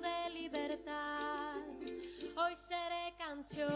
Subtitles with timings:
[0.00, 1.54] de libertad.
[2.36, 3.70] Hoy seré canción,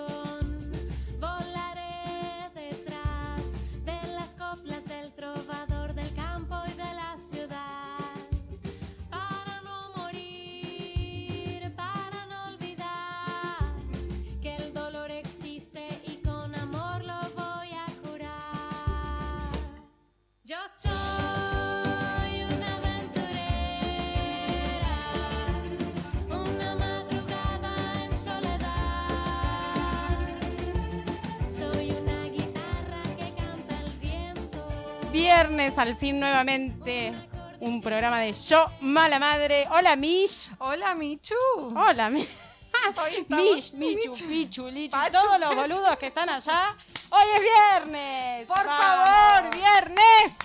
[35.18, 37.12] Viernes, al fin nuevamente,
[37.58, 39.66] un programa de Yo, Mala Madre.
[39.72, 40.48] Hola, Mish.
[40.58, 41.34] Hola, Michu.
[41.56, 42.28] Hola, Mish.
[43.28, 44.28] Mish, Michu, Michu.
[44.28, 45.10] Pichu, Lichu, Pachu.
[45.10, 46.76] todos los boludos que están allá.
[47.10, 48.46] Hoy es viernes.
[48.46, 48.84] Por Vamos.
[48.84, 50.36] favor, viernes.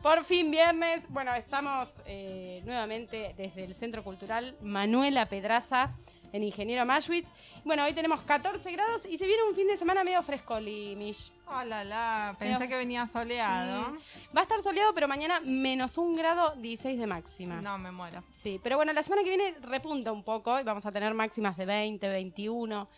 [0.00, 1.02] Por fin viernes.
[1.08, 5.90] Bueno, estamos eh, nuevamente desde el Centro Cultural Manuela Pedraza
[6.32, 7.28] en Ingeniero Mashwitz.
[7.64, 11.32] Bueno, hoy tenemos 14 grados y se viene un fin de semana medio frescoli, Mish.
[11.46, 12.36] Hola, la.
[12.38, 13.96] Pensé Pero- que venía soleado.
[14.36, 17.60] Va a estar soleado, pero mañana menos un grado, 16 de máxima.
[17.62, 18.22] No, me muero.
[18.32, 21.56] Sí, pero bueno, la semana que viene repunta un poco y vamos a tener máximas
[21.56, 22.88] de 20, 21,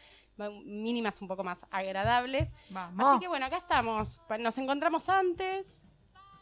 [0.41, 2.55] va- mínimas un poco más agradables.
[2.71, 3.07] Vamos.
[3.09, 4.21] Así que bueno, acá estamos.
[4.39, 5.85] Nos encontramos antes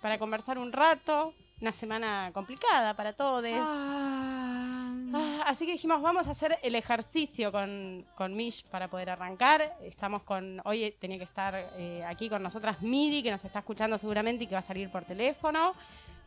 [0.01, 1.35] para conversar un rato.
[1.61, 3.45] Una semana complicada para todos.
[3.47, 4.69] Ah,
[5.15, 9.77] Ah, Así que dijimos, vamos a hacer el ejercicio con, con Mish para poder arrancar.
[9.83, 13.97] Estamos con, hoy tenía que estar eh, aquí con nosotras Miri, que nos está escuchando
[13.97, 15.73] seguramente y que va a salir por teléfono,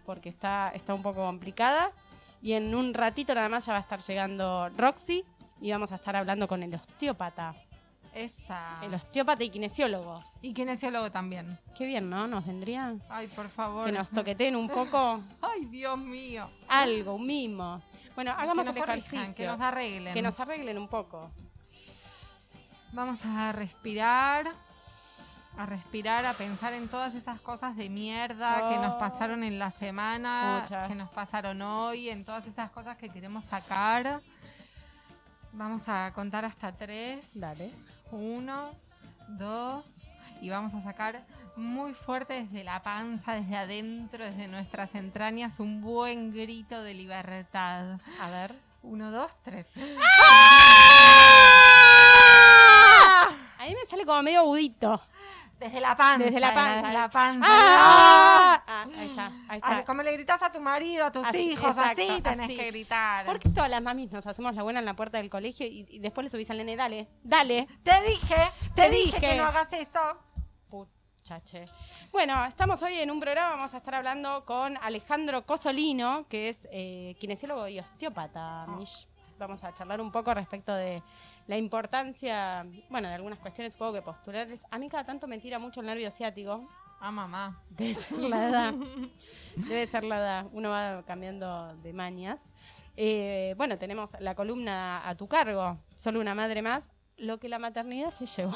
[0.05, 1.91] porque está, está un poco complicada.
[2.41, 5.23] Y en un ratito nada más ya va a estar llegando Roxy
[5.61, 7.55] y vamos a estar hablando con el osteópata.
[8.13, 8.79] Esa.
[8.81, 10.19] El osteópata y kinesiólogo.
[10.41, 11.57] Y kinesiólogo también.
[11.77, 12.27] Qué bien, ¿no?
[12.27, 13.85] Nos vendría Ay, por favor.
[13.85, 16.49] que nos toqueteen un poco Ay, Dios mío.
[16.67, 17.81] algo, un mimo.
[18.15, 19.45] Bueno, hagamos que el nos corrijan, ejercicio.
[19.45, 20.13] que nos arreglen.
[20.13, 21.31] que nos arreglen un poco.
[22.93, 24.51] Vamos a respirar.
[25.57, 28.97] A respirar, a pensar en todas esas cosas de mierda que nos Oh.
[28.97, 30.87] pasaron en la semana, Muchas.
[30.87, 34.21] que nos pasaron hoy, en todas esas cosas que queremos sacar.
[35.51, 37.37] Vamos a contar hasta tres.
[37.39, 37.73] Dale.
[38.11, 38.71] Uno,
[39.27, 40.03] dos.
[40.41, 41.23] Y vamos a sacar
[41.55, 47.99] muy fuerte desde la panza, desde adentro, desde nuestras entrañas, un buen grito de libertad.
[48.21, 48.55] A ver.
[48.83, 49.69] Uno, dos, tres.
[53.59, 54.99] A mí me sale como medio agudito.
[55.59, 56.25] Desde la panza.
[56.25, 56.81] Desde la panza.
[56.81, 57.47] Desde la panza.
[57.47, 58.60] ¡Ah!
[59.47, 59.83] Ahí está.
[59.85, 62.55] Como le gritas a tu marido, a tus Así, hijos, así tenés así.
[62.55, 63.25] que gritar.
[63.25, 65.85] ¿Por qué todas las mamis nos hacemos la buena en la puerta del colegio y,
[65.89, 66.75] y después le subís al nene?
[66.75, 67.67] Dale, dale.
[67.83, 68.35] Te dije,
[68.75, 69.19] te, Te dije, dije.
[69.19, 69.99] que no hagas eso.
[70.69, 71.65] Puchache.
[72.11, 76.67] Bueno, estamos hoy en un programa, vamos a estar hablando con Alejandro Cosolino, que es
[76.71, 78.65] eh, kinesiólogo y osteópata.
[79.37, 81.01] Vamos a charlar un poco respecto de
[81.47, 84.63] la importancia, bueno, de algunas cuestiones supongo que posturales.
[84.69, 86.67] A mí cada tanto me tira mucho el nervio ciático.
[87.03, 87.59] Ah, mamá.
[87.71, 88.73] Debe ser la edad.
[89.55, 90.45] Debe ser la edad.
[90.53, 92.49] Uno va cambiando de mañas.
[92.95, 95.79] Eh, bueno, tenemos la columna a tu cargo.
[95.95, 96.91] Solo una madre más.
[97.17, 98.53] Lo que la maternidad se llevó.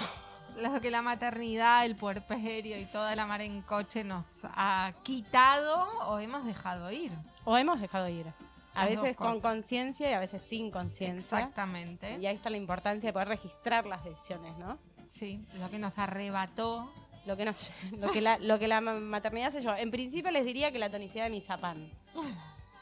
[0.58, 5.84] Lo que la maternidad, el puerperio y toda la mar en coche nos ha quitado
[6.08, 7.12] o hemos dejado ir.
[7.44, 8.28] O hemos dejado ir.
[8.74, 11.40] A Las veces con conciencia y a veces sin conciencia.
[11.40, 12.18] Exactamente.
[12.22, 14.78] Y ahí está la importancia de poder registrar las decisiones, ¿no?
[15.08, 16.92] Sí, lo que nos arrebató.
[17.26, 19.76] Lo que, nos, lo que, la, lo que la ma- maternidad se llevó.
[19.76, 21.90] En principio les diría que la tonicidad de mi zapán.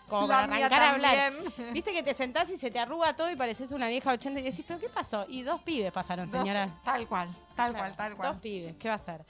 [0.07, 1.33] Como La para arrancar a hablar.
[1.71, 4.43] Viste que te sentás y se te arruga todo y pareces una vieja 80 y
[4.43, 5.25] decís, ¿pero qué pasó?
[5.29, 6.69] Y dos pibes pasaron, Dos- señora.
[6.83, 8.39] tal cual, tal Claro, cual, tal Dos cual.
[8.41, 9.21] pibes, ¿qué va a hacer?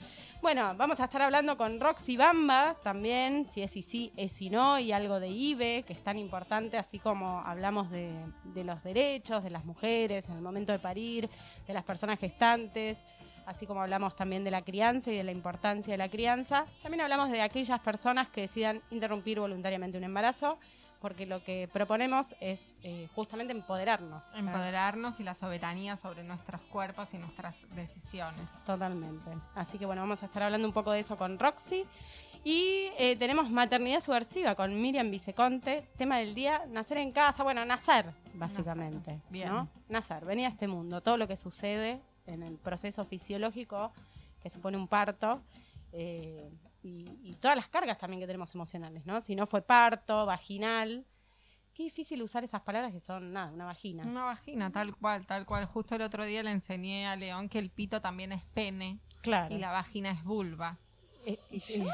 [0.42, 4.50] Bueno, vamos a estar hablando con Roxy Bamba también, si es y sí, es y
[4.50, 8.12] no, y algo de IBE, que es tan importante, así como hablamos de,
[8.42, 11.30] de los derechos de las mujeres en el momento de parir,
[11.66, 13.04] de las personas gestantes,
[13.46, 16.66] así como hablamos también de la crianza y de la importancia de la crianza.
[16.82, 20.58] También hablamos de aquellas personas que decidan interrumpir voluntariamente un embarazo,
[21.00, 24.32] porque lo que proponemos es eh, justamente empoderarnos.
[24.32, 24.38] ¿no?
[24.38, 28.50] Empoderarnos y la soberanía sobre nuestros cuerpos y nuestras decisiones.
[28.64, 29.30] Totalmente.
[29.54, 31.84] Así que bueno, vamos a estar hablando un poco de eso con Roxy.
[32.42, 35.88] Y eh, tenemos maternidad subversiva con Miriam Viceconte.
[35.96, 37.42] Tema del día, nacer en casa.
[37.42, 39.12] Bueno, nacer, básicamente.
[39.12, 39.30] Nacer.
[39.30, 39.48] Bien.
[39.48, 39.68] ¿no?
[39.88, 41.00] Nacer, venir a este mundo.
[41.00, 43.92] Todo lo que sucede en el proceso fisiológico
[44.42, 45.42] que supone un parto.
[45.92, 46.50] eh,
[46.82, 49.20] y, y todas las cargas también que tenemos emocionales, ¿no?
[49.22, 51.06] Si no fue parto, vaginal,
[51.72, 54.04] Qué difícil usar esas palabras que son, nada, una vagina.
[54.04, 55.64] Una vagina, tal cual, tal cual.
[55.66, 59.52] Justo el otro día le enseñé a León que el pito también es pene Claro.
[59.52, 60.78] y la vagina es vulva.
[61.26, 61.86] Eh, eh,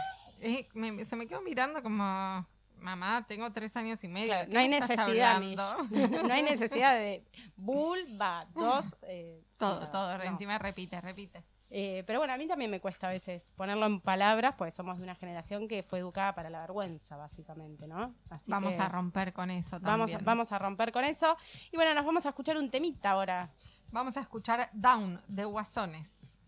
[0.42, 2.46] Eh, me- se me quedó mirando como,
[2.80, 4.28] mamá, tengo tres años y medio.
[4.28, 5.58] claro, ¿de qué no hay necesidad, Mish.
[5.58, 7.24] hablando?" No hay necesidad de
[7.56, 8.96] vulva, dos.
[9.02, 10.24] eh, Todo, no, todo, no.
[10.24, 11.44] encima repite, repite.
[11.72, 14.98] Eh, pero bueno, a mí también me cuesta a veces ponerlo en palabras, porque somos
[14.98, 18.12] de una generación que fue educada para la vergüenza, básicamente, ¿no?
[18.28, 20.24] Así Vamos que a romper con eso vamos, también.
[20.24, 21.36] vamos a romper con eso.
[21.70, 23.50] Y bueno, nos vamos a escuchar un temita ahora.
[23.92, 26.39] Vamos a escuchar Down de Guasones.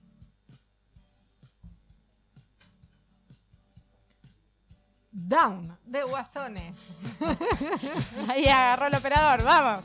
[5.12, 6.88] Down de Guasones.
[8.28, 9.84] Ahí agarró el operador, vamos.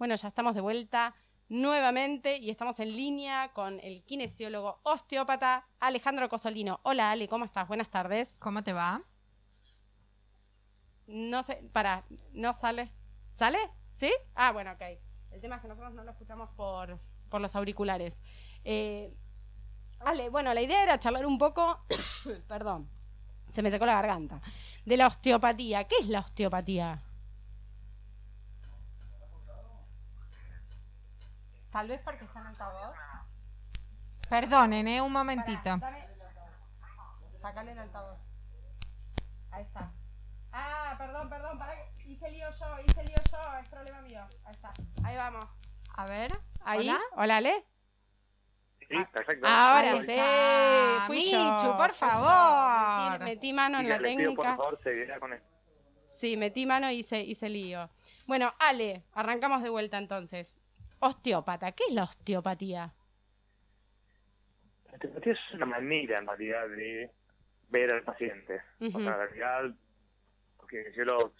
[0.00, 1.14] Bueno, ya estamos de vuelta
[1.50, 6.80] nuevamente y estamos en línea con el kinesiólogo osteópata Alejandro Cosolino.
[6.84, 7.68] Hola Ale, ¿cómo estás?
[7.68, 8.38] Buenas tardes.
[8.40, 9.02] ¿Cómo te va?
[11.06, 12.90] No sé, para, no sale.
[13.30, 13.58] ¿Sale?
[13.90, 14.10] ¿Sí?
[14.34, 14.80] Ah, bueno, ok.
[15.32, 18.22] El tema es que nosotros no lo escuchamos por, por los auriculares.
[18.64, 19.14] Eh,
[19.98, 21.84] Ale, bueno, la idea era charlar un poco,
[22.48, 22.88] perdón,
[23.52, 24.40] se me secó la garganta,
[24.86, 25.84] de la osteopatía.
[25.84, 27.02] ¿Qué es la osteopatía?
[31.70, 32.96] Tal vez porque está en altavoz.
[34.28, 35.02] Perdonen, ¿eh?
[35.02, 35.60] Un momentito.
[35.76, 36.08] Dame-
[37.40, 38.18] Sácale el altavoz.
[39.50, 39.92] Ahí está.
[40.52, 41.74] Ah, perdón, perdón, para
[42.04, 44.26] hice lío yo, hice lío yo, es problema mío.
[44.44, 44.72] Ahí está.
[45.04, 45.44] Ahí vamos.
[45.96, 46.32] A ver.
[46.64, 46.88] Ahí.
[46.88, 46.98] Hola.
[47.16, 47.64] Hola, Ale.
[48.80, 49.46] Sí, perfecto.
[49.46, 51.76] Ahora Ahí sí, fui Michu, yo.
[51.76, 53.12] por favor.
[53.20, 54.34] Metí, metí mano en Y la pido, técnica.
[54.34, 55.46] por favor, seriedad con esto.
[56.08, 57.88] Sí, metí mano y hice, hice lío.
[58.26, 60.56] Bueno, Ale, arrancamos de vuelta entonces.
[61.00, 62.92] Osteópata, ¿qué es la osteopatía?
[64.86, 67.10] La osteopatía es una manera, en realidad, de
[67.68, 68.62] ver al paciente.
[68.80, 69.74] O sea, en realidad,
[70.56, 71.32] porque si lo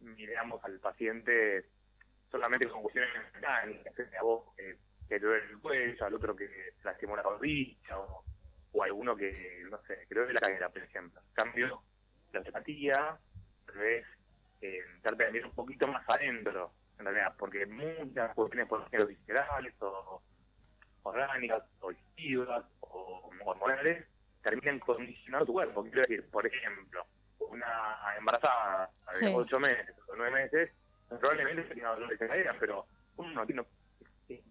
[0.00, 1.66] miramos al paciente
[2.30, 4.76] solamente con cuestiones mecánicas, a vos que
[5.08, 6.48] que le duele el cuello, al otro que
[6.82, 8.24] lastimó la rodilla, o,
[8.72, 11.20] o alguno que, no sé, que le duele la cadera, por ejemplo.
[11.20, 11.82] En cambio,
[12.32, 13.18] la osteopatía,
[13.66, 14.06] tal vez,
[14.60, 20.22] eh, mirar un poquito más adentro, en realidad, porque muchas cuestiones, por ejemplo, viscerales o
[21.02, 24.06] orgánicas, o digestivas, o hormonales,
[24.42, 25.82] terminan condicionando tu cuerpo.
[25.84, 27.04] Quiero decir, por ejemplo,
[27.40, 29.32] una embarazada de Sí.
[29.34, 30.70] 8 meses o 9 meses,
[31.08, 32.86] probablemente tenga dolores de cadera, pero
[33.16, 33.62] uno no tiene
[34.28, 34.42] que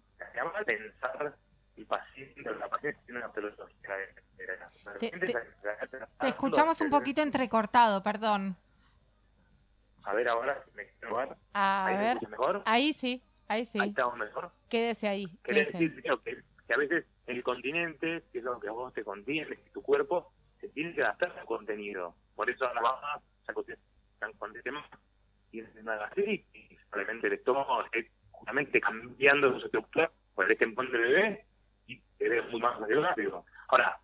[0.64, 1.34] pensar
[1.76, 4.14] el paciente o la paciente tiene una pelota de cadera.
[5.00, 8.56] De Te- te- escuchamos un poquito entrecortado, perdón.
[10.04, 11.36] A ver ahora, me ver.
[11.54, 12.62] A Ahí ver, mejor.
[12.66, 13.78] ahí sí, ahí sí.
[13.80, 14.50] Ahí estamos mejor.
[14.68, 15.78] Quédese ahí, quédese.
[15.78, 19.48] decir que, que a veces el continente, que es lo que a vos te contiene,
[19.56, 22.14] que tu cuerpo se tiene que adaptar al contenido.
[22.34, 23.22] Por eso las mamás
[23.64, 23.72] se
[24.14, 24.84] están este más
[25.52, 30.82] y es una gastritis, probablemente el estómago esté justamente cambiando su estructura por el tiempo
[30.82, 31.46] del bebé
[31.86, 33.44] y te ves muy más rápido.
[33.68, 33.98] Ahora,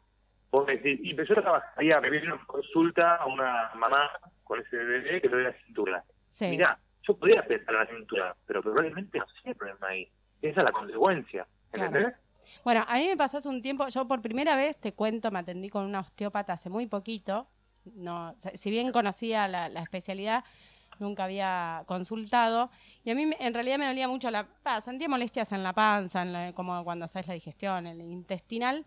[0.50, 4.08] vos decís, y yo trabajaría, me viene una consulta a una mamá
[4.50, 6.04] con ese bebé que le duele la cintura.
[6.26, 6.48] Sí.
[6.48, 6.76] Mirá,
[7.06, 10.10] yo podría pensar en la cintura, pero probablemente no sea el problema ahí.
[10.42, 11.46] Esa es la consecuencia.
[11.70, 11.86] Claro.
[11.86, 12.14] ¿Entendés?
[12.64, 15.38] Bueno, a mí me pasó hace un tiempo, yo por primera vez, te cuento, me
[15.38, 17.46] atendí con una osteópata hace muy poquito.
[17.84, 20.42] No, si bien conocía la, la especialidad,
[20.98, 22.70] nunca había consultado.
[23.04, 24.48] Y a mí en realidad me dolía mucho la...
[24.64, 28.84] ah, sentía molestias en la panza, en la- como cuando haces la digestión, el intestinal.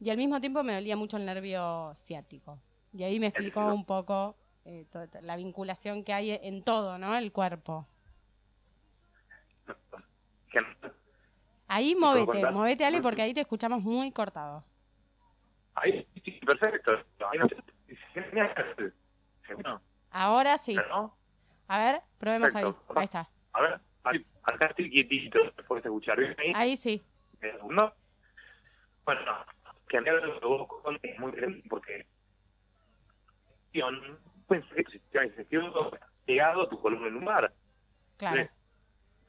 [0.00, 2.58] Y al mismo tiempo me dolía mucho el nervio ciático.
[2.92, 4.86] Y ahí me explicó un poco eh,
[5.22, 7.14] la vinculación que hay en todo, ¿no?
[7.14, 7.86] El cuerpo.
[11.66, 12.52] Ahí contar?
[12.52, 14.64] movete Ale, porque ahí te escuchamos muy cortado.
[15.74, 16.92] Ahí, sí, perfecto.
[17.30, 17.48] Ahí no
[20.10, 20.74] Ahora sí.
[20.74, 21.16] ¿no?
[21.66, 22.64] A ver, probemos ahí.
[22.64, 22.98] Perfecto.
[22.98, 23.28] Ahí está.
[23.52, 26.52] A ver, ahí, acá estoy quietito, puedes escuchar bien ahí.
[26.54, 27.02] Ahí sí.
[27.68, 27.92] ¿No?
[29.04, 29.20] Bueno,
[29.88, 30.68] que a mí lo que vos
[31.02, 31.32] es muy
[31.68, 32.06] porque
[34.46, 37.52] pensé que tu sistema digestivo está pegado a tu columna lumbar.
[38.16, 38.42] Claro.
[38.42, 38.50] Es,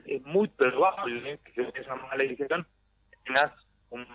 [0.06, 2.68] es muy probable que si tenés una mala digestión
[3.26, 3.52] tengas
[3.90, 4.06] un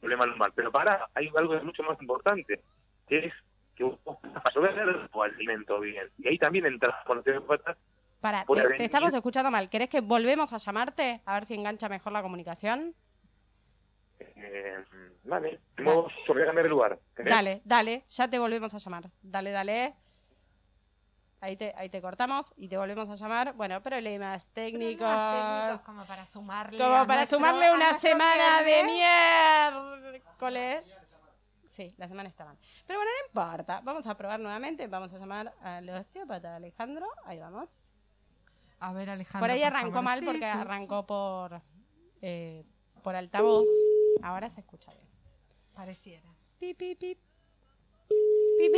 [0.00, 0.52] problema lumbar.
[0.54, 2.60] Pero para, hay algo mucho más importante,
[3.08, 3.34] que es
[3.74, 6.08] que vos vas a llover tu alimento bien.
[6.18, 7.76] Y ahí también entras con los terapeutas.
[8.20, 9.68] Para, te, te estamos escuchando mal.
[9.68, 11.20] ¿Querés que volvemos a llamarte?
[11.24, 12.94] A ver si engancha mejor la comunicación.
[14.20, 14.84] Eh,
[15.24, 16.98] vale, de a cambiar de lugar.
[17.10, 17.34] ¿entendés?
[17.34, 19.10] Dale, dale, ya te volvemos a llamar.
[19.22, 19.94] Dale, dale.
[21.40, 23.54] Ahí te, ahí te cortamos y te volvemos a llamar.
[23.54, 24.98] Bueno, problemas técnicos.
[25.08, 26.78] Problemas técnicos como para sumarle.
[26.78, 28.94] Como para nuestro- sumarle una semana de viernes.
[30.12, 30.96] miércoles.
[31.68, 32.56] Sí, la semana está mal.
[32.86, 33.80] Pero bueno, no importa.
[33.82, 34.86] Vamos a probar nuevamente.
[34.86, 37.06] Vamos a llamar al osteópata Alejandro.
[37.24, 37.92] Ahí vamos.
[38.78, 39.40] A ver, Alejandro.
[39.40, 41.60] Por ahí arrancó mal Sí, porque sí, arrancó por,
[42.20, 42.64] eh,
[43.02, 43.68] por altavoz.
[44.22, 45.01] Ahora se escucha bien.
[45.74, 46.22] Pareciera.
[46.58, 47.18] Pip, pip, pip.
[48.58, 48.74] Pip.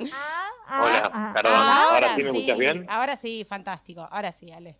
[0.00, 2.86] Hola, ah, perdón, Ah, ahora, sí me escuchas bien.
[2.88, 4.00] Ahora sí, fantástico.
[4.10, 4.76] Ahora sí, Ale.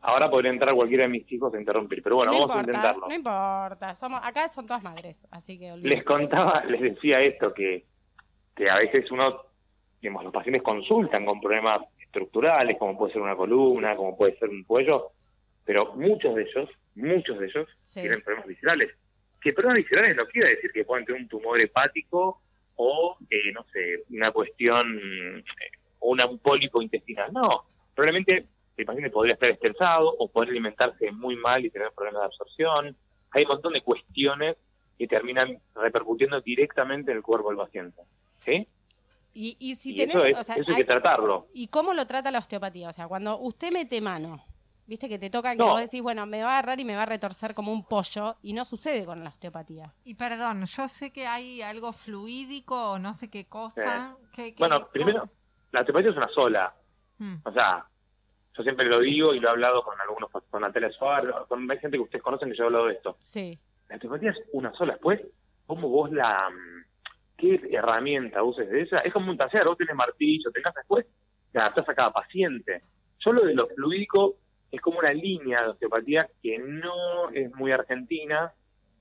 [0.00, 2.72] Ahora podría entrar cualquiera de mis hijos a interrumpir, pero bueno, no vamos importa, a
[2.92, 3.08] intentarlo.
[3.08, 3.94] no importa.
[3.94, 6.04] Somos, acá son todas madres, así que Les olvídate.
[6.04, 7.84] contaba, les decía esto, que,
[8.56, 9.42] que a veces uno,
[10.00, 14.48] digamos, los pacientes consultan con problemas estructurales, como puede ser una columna, como puede ser
[14.48, 15.10] un cuello,
[15.64, 18.00] pero muchos de ellos, muchos de ellos Sí.
[18.00, 18.90] tienen problemas viscerales.
[19.44, 22.40] Que problemas viscerales no quiere decir que puedan tener un tumor hepático
[22.76, 25.44] o, eh, no sé, una cuestión, eh,
[26.00, 27.30] o una- un pólipo intestinal.
[27.32, 28.46] No, probablemente
[28.76, 32.96] el paciente podría estar estresado o poder alimentarse muy mal y tener problemas de absorción.
[33.32, 34.56] Hay un montón de cuestiones
[34.98, 38.00] que terminan repercutiendo directamente en el cuerpo del paciente.
[38.38, 38.66] ¿Sí?
[39.34, 41.48] Y, y si y tenés, eso, es, o sea, eso hay hay- que tratarlo.
[41.52, 42.88] ¿y cómo lo trata la osteopatía?
[42.88, 44.44] O sea, cuando usted mete mano,
[44.86, 45.70] viste que te tocan, que No.
[45.70, 48.36] vos decís, bueno, me va a agarrar y me va a retorcer como un pollo,
[48.42, 49.92] y no sucede con la osteopatía.
[50.04, 54.16] Y perdón, yo sé que hay algo fluídico o no sé qué cosa.
[54.32, 55.28] que- que- Bueno, primero,
[55.72, 56.74] la osteopatía es una sola.
[57.18, 57.36] Mm.
[57.44, 57.86] O sea,
[58.56, 61.78] yo siempre lo digo y lo he hablado con algunos, con Natalia Suárez, con hay
[61.78, 63.16] gente que ustedes conocen que yo he hablado de esto.
[63.20, 64.94] Sí, La osteopatía es una sola.
[64.94, 65.20] Después,
[65.66, 66.48] ¿cómo vos la...
[66.50, 66.84] mm,
[67.36, 68.98] qué herramienta uses de esa?
[69.00, 71.06] Es como un taller, vos tenés martillo, tenés después,
[71.52, 72.82] te adaptás a cada paciente.
[73.20, 74.36] Yo lo de lo fluídico
[74.74, 78.52] es como una línea de osteopatía que no es muy argentina,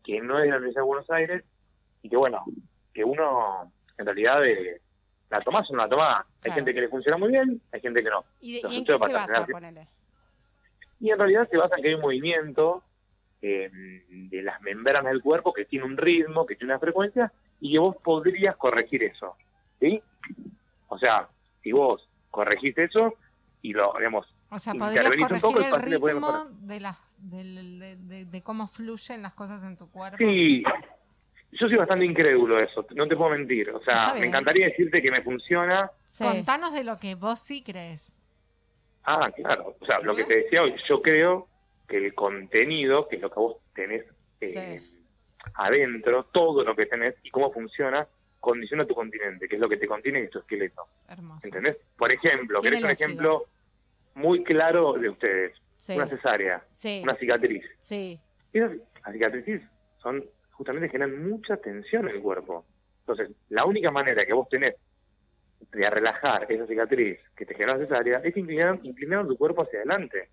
[0.03, 1.43] que no es de la Universidad de Buenos Aires,
[2.01, 2.43] y que bueno,
[2.93, 4.81] que uno en realidad eh,
[5.29, 6.17] la tomás o no la tomás.
[6.17, 6.55] Hay Claro.
[6.55, 8.23] gente que le funciona muy bien, hay gente que no.
[8.41, 9.45] ¿y, de- y en qué se basa?
[10.99, 12.83] y en realidad se basa en que hay un movimiento
[13.41, 13.69] eh,
[14.09, 17.79] de las membranas del cuerpo que tiene un ritmo, que tiene una frecuencia, y que
[17.79, 19.35] vos podrías corregir eso.
[19.81, 20.01] ¿Sí?
[20.87, 21.27] O sea,
[21.61, 23.15] si vos corregís eso
[23.61, 25.75] y lo, digamos, O sea, podrías intervenís un corregir poco,
[26.09, 30.17] el ritmo de, las, del- de, de- de cómo fluyen las cosas en tu cuerpo.
[30.17, 30.63] Sí,
[31.51, 33.69] yo soy bastante incrédulo de eso, no te puedo mentir.
[33.71, 35.89] O sea, me encantaría decirte que me funciona.
[36.05, 36.23] Sí.
[36.23, 38.19] Contanos de lo que vos sí crees.
[39.03, 39.75] Ah, claro.
[39.79, 41.47] O sea, lo que te decía hoy, yo creo
[41.87, 44.05] que el contenido, que es lo que vos tenés
[44.39, 44.45] eh,
[44.81, 44.99] Sí.
[45.55, 48.07] adentro, todo lo que tenés y cómo funciona,
[48.39, 50.83] condiciona tu continente, que es lo que te contiene y tu esqueleto.
[51.07, 51.47] Hermoso.
[51.47, 51.77] ¿Entendés?
[51.97, 53.45] Por ejemplo, querés un ejemplo
[54.15, 55.55] muy claro de ustedes.
[55.75, 55.95] Sí.
[55.95, 57.01] Una cesárea, Sí.
[57.03, 57.63] una cicatriz.
[57.79, 58.19] Sí.
[58.53, 58.71] Esas
[59.03, 59.61] las cicatrices
[60.01, 62.65] son justamente generan mucha tensión en el cuerpo.
[62.99, 64.75] Entonces, la única manera que vos tenés
[65.71, 69.79] de relajar esa cicatriz que te genera la cesárea es inclinar, inclinar tu cuerpo hacia
[69.79, 70.29] adelante.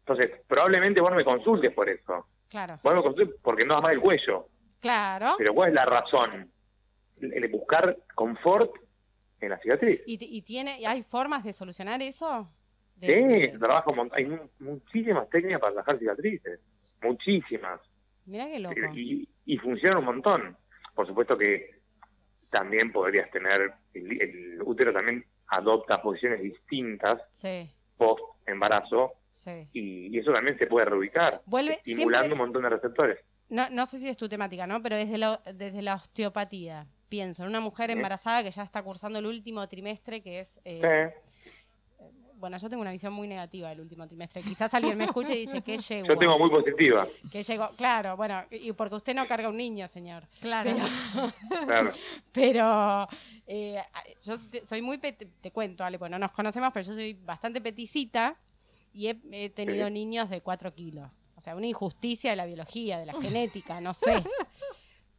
[0.00, 2.26] Entonces, probablemente vos no me consultes por eso.
[2.48, 2.78] Claro.
[2.82, 4.48] Vos no me consultes porque no más el cuello.
[4.80, 5.34] Claro.
[5.38, 6.50] Pero ¿cuál es la razón?
[7.20, 8.72] El, buscar confort
[9.40, 10.02] en la cicatriz.
[10.06, 12.50] ¿Y, y tiene, y hay formas de solucionar eso?
[13.00, 16.60] De- Sí, de- se trabaja un mon- hay mu- muchísimas técnicas para relajar cicatrices.
[17.02, 17.80] Muchísimas.
[18.26, 18.74] Mirá qué loco.
[18.94, 20.56] y, y funciona un montón.
[20.94, 21.80] Por supuesto que
[22.50, 29.68] también podrías tener, el, el útero también adopta posiciones distintas Sí, post embarazo sí.
[29.72, 33.18] y, y eso también se puede reubicar, Vuelve estimulando siempre- un montón de receptores.
[33.48, 34.80] No, no sé si es tu temática, ¿no?
[34.82, 36.86] Pero desde la, desde la osteopatía.
[37.08, 37.96] Pienso en una mujer Sí.
[37.96, 40.60] embarazada que ya está cursando el último trimestre, que es...
[40.64, 41.14] eh, Eh,
[42.40, 44.42] Bueno, yo tengo una visión muy negativa del último trimestre.
[44.42, 46.08] Quizás alguien me escuche y dice que llegó.
[46.08, 47.68] yo tengo muy positiva, Que llegó.
[47.76, 50.26] Claro, bueno, y porque usted no carga un niño, señor.
[50.40, 50.70] Claro.
[51.66, 51.90] claro.
[52.32, 53.08] Pero
[53.46, 53.82] eh,
[54.24, 57.12] yo te- soy muy, pet- te cuento, Ale, bueno, no nos conocemos, pero yo soy
[57.14, 58.36] bastante peticita
[58.92, 59.92] y he, he tenido Sí.
[59.92, 61.28] niños de 4 kilos.
[61.36, 64.22] O sea, una injusticia de la biología, de la genética, no sé.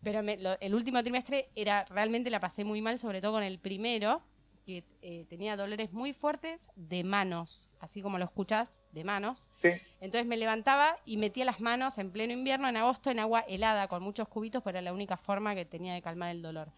[0.04, 3.44] Pero me- lo- el último trimestre era realmente la pasé muy mal, sobre todo con
[3.44, 4.24] el primero,
[4.72, 9.50] que eh, tenía dolores muy fuertes de manos, así como lo escuchas, de manos.
[9.62, 9.70] Sí.
[10.00, 13.88] Entonces me levantaba y metía las manos en pleno invierno, en agosto, en agua helada,
[13.88, 16.72] con muchos cubitos, pero era la única forma que tenía de calmar el dolor.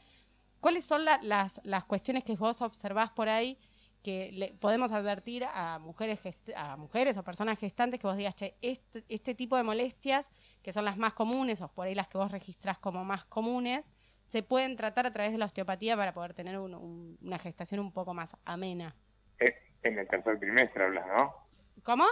[0.60, 3.58] ¿Cuáles son la- las, las cuestiones que vos observás por ahí
[4.02, 6.20] que le podemos advertir a mujeres,
[6.58, 10.30] a mujeres o personas gestantes que vos digas, che, este, este tipo de molestias,
[10.62, 13.94] que son las más comunes, o por ahí las que vos registrás como más comunes,
[14.34, 17.80] se pueden tratar a través de la osteopatía para poder tener un- un- una gestación
[17.80, 18.96] un poco más amena?
[19.84, 21.36] En el tercer trimestre hablas, ¿no?
[21.84, 22.06] ¿Cómo?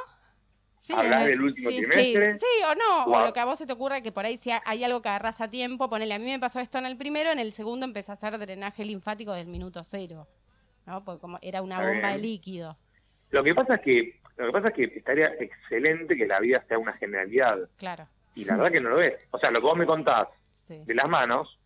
[0.75, 1.77] Sí, Hablas del último sí.
[1.77, 2.36] Sí, trimestre.
[2.36, 4.51] sí o no, o lo que a vos se te ocurra que por ahí si
[4.51, 6.95] ha- hay algo que agarras a tiempo, ponele, a mí me pasó esto en el
[6.95, 10.27] primero, en el segundo empecé a hacer drenaje linfático del minuto cero,
[10.86, 11.03] ¿no?
[11.03, 12.77] Porque como era una bomba de líquido,
[13.31, 16.63] Lo que pasa es que lo que pasa es que estaría excelente que la vida
[16.67, 19.25] sea una generalidad claro, y la verdad que no lo es.
[19.31, 21.57] O sea, lo que vos me contás sí, de las manos,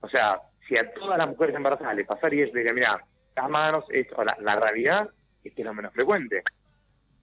[0.00, 3.04] o sea, si a todas las mujeres embarazadas le pasaría eso, diría, mira,
[3.36, 5.08] las manos, esto, la, la realidad
[5.44, 6.42] es que es lo menos frecuente.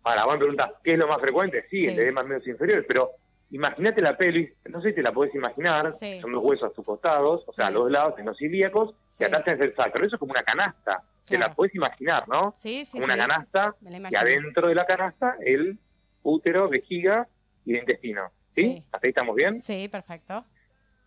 [0.04, 1.66] Ahora, vos me preguntás, ¿qué es lo más frecuente?
[1.70, 1.88] Sí, Sí.
[1.90, 3.12] el de más medios inferiores, pero
[3.52, 6.20] imagínate la pelvis, no sé si te la podés imaginar, Sí.
[6.22, 9.24] son dos huesos a sus costados, o sea, a los lados, en los ilíacos, y
[9.24, 10.06] acá tenés el sacro.
[10.06, 11.48] Eso es como una canasta, te Claro.
[11.50, 12.52] la podés imaginar, ¿no?
[12.56, 13.76] sí, sí, como una canasta,
[14.10, 15.78] y adentro de la canasta, el
[16.24, 17.28] útero, vejiga
[17.66, 18.30] y el intestino.
[18.50, 18.64] ¿Sí?
[18.64, 18.84] Sí.
[18.92, 19.60] ¿Hasta ahí estamos bien?
[19.60, 20.46] Sí, perfecto.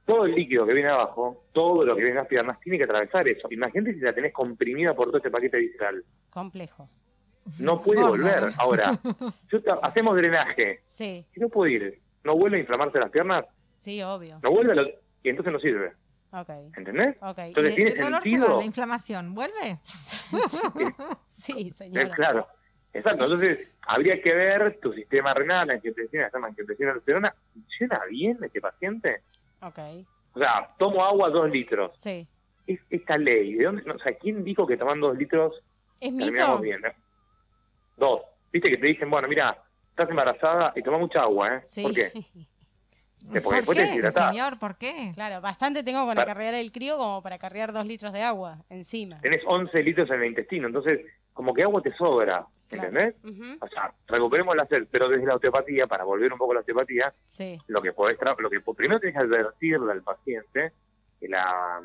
[0.07, 2.85] Todo el líquido que viene abajo, todo lo que viene en las piernas, tiene que
[2.85, 3.49] atravesar eso.
[3.51, 6.03] Imagínate si la tenés comprimida por todo este paquete visceral.
[6.31, 6.89] Complejo.
[7.59, 8.47] No puede volver.
[8.59, 8.99] Ahora,
[9.53, 10.81] yo hacemos drenaje.
[10.85, 13.45] Sí, Si no puede ir, no vuelve a inflamarse las piernas,
[13.77, 14.39] sí, obvio.
[14.43, 14.89] no vuelve a lo-
[15.23, 15.93] y entonces no sirve.
[16.33, 17.17] Ok, ¿Entendés?
[17.23, 17.39] ok.
[17.39, 18.53] Y Entonces tiene El dolor se sentido.
[18.55, 19.79] va, la inflamación, ¿vuelve?
[21.23, 22.15] Sí, Es señora.
[22.15, 22.47] claro.
[22.93, 23.25] Exacto.
[23.25, 28.61] Entonces, habría que ver tu sistema renal, la angiotensina, la angiotensina aldosterona, ¿funciona bien este
[28.61, 29.23] paciente?
[29.63, 29.79] Ok,
[30.35, 31.91] O sea, tomo agua dos litros.
[31.95, 32.27] sí.
[32.67, 33.55] Es esta ley.
[33.55, 33.89] ¿De dónde?
[33.89, 35.55] o sea, ¿quién dijo que tomando dos litros
[36.01, 36.63] ¿Es terminamos mito?
[36.63, 36.85] bien.
[36.85, 36.97] ¿eh?
[37.97, 38.23] Dos.
[38.53, 39.57] Viste que te dicen, bueno, mira,
[39.91, 41.61] estás embarazada y toma mucha agua, ¿eh?
[41.63, 41.83] Sí.
[41.85, 42.11] ¿Por qué?
[43.27, 44.59] Porque ¿Por después qué, señor?
[44.59, 45.11] ¿Por qué?
[45.15, 48.59] Claro, bastante tengo con Para- acarrear el crío como para acarrear dos litros de agua
[48.69, 49.19] encima.
[49.19, 51.01] Tenés 11 litros en el intestino, entonces
[51.37, 52.89] como que agua te sobra, Claro.
[52.89, 53.15] ¿entendés?
[53.61, 56.61] O sea, recuperemos la sed, pero desde la osteopatía, para volver un poco a la
[56.61, 60.73] osteopatía, Sí, lo que podés tra- lo que primero tenés que advertirle al paciente
[61.21, 61.81] que la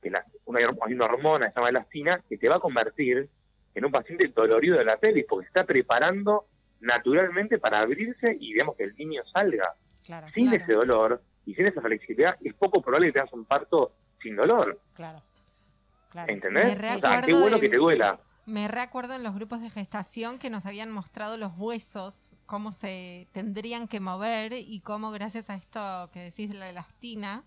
[0.00, 3.28] que la, una, hay una hormona llama elastina que te va a convertir
[3.74, 6.46] en un paciente dolorido de la pelvis porque se está preparando
[6.80, 9.74] naturalmente para abrirse y digamos que el niño salga.
[10.04, 10.62] claro, sin Claro.
[10.64, 14.78] ese dolor y sin esa flexibilidad, es poco probable que tengas un parto sin dolor.
[14.94, 15.20] claro.
[16.10, 16.32] claro.
[16.32, 16.76] ¿Entendés?
[16.96, 18.18] O sea, qué bueno de- que te duela.
[18.46, 23.26] Me recuerdo en los grupos de gestación que nos habían mostrado los huesos, cómo se
[23.32, 27.42] tendrían que mover y cómo gracias a esto que decís de la elastina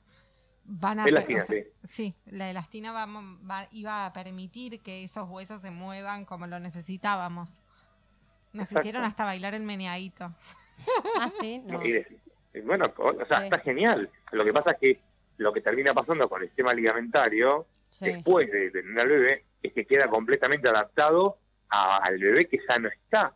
[0.65, 1.69] van a Elastina, o sea, sí.
[1.83, 6.59] sí, la elastina va, va- iba a permitir que esos huesos se muevan como lo
[6.59, 7.63] necesitábamos.
[8.51, 8.79] Nos Exacto.
[8.81, 10.25] hicieron hasta bailar el meneadito.
[11.19, 11.79] Ah, sí, no.
[12.65, 13.43] Bueno, o sea, Sí.
[13.45, 14.09] está genial.
[14.31, 14.99] Lo que pasa es que
[15.37, 18.05] lo que termina pasando con el sistema ligamentario, Sí.
[18.05, 21.37] después de de tener al bebé, es que queda completamente adaptado
[21.69, 23.33] a- al bebé que ya no está.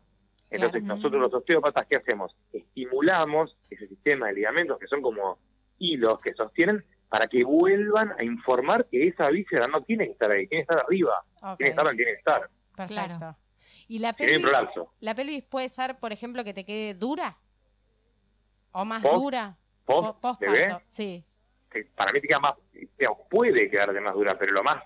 [0.50, 0.96] Entonces Claro.
[0.98, 2.36] nosotros los osteópatas, ¿qué hacemos?
[2.52, 5.40] Estimulamos ese sistema de ligamentos que son como
[5.80, 10.32] hilos que sostienen para que vuelvan a informar que esa víscera no tiene que estar
[10.32, 12.50] ahí, tiene que estar arriba, tiene que estar donde tiene que estar.
[12.76, 12.94] perfecto.
[13.18, 13.38] Claro.
[13.88, 14.48] ¿Y la pelvis,
[15.00, 17.38] la pelvis puede ser, por ejemplo, que te quede dura?
[18.72, 19.58] ¿O más Post- dura?
[19.86, 21.24] Post, Po- bebé, postparto, Sí.
[21.70, 22.56] que para mí te queda más,
[23.30, 24.84] puede quedarte más dura, pero lo más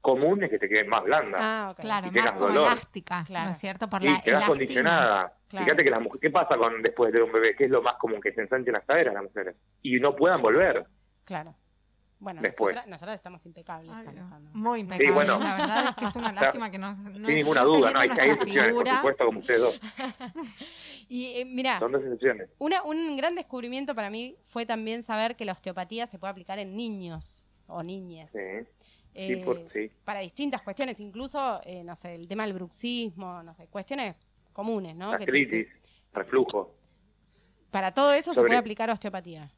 [0.00, 1.38] común es que te quede más blanda.
[1.40, 1.80] Ah, ok.
[1.80, 2.66] Claro, Y más como dolor.
[2.72, 3.46] elástica, Claro.
[3.46, 3.88] ¿no es cierto?
[3.90, 5.34] Por Sí, la quedas condicionada.
[5.48, 5.64] Claro.
[5.66, 7.54] Fíjate que las mujeres, ¿qué pasa con después de tener un bebé?
[7.56, 10.40] Que es lo más común que se ensanchen las caderas las mujeres y no puedan
[10.42, 10.86] volver.
[11.24, 11.54] Claro.
[12.22, 12.74] Bueno, Después.
[12.74, 13.90] nosotras, nosotras estamos impecables.
[13.94, 14.50] Ay, Alejandro.
[14.52, 15.10] Muy impecable.
[15.12, 15.38] bueno.
[15.38, 17.98] La verdad es que es una lástima que no, no Sin ninguna no duda, no
[17.98, 19.80] hay, hay excepciones, por supuesto, como ustedes dos.
[21.08, 22.50] Y eh, mira, Son dos excepciones.
[22.58, 26.58] una, un gran descubrimiento para mí fue también saber que la osteopatía se puede aplicar
[26.58, 28.30] en niños o niñas.
[28.32, 28.38] Sí,
[29.14, 29.90] Eh, sí, por- sí.
[30.04, 34.14] Para distintas cuestiones, incluso, eh, no sé, el tema del bruxismo, no sé, cuestiones
[34.52, 35.10] comunes, ¿no?
[35.12, 35.68] Que- Gastritis,
[36.12, 36.72] reflujo.
[37.70, 39.50] para todo eso se puede aplicar osteopatía.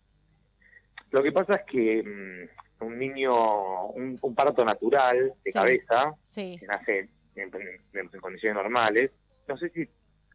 [1.10, 5.52] Lo que pasa es que mm, un niño, un, un parto natural de Sí.
[5.52, 6.98] cabeza, que nace
[7.36, 9.10] en, en- en condiciones normales,
[9.48, 9.88] no sé si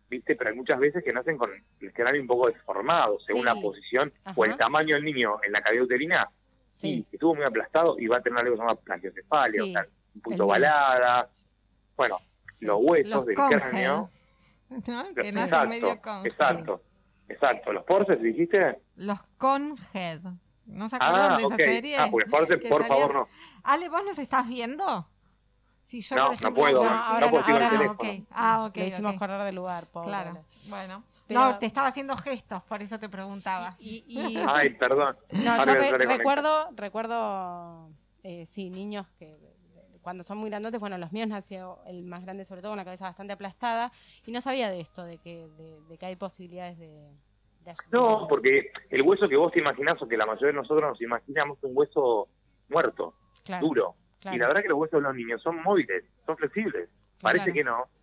[0.10, 1.50] viste, pero hay muchas veces que nacen con
[1.82, 4.34] el cráneo un poco deformado, según la posición Ajá.
[4.40, 6.30] o el tamaño del niño en la cavidad uterina,
[6.78, 7.06] sí.
[7.12, 9.74] y estuvo muy aplastado y va a tener algo que se llama plagiocefalia, Sí, o
[9.74, 10.48] sea, un el punto mío.
[10.48, 11.30] balada.
[11.96, 12.18] Bueno,
[12.50, 12.66] Sí.
[12.66, 14.10] los huesos Los del congel, cráneo.
[14.70, 15.14] ¿no?
[15.16, 16.26] Que nacen medio con...
[16.26, 16.82] exacto,
[17.28, 17.74] exacto.
[17.74, 18.80] ¿Los porces dijiste?
[18.96, 20.22] Los conhead.
[20.66, 21.62] ¿No se acuerdan Ah, de esa ok.
[21.62, 21.98] serie?
[21.98, 23.28] Ah, porque porces, por salían- favor, no.
[23.64, 25.08] Ale, ¿vos nos estás viendo?
[25.82, 27.74] Si yo, No, por no ejemplo, puedo, no, no ahora puedo, no, con ahora el
[27.74, 28.10] no, teléfono.
[28.12, 28.28] ok.
[28.32, 29.20] Ah, ok, Le hicimos ok.
[29.20, 30.08] correr de lugar, pobre.
[30.10, 31.04] Claro, bueno.
[31.28, 33.76] Pero- No, te estaba haciendo gestos, por eso te preguntaba.
[33.80, 35.18] Y, y- Ay, perdón.
[35.44, 37.90] no, yo re- recuerdo, recuerdo,
[38.24, 39.32] eh, sí, niños que
[40.02, 42.86] cuando son muy grandotes, bueno, los míos nació el más grande sobre todo con la
[42.86, 43.92] cabeza bastante aplastada
[44.26, 46.88] y no sabía de esto, de que, de, de que hay posibilidades de,
[47.62, 47.88] de ayuda.
[47.92, 51.02] No, porque el hueso que vos te imaginás o que la mayoría de nosotros nos
[51.02, 52.30] imaginamos es un hueso
[52.70, 53.96] muerto, Claro, duro.
[54.22, 54.38] claro.
[54.38, 56.90] Y la verdad que los huesos de los niños son móviles, son flexibles.
[57.20, 57.54] Parece Claro.
[57.54, 57.97] que no.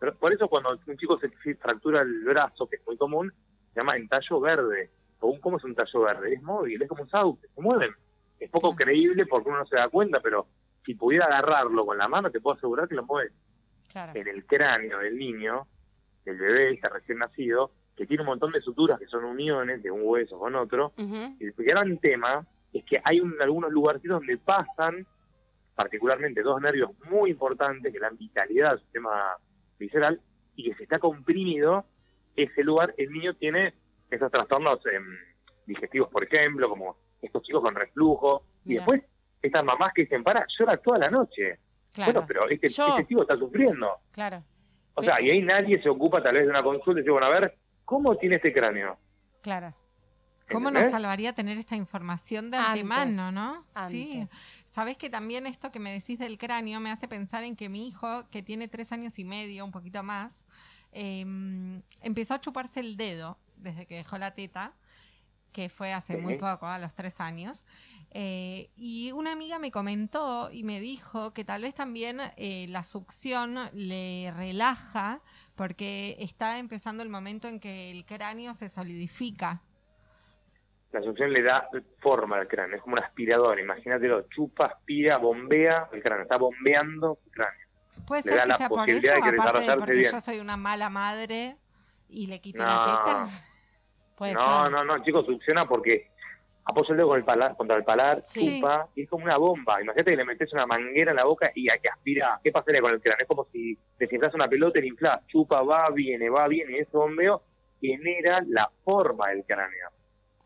[0.00, 3.32] Pero por eso cuando un chico se se fractura el brazo, que es muy común,
[3.72, 4.90] se llama entallo verde.
[5.20, 6.34] O un, ¿Cómo es un tallo verde?
[6.34, 7.90] Es móvil, es como un sauce, se mueven.
[8.38, 10.46] Es poco creíble porque uno no se da cuenta, pero
[10.86, 13.30] si pudiera agarrarlo con la mano, te puedo asegurar que lo mueve.
[13.92, 14.12] claro.
[14.14, 15.66] En el cráneo del niño,
[16.24, 19.90] del bebé, está recién nacido, que tiene un montón de suturas que son uniones de
[19.90, 24.38] un hueso con otro, Ujú, el gran tema es que hay un- algunos lugarcitos donde
[24.38, 25.06] pasan,
[25.74, 29.36] particularmente dos nervios muy importantes, que dan vitalidad al sistema
[29.80, 30.20] visceral,
[30.54, 31.84] y que si está comprimido
[32.36, 33.74] ese lugar, el niño tiene
[34.10, 35.04] esos trastornos em,
[35.66, 39.02] digestivos, por ejemplo, como estos chicos con reflujo, y después
[39.42, 41.58] estas mamás que dicen, para, llora toda la noche.
[41.94, 43.88] Claro, Bueno, pero este, Yo- este chico está sufriendo.
[44.12, 44.44] claro,
[44.94, 47.26] O sea, y ahí nadie se ocupa tal vez de una consulta y dice, bueno,
[47.26, 48.98] a ver, ¿cómo tiene este cráneo?
[49.42, 49.74] claro.
[50.50, 53.64] ¿Cómo nos salvaría tener esta información de Antes, antemano, no?
[53.88, 54.26] Sí.
[54.70, 57.88] Sabes que también esto que me decís del cráneo me hace pensar en que mi
[57.88, 60.44] hijo, que tiene tres años y medio, un poquito más,
[60.92, 61.24] eh,
[62.02, 64.74] empezó a chuparse el dedo desde que dejó la teta,
[65.52, 67.64] que fue hace muy poco, a los tres años.
[68.12, 72.82] Eh, y una amiga me comentó y me dijo que tal vez también eh, la
[72.82, 75.20] succión le relaja
[75.54, 79.62] porque está empezando el momento en que el cráneo se solidifica.
[80.92, 81.68] La succión le da
[82.00, 87.18] forma al cráneo, es como un aspirador, imagínatelo, chupa, aspira, bombea el cráneo, está bombeando
[87.26, 87.66] el cráneo.
[88.06, 89.92] Puede Le ser da que la sea por eso, posibilidad de que aparte de porque
[89.92, 90.10] bien.
[90.12, 91.56] yo soy una mala madre
[92.08, 92.64] y le quito No.
[92.66, 93.26] la teta.
[94.16, 94.72] Puede no, ser.
[94.72, 96.10] no, no, chicos, succiona porque
[96.64, 98.60] apoya el dedo con el palar, contra el palar, Sí.
[98.60, 99.80] chupa, y es como una bomba.
[99.80, 102.38] Imagínate que le metes una manguera en la boca y hay que aspira.
[102.42, 103.22] ¿Qué pasaría con el cráneo?
[103.22, 106.80] Es como si desinflas una pelota y la inflas, chupa, va, viene, va, viene, y
[106.80, 107.42] ese bombeo
[107.80, 109.88] genera la forma del cráneo.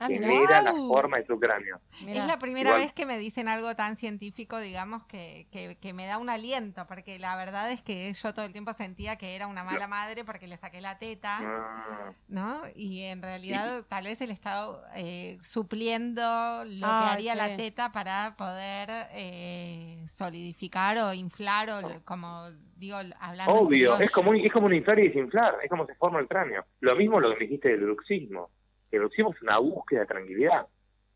[0.00, 1.80] Ah, genera la forma de su cráneo.
[2.06, 2.82] Es la primera Igual.
[2.82, 6.86] vez que me dicen algo tan científico, digamos, que, que, que me da un aliento,
[6.88, 10.24] porque la verdad es que yo todo el tiempo sentía que era una mala madre
[10.24, 12.62] porque le saqué la teta, Ah, ¿no?
[12.74, 16.20] Y en realidad tal vez él estaba eh, supliendo
[16.64, 17.38] lo Ah, que haría sí.
[17.38, 24.30] la teta para poder eh, solidificar o inflar o como digo, hablando Obvio, es como,
[24.30, 26.64] un- es como un inflar y desinflar, es como se forma el cráneo.
[26.80, 28.50] Lo mismo lo que me dijiste del bruxismo.
[28.98, 30.66] Bruxismo es una búsqueda de tranquilidad.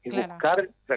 [0.02, 0.32] Es Claro.
[0.34, 0.96] buscar, o sea,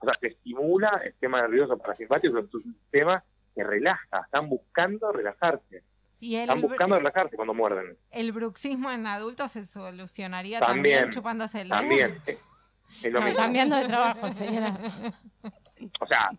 [0.00, 3.22] o sea, te estimula el sistema nervioso parasimpático, es un sistema
[3.54, 5.82] que relaja, están buscando relajarse.
[6.20, 7.96] Y el, Están buscando relajarse cuando muerden.
[8.12, 11.80] el bruxismo en adultos se solucionaría También, también, chupándose el dedo.
[11.80, 12.16] También.
[13.02, 13.40] Es lo No, mismo.
[13.40, 14.76] cambiando de trabajo, señora.
[16.00, 16.30] O sea,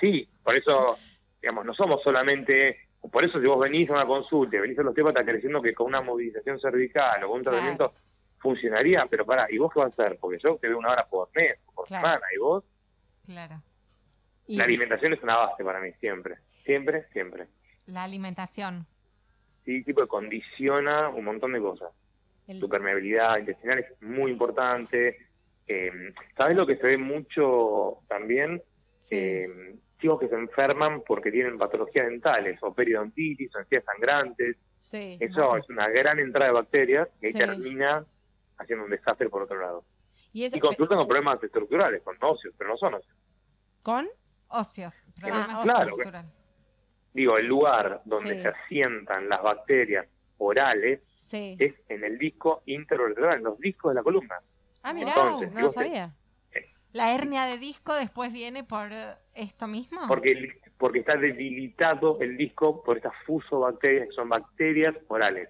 [0.00, 0.96] sí, por eso,
[1.42, 2.78] digamos, no somos solamente.
[3.12, 5.60] Por eso, si vos venís a una consulta, y venís a los temas, está creciendo
[5.62, 7.56] que con una movilización cervical o con un Claro.
[7.56, 7.92] tratamiento
[8.40, 10.18] funcionaría, pero pará, ¿y vos qué vas a hacer?
[10.20, 12.02] Porque yo te veo una hora por mes, por Claro.
[12.06, 12.64] semana, y vos,
[13.24, 13.62] Claro.
[14.46, 16.36] Y- la alimentación es una base para mí, siempre.
[16.64, 17.46] Siempre, siempre.
[17.86, 18.86] La alimentación.
[19.64, 21.90] Sí, tipo que condiciona un montón de cosas.
[22.46, 25.18] el- Tu permeabilidad intestinal es muy importante.
[25.66, 25.90] Eh,
[26.34, 28.62] ¿Sabes lo que se ve mucho también?
[28.98, 29.16] sí.
[29.16, 34.56] eh, chicos que se enferman porque tienen patologías dentales o periodontitis o encías sangrantes.
[34.78, 35.18] sí.
[35.20, 37.38] Eso es una gran entrada de bacterias que ahí Sí.
[37.38, 38.06] termina
[38.58, 39.84] haciendo un desastre por otro lado.
[40.32, 43.16] Y eso, Y consultan con problemas estructurales, con óseos, pero no son óseos.
[43.82, 44.06] ¿Con?
[44.48, 45.02] Óseos.
[45.18, 45.86] Problemas Ah, claro.
[45.86, 46.32] estructurales.
[47.14, 48.42] Digo, el lugar donde Sí.
[48.42, 50.06] se asientan las bacterias
[50.38, 51.56] orales Sí.
[51.58, 54.36] es en el disco intervertebral, en los discos de la columna.
[54.82, 56.14] Ah, mirá, Entonces, no lo te- sabía.
[56.92, 60.00] La hernia de disco después viene por eh, esto mismo.
[60.08, 65.48] Porque, el- porque está debilitado el disco por estas fusobacterias, que son bacterias orales.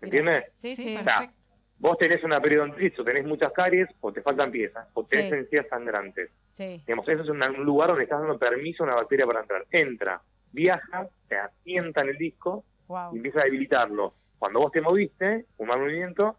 [0.00, 0.44] ¿Me entiendes?
[0.52, 0.96] Sí, sí.
[0.96, 1.36] perfecto.
[1.80, 5.34] Vos tenés una periodontitis o tenés muchas caries o te faltan piezas o tenés Sí.
[5.36, 6.30] encías sangrantes.
[6.46, 6.82] Sí.
[6.86, 9.64] Digamos, eso es un lugar donde estás dando permiso a una bacteria para entrar.
[9.70, 10.20] Entra,
[10.52, 13.12] viaja, se asienta en el disco Wow.
[13.14, 14.14] y empieza a debilitarlo.
[14.38, 16.36] Cuando vos te moviste, un mal movimiento,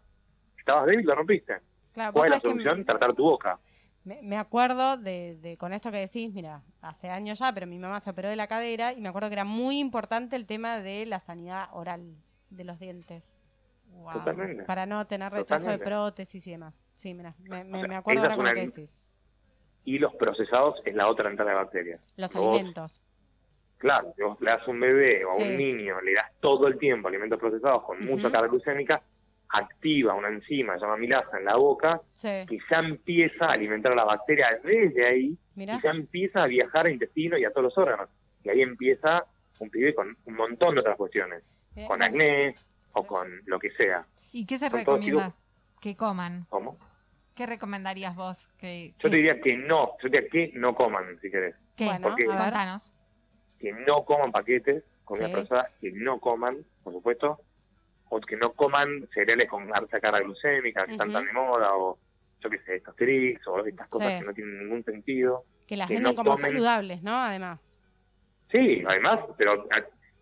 [0.58, 1.54] estabas débil, lo rompiste.
[1.92, 2.84] Claro, ¿Cuál es la solución?
[2.84, 3.58] Tratar tu boca.
[4.04, 7.78] me, me acuerdo de, de- con esto que decís, mira, hace años ya, pero mi
[7.78, 10.78] mamá se operó de la cadera y me acuerdo que era muy importante el tema
[10.80, 12.14] de la sanidad oral
[12.48, 13.39] de los dientes.
[13.90, 14.12] Wow.
[14.14, 14.64] Totalmente.
[14.64, 15.84] Para no tener rechazo Totalmente.
[15.84, 16.82] de prótesis y demás.
[16.92, 19.06] Sí, mira, me, me- sea, me acuerdo ahora con lo que decís.
[19.84, 22.02] Y los procesados es la otra entrada de bacterias.
[22.16, 23.02] Los Vos- alimentos.
[23.78, 25.42] Claro, si vos le das a un bebé o a Sí.
[25.42, 29.00] un niño, le das todo el tiempo alimentos procesados con mucha carga glucémica,
[29.48, 33.90] activa una enzima se llama milasa en la boca Sí, que ya empieza a alimentar
[33.92, 37.64] a la bacteria desde ahí y ya empieza a viajar al intestino y a todos
[37.64, 38.08] los órganos.
[38.44, 39.24] Y ahí empieza
[39.58, 41.42] un pibe con un montón de otras cuestiones,
[41.88, 42.54] con acné
[42.92, 44.04] o con lo que sea.
[44.32, 45.34] ¿Y qué se recomienda?
[45.80, 46.46] Que coman.
[46.48, 46.78] ¿Cómo?
[47.34, 48.48] ¿Qué recomendarías vos?
[48.58, 51.54] Que, Yo que- te diría que no, yo te diría que no coman, si querés.
[51.76, 51.84] ¿Qué?
[51.86, 52.26] Bueno, porque-.
[52.26, 52.94] Contanos.
[53.58, 55.32] Que no coman paquetes, comida Sí.
[55.32, 57.40] procesada, que no coman, por supuesto,
[58.08, 61.98] o que no coman cereales con alta carga glucémica, que están tan de moda, o
[62.42, 64.18] yo qué sé, estos tricks, o estas cosas Sí.
[64.20, 65.44] que no tienen ningún sentido.
[65.66, 66.50] Que las venden no como comen.
[66.52, 67.16] saludables, ¿no?
[67.16, 67.84] Además.
[68.50, 69.68] Sí, además, pero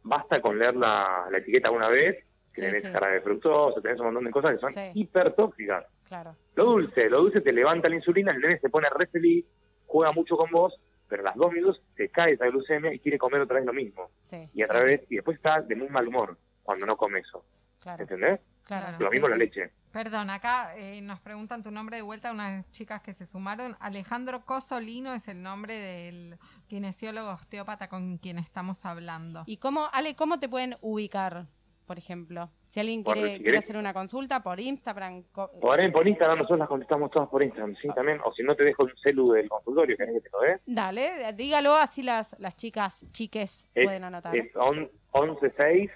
[0.03, 2.89] basta con leer la, la etiqueta una vez, tenés sí.
[2.91, 4.81] jarabe de fructosa, tenés un montón de cosas que son Sí.
[4.95, 5.85] hipertóxicas.
[6.05, 6.37] Claro.
[6.55, 9.47] Lo dulce, lo dulce te levanta la insulina, el nene se pone re feliz,
[9.87, 13.19] juega mucho con vos, pero a las dos minutos se cae esa glucemia y quiere
[13.19, 14.11] comer otra vez lo mismo.
[14.19, 14.49] Sí.
[14.55, 17.45] Y a través, y después está de muy mal humor cuando no come eso.
[17.81, 18.03] Claro.
[18.03, 18.41] ¿Entendés?
[18.65, 18.99] Claro.
[18.99, 19.41] Lo Sí, mismo la sí.
[19.41, 19.71] leche.
[19.93, 23.75] Perdón, acá eh, nos preguntan tu nombre de vuelta unas chicas que se sumaron.
[23.81, 26.37] Alejandro Cosolino es el nombre del
[26.69, 29.45] kinesiólogo osteópata con quien estamos hablando.
[29.47, 31.47] ¿Y cómo, Ale, cómo te pueden ubicar,
[31.89, 32.51] por ejemplo?
[32.67, 35.25] Si alguien Por- quiere, si quiere hacer una consulta por Instagram.
[35.33, 38.21] co- Por, por Instagram nosotros las contestamos todas por Instagram, sí, también.
[38.25, 40.61] O si no te dejo el celu del consultorio, ¿querés que te lo dé?
[40.67, 44.37] Dale, dígalo, así las, las chicas, chiques, Es, pueden anotar.
[44.37, 45.91] es on- 116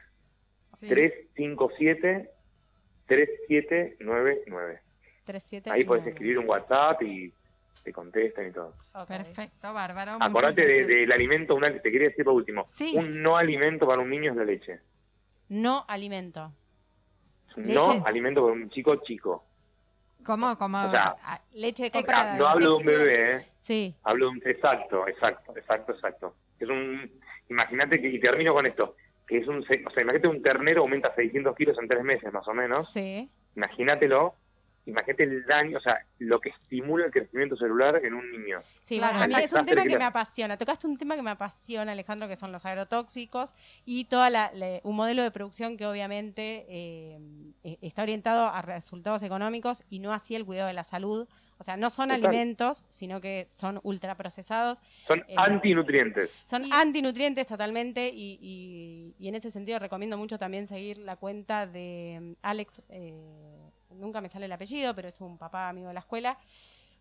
[0.64, 0.88] Sí.
[0.88, 2.30] 357
[3.06, 4.80] 3799.
[5.24, 6.10] 37, Ahí podés nueve.
[6.12, 7.32] escribir un WhatsApp y
[7.84, 8.72] te contestan y todo.
[9.06, 10.16] Perfecto, bárbaro.
[10.20, 12.64] Acordate de- del alimento, una, te quería decir por último.
[12.66, 12.94] Sí.
[12.96, 14.80] Un no alimento para un niño es la leche.
[15.52, 16.52] No alimento.
[17.56, 17.74] Leche.
[17.74, 19.44] no alimento para un chico chico.
[20.24, 20.56] ¿Cómo?
[20.56, 20.82] ¿Cómo?
[20.86, 22.36] O sea, Ah, Leche de comprada.
[22.36, 23.46] no hablo de un bebé, ¿eh?
[23.56, 24.42] Sí, hablo de un...
[24.44, 26.34] Exacto, exacto, exacto, exacto.
[26.58, 27.10] Es un...
[27.50, 29.58] Imagínate que, y termino con esto, que es un...
[29.58, 32.88] O sea, imagínate un ternero aumenta 600 kilos en tres meses más o menos.
[32.90, 33.28] sí.
[33.54, 34.34] Imagínatelo,
[34.86, 38.60] imagínate el daño, o sea, lo que estimula el crecimiento celular en un niño.
[38.82, 40.56] Sí, Claro, a mí es un tema que me apasiona.
[40.58, 44.80] Tocaste un tema que me apasiona, Alejandro, que son los agrotóxicos y toda la, la-
[44.82, 47.18] un modelo de producción que obviamente eh,
[47.64, 51.28] eh, está orientado a resultados económicos y no así el cuidado de la salud.
[51.58, 52.26] O sea, no son Total.
[52.26, 54.82] alimentos, sino que son ultraprocesados.
[55.06, 56.30] Son Eh, antinutrientes.
[56.42, 61.66] Son antinutrientes totalmente y, y- y en ese sentido recomiendo mucho también seguir la cuenta
[61.68, 63.61] de mm, Alex, eh,
[63.94, 66.38] nunca me sale el apellido, pero es un papá amigo de la escuela.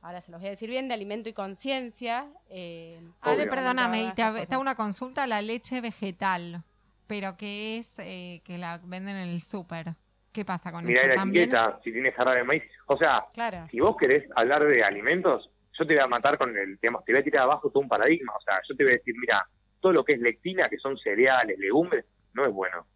[0.01, 2.27] Ahora se los voy a decir bien, de alimento y conciencia.
[2.49, 5.27] eh, Ale, perdóname, y te, hago una consulta.
[5.27, 6.63] La leche vegetal,
[7.08, 9.93] pero que es eh, que la venden en el súper.
[10.32, 11.10] ¿Qué pasa con Mirá eso?
[11.10, 11.49] la ¿También?
[11.49, 12.63] etiqueta, si tiene jarabe de maíz.
[12.88, 16.58] O sea, Claro, si vos querés hablar de alimentos, yo te voy a matar con
[16.58, 18.34] el, digamos, te voy a tirar abajo todo un paradigma.
[18.36, 19.45] O sea, yo te voy a decir, mira,
[19.82, 22.88] todo lo que es lectina, que son cereales, legumbres, no es bueno.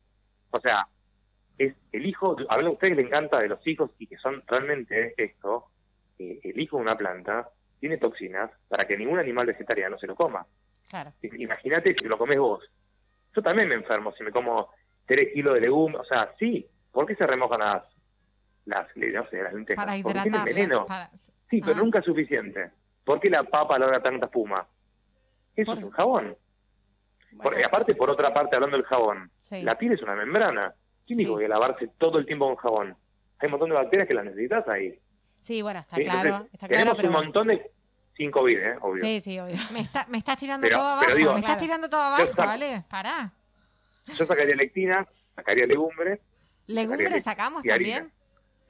[0.51, 0.88] O sea,
[1.57, 4.43] es el hijo, habla a ustedes que le encanta de los hijos y que son
[4.47, 5.65] realmente esto,
[6.19, 10.15] eh, el hijo de una planta tiene toxinas para que ningún animal vegetariano se lo
[10.15, 10.45] coma.
[10.89, 11.11] Claro.
[11.21, 12.63] Imagínate si lo comes vos.
[13.35, 14.69] Yo también me enfermo si me como
[15.07, 16.01] 3 kilos de legumbres.
[16.01, 16.65] O sea, sí.
[16.91, 17.83] ¿Por qué se remojan las,
[18.65, 19.85] las, no sé, las lentejas?
[19.85, 20.85] Para Porque tienen veneno.
[20.85, 21.79] para- Sí, pero Ah.
[21.79, 22.71] nunca es suficiente.
[23.03, 24.65] ¿Por qué la papa logra tanta espuma?
[25.55, 26.37] Eso Por- es un jabón.
[27.33, 29.61] Bueno, aparte, por otra parte, hablando del jabón, Sí.
[29.63, 30.73] la piel es una membrana.
[31.05, 31.43] ¿Quién dijo Sí.
[31.43, 32.95] que lavarse todo el tiempo con jabón?
[33.39, 34.97] Hay un montón de bacterias que las necesitas ahí.
[35.39, 36.03] Sí, bueno, está ¿sí?
[36.03, 37.71] claro, Entonces, está claro, tenemos pero un montón de...
[38.17, 38.75] Sin COVID, ¿eh?
[38.79, 39.01] Obvio.
[39.03, 39.55] Sí, sí, obvio.
[39.73, 41.15] Me, está, me estás tirando Pero- todo abajo.
[41.15, 42.83] digo- me estás tirando todo abajo, ¿vale?
[42.89, 43.33] Pará.
[44.07, 46.19] Yo sacaría lectina, sacaría legumbres,
[46.67, 48.11] ¿Legumbres le- sacamos también?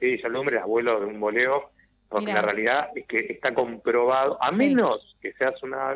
[0.00, 1.70] Sí, yo legumbres las vuelo de un boleo,
[2.08, 2.40] porque Mirá.
[2.40, 4.58] la realidad es que está comprobado, a Sí.
[4.58, 5.94] menos que seas una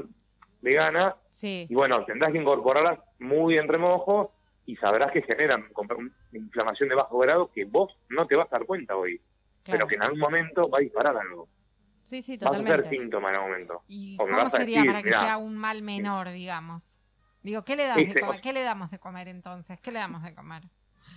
[0.63, 4.33] vegana, Sí, y bueno, tendrás que incorporarlas muy en remojo
[4.67, 5.67] y sabrás que generan
[6.33, 9.19] inflamación de bajo grado que vos no te vas a dar cuenta hoy,
[9.63, 9.79] claro.
[9.79, 11.49] pero que en algún momento va a disparar algo.
[12.03, 12.97] Sí, sí, Vas a ser totalmente.
[12.97, 13.83] síntoma en algún momento.
[13.89, 17.01] ¿Y O cómo sería decir, para que mirá, sea un mal menor, digamos?
[17.43, 18.39] Digo, ¿qué le, das Este, de comer?
[18.39, 19.81] o- ¿qué le damos de comer entonces?
[19.81, 20.63] ¿Qué le damos de comer?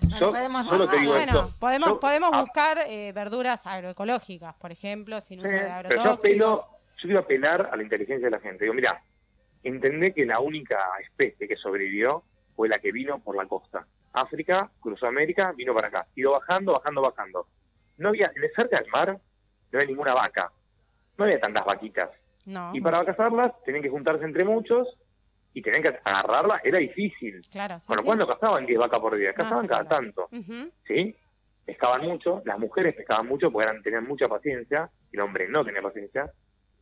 [0.10, 0.68] No Yo podemos.
[0.68, 1.50] Bueno, esto.
[1.60, 2.40] podemos, Yo- podemos ah.
[2.42, 6.20] buscar eh, verduras agroecológicas, por ejemplo, sin uso Sí, de pero yo agrotóxicos.
[6.20, 6.56] apelo,
[6.98, 8.64] yo quiero apelar a la inteligencia de la gente.
[8.66, 9.04] Digo, mira,
[9.64, 12.24] entendé que la única especie que sobrevivió
[12.56, 13.86] fue la que vino por la costa.
[14.14, 16.08] África, cruzó América, vino para acá.
[16.16, 17.48] Ido bajando, bajando, bajando.
[17.98, 19.10] No había, cerca del mar,
[19.72, 20.52] no había ninguna vaca.
[21.18, 22.10] No había tantas vaquitas.
[22.46, 24.88] No, Y para cazarlas, tenían que juntarse entre muchos
[25.54, 26.62] y tenían que agarrarlas.
[26.64, 27.42] Era difícil.
[27.52, 28.06] claro, sí, Con lo sí.
[28.08, 30.04] cual no cazaban 10 vacas por día, cazaban cada claro.
[30.04, 30.30] tanto.
[30.32, 31.16] Ujú, ¿sí?
[31.66, 35.82] Pescaban mucho, las mujeres pescaban mucho porque eran, tenían mucha paciencia, el hombre no tenía
[35.82, 36.30] paciencia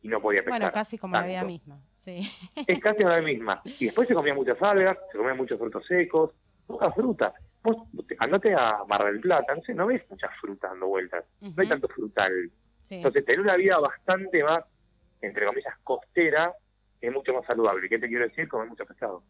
[0.02, 0.60] y no podía pescar.
[0.60, 2.28] Bueno, casi como la vida misma, sí.
[2.66, 3.62] Es casi la misma.
[3.64, 6.30] Y después se comían muchas algas, se comían muchos frutos secos,
[6.66, 7.32] poca fruta.
[7.62, 7.76] Vos
[8.08, 11.54] te- andate a Mar del Plata, no sé, no ves muchas frutas dando vueltas, no
[11.56, 12.50] hay tanto frutal.
[12.78, 12.96] sí.
[12.96, 14.64] Entonces, tener una vida bastante más,
[15.20, 16.52] entre comillas, costera,
[17.00, 17.88] es mucho más saludable.
[17.88, 18.48] ¿Qué te quiero decir?
[18.48, 19.22] Comer mucho pescado.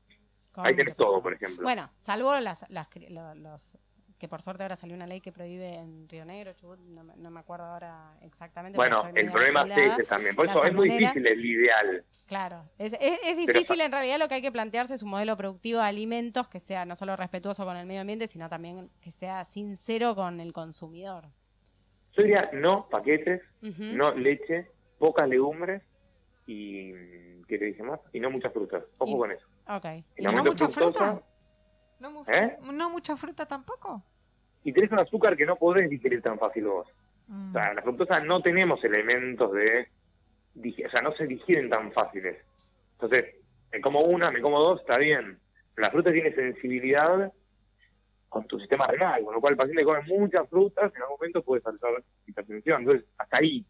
[0.54, 1.62] Ahí tenés todo, por ejemplo.
[1.62, 3.76] Bueno, salvo las, los
[4.22, 7.16] que por suerte ahora salió una ley que prohíbe en Río Negro, Chubut, no, me-
[7.16, 8.76] no me acuerdo ahora exactamente.
[8.76, 10.36] Bueno, el problema es ese también.
[10.36, 12.04] Por eso es muy difícil el ideal.
[12.28, 15.36] Claro, es, es, es difícil en realidad lo que hay que plantearse es un modelo
[15.36, 19.10] productivo de alimentos que sea no solo respetuoso con el medio ambiente, sino también que
[19.10, 21.24] sea sincero con el consumidor.
[22.12, 25.82] Yo diría no paquetes, no leche, pocas legumbres
[26.46, 26.92] y
[27.48, 27.98] ¿qué te dije más?
[28.12, 28.84] Y no muchas frutas.
[28.98, 29.46] Ojo Y- con eso.
[29.66, 29.86] Ok.
[30.16, 31.22] ¿Y no mucha fructosa, fruta?
[31.98, 32.58] ¿No, ¿Eh?
[32.72, 34.02] ¿No mucha fruta tampoco?
[34.64, 36.88] Y tenés un azúcar que no podés digerir tan fácil vos.
[37.28, 37.50] Mm.
[37.50, 39.88] O sea, la fructosa no tenemos elementos de
[40.54, 42.36] o sea, no se digieren tan fáciles.
[42.94, 43.36] Entonces,
[43.72, 45.38] me como una, me como dos, está bien.
[45.76, 47.32] La fruta tiene sensibilidad
[48.28, 51.42] con tu sistema renal, con lo cual el paciente come muchas frutas, en algún momento
[51.42, 51.90] puede saltar
[52.26, 52.82] hipertensión.
[52.82, 53.64] Entonces, hasta ahí.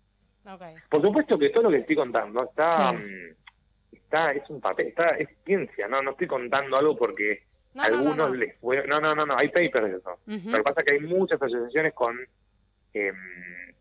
[0.90, 2.96] Por supuesto que todo lo que estoy contando está, Sí.
[2.96, 7.44] mm, está es un papel, está es ciencia, no no estoy contando algo porque
[7.74, 8.34] No, a no, no, algunos no.
[8.34, 10.18] les fue, no no no no hay papers de eso.
[10.26, 10.50] Ujú.
[10.50, 12.16] Lo que pasa es que hay muchas asociaciones con
[12.94, 13.14] em,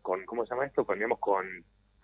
[0.00, 1.46] con cómo se llama esto, con digamos con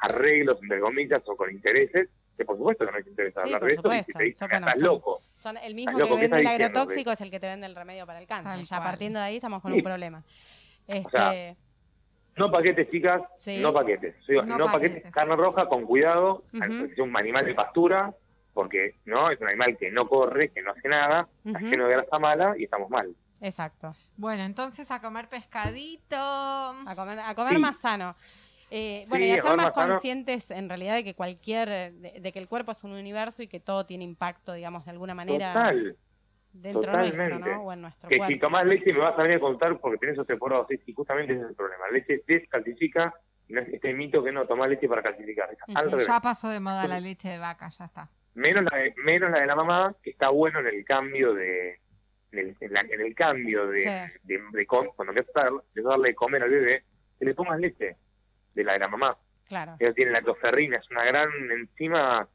[0.01, 3.61] arreglos entre comillas o con intereses que por supuesto que no les interesa Sí, hablar
[3.61, 4.87] por de esto y si supuesto, te dicen eso que no estás son.
[4.89, 5.21] loco.
[5.39, 8.07] Son el mismo que ¿qué vende el agrotóxico es el que te vende el remedio
[8.07, 8.53] para el cáncer.
[8.53, 8.89] Tal ya cual.
[8.91, 9.79] partiendo de ahí estamos con Sí.
[9.79, 10.23] un problema.
[10.87, 11.55] Este, sea,
[12.37, 13.59] No paquetes, chicas, Sí.
[13.61, 14.15] no paquetes.
[14.29, 14.91] Digo, No no, paquetes.
[14.99, 15.15] paquetes.
[15.15, 18.15] carne roja con cuidado, es un animal de pastura,
[18.53, 21.69] porque no es un animal que no corre, que no hace nada, está Ujú.
[21.71, 23.15] lleno de grasa mala y estamos mal.
[23.41, 23.95] exacto.
[24.17, 26.17] Bueno, entonces a comer pescadito.
[26.17, 27.59] A comer, a comer Sí.
[27.61, 28.17] más sano.
[28.71, 32.33] Eh, bueno, Sí, y a comer más conscientes en realidad de que cualquier, de, de
[32.33, 35.53] que el cuerpo es un universo y que todo tiene impacto, digamos, de alguna manera
[35.55, 35.97] Total.
[36.53, 37.17] dentro totalmente.
[37.17, 37.63] nuestro, ¿no?
[37.63, 40.19] O en nuestro Que si tomás leche me vas a venir a contar porque tenés
[40.19, 41.87] osteoporosis y justamente ese es el problema.
[41.87, 43.15] La leche descalcifica
[43.49, 45.49] y no es este mito que no tomás leche para calcificar.
[45.67, 45.89] Ujú.
[45.89, 46.07] revés.
[46.07, 48.11] Ya pasó de moda la leche de vaca, ya está.
[48.39, 51.81] Menos la, de, menos la de la mamá, que está bueno en el cambio de...
[52.31, 53.89] En el, en la- en el cambio de, Sí.
[54.23, 56.85] de, de com- cuando a darle de comer al bebé,
[57.19, 57.97] que le pongas leche
[58.55, 59.17] de la de la mamá.
[59.47, 59.77] Claro.
[59.81, 62.29] Ella tiene lactoferrina, es una gran enzima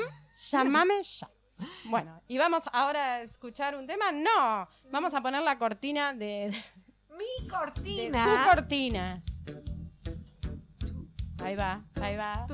[0.51, 1.29] Llámame ya.
[1.85, 4.11] Bueno, y vamos ahora a escuchar un tema.
[4.11, 6.63] No, vamos a poner la cortina de, de-
[7.15, 8.25] Mi de cortina.
[8.25, 9.21] su cortina.
[11.43, 12.47] Ahí va, ahí va.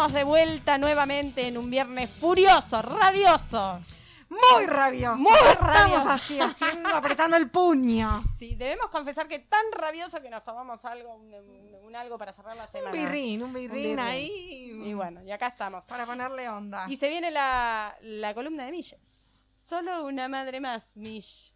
[0.00, 3.80] Estamos de vuelta nuevamente en un viernes furioso, rabioso.
[4.30, 5.18] Muy rabioso.
[5.18, 6.08] Muy Estamos rabioso.
[6.08, 8.22] así, haciendo, apretando el puño.
[8.38, 12.32] Sí, debemos confesar que tan rabioso que nos tomamos algo, un, un- un algo para
[12.32, 12.92] cerrar la Un semana.
[12.92, 13.72] birrín, un birrín.
[13.72, 14.80] birrín ahí.
[14.86, 15.84] Y bueno, y acá estamos.
[15.84, 16.86] Para ponerle onda.
[16.88, 18.98] Y se viene la, la columna de Milles.
[19.68, 21.52] Solo una madre más, Mish.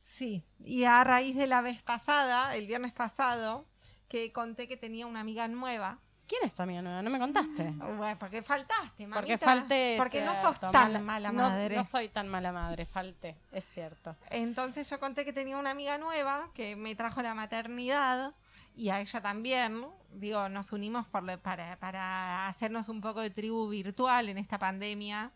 [0.00, 3.66] Sí, y a raíz de la vez pasada, el viernes pasado,
[4.08, 6.00] que conté que tenía una amiga nueva.
[6.26, 7.02] ¿Quién es tu amiga nueva?
[7.02, 7.70] No me contaste.
[7.72, 9.14] Bueno, porque faltaste, mamita.
[9.20, 9.94] Porque falté.
[9.98, 11.76] Porque no sos tan mala, madre.
[11.76, 14.16] No, soy tan mala madre, falté, es cierto.
[14.30, 18.32] Entonces yo conté que tenía una amiga nueva que me trajo la maternidad
[18.76, 19.84] y a ella también.
[20.12, 25.30] Digo, nos unimos por para, para hacernos un poco de tribu virtual en esta pandemia.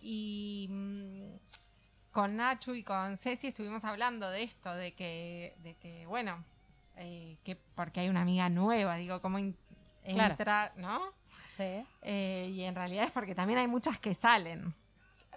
[0.00, 1.22] Y mm,
[2.12, 6.42] con Nacho y con Ceci estuvimos hablando de esto, de que, de que bueno,
[6.96, 9.56] eh, que porque hay una amiga nueva, digo, cómo in-
[10.14, 10.32] Claro.
[10.32, 11.12] entra, ¿no?
[11.46, 11.84] Sí.
[12.02, 14.74] Eh, y en realidad es porque también hay muchas que salen.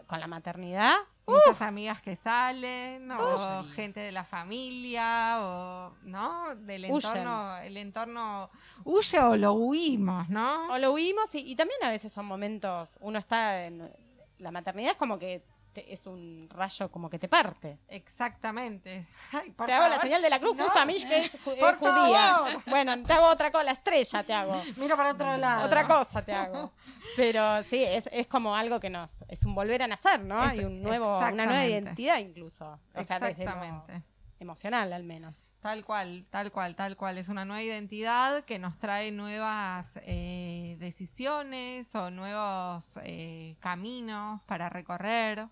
[0.05, 0.95] Con la maternidad,
[1.25, 6.55] Muchas amigas que salen, o gente de la familia, o, ¿no?
[6.55, 6.95] Del Huyen.
[6.95, 8.49] entorno, el entorno
[8.83, 10.73] huye o lo huimos, ¿no?
[10.73, 13.91] o lo huimos y, y también a veces son momentos, uno está en...
[14.39, 15.43] La maternidad es como que
[15.73, 17.79] te- es un rayo como que te parte.
[17.87, 19.05] Exactamente.
[19.33, 20.65] Ay, por te hago la señal de la cruz No.
[20.65, 21.91] justo a Mish, que es, ju- Por judía.
[22.35, 22.63] favor.
[22.67, 24.61] Bueno, te hago otra cosa, la estrella te hago.
[24.77, 25.65] Miro para otro lado.
[25.65, 26.71] Otra cosa te hago.
[27.15, 29.23] Pero sí, es, es como algo que nos.
[29.27, 30.43] Es un volver a nacer, ¿no?
[30.43, 32.79] Es- Hay un nuevo, una nueva identidad incluso.
[32.95, 34.03] O sea, desde Exactamente.
[34.39, 35.49] emocional al menos.
[35.61, 37.17] Tal cual, tal cual, tal cual.
[37.19, 44.69] Es una nueva identidad que nos trae nuevas eh, decisiones o nuevos eh, caminos para
[44.69, 45.47] recorrer.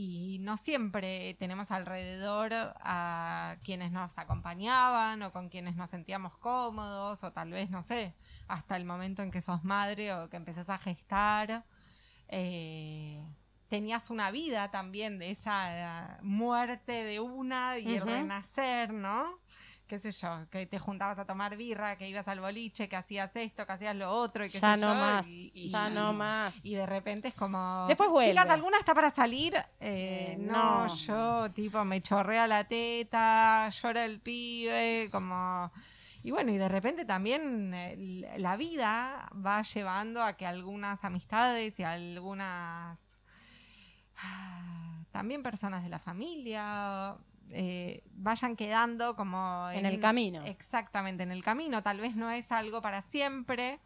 [0.00, 7.24] Y no siempre tenemos alrededor a quienes nos acompañaban o con quienes nos sentíamos cómodos
[7.24, 8.14] o tal vez, no sé,
[8.46, 11.64] hasta el momento en que sos madre o que empezás a gestar.
[12.28, 13.24] eh,
[13.66, 19.40] tenías una vida también de esa muerte de una y el renacer, ¿no?
[19.88, 23.34] Qué sé yo, que te juntabas a tomar birra, que ibas al boliche, que hacías
[23.36, 25.88] esto, que hacías lo otro y que Ya sé no yo, más, y- y- ya
[25.88, 26.62] no más.
[26.64, 27.86] Y de repente es como...
[27.88, 28.30] Después vuelve.
[28.32, 29.54] Chicas, ¿alguna está para salir?
[29.80, 30.94] Eh, Eh, no, no.
[30.94, 35.72] yo tipo me chorrea la teta, llora el pibe, como...
[36.22, 41.78] y bueno, y de repente también eh, la vida va llevando a que algunas amistades
[41.80, 43.18] y algunas
[44.22, 47.16] ah, también personas de la familia
[47.52, 50.44] eh, vayan quedando como En el camino.
[50.44, 51.82] Exactamente, en el camino.
[51.82, 53.78] Tal vez no es algo para siempre,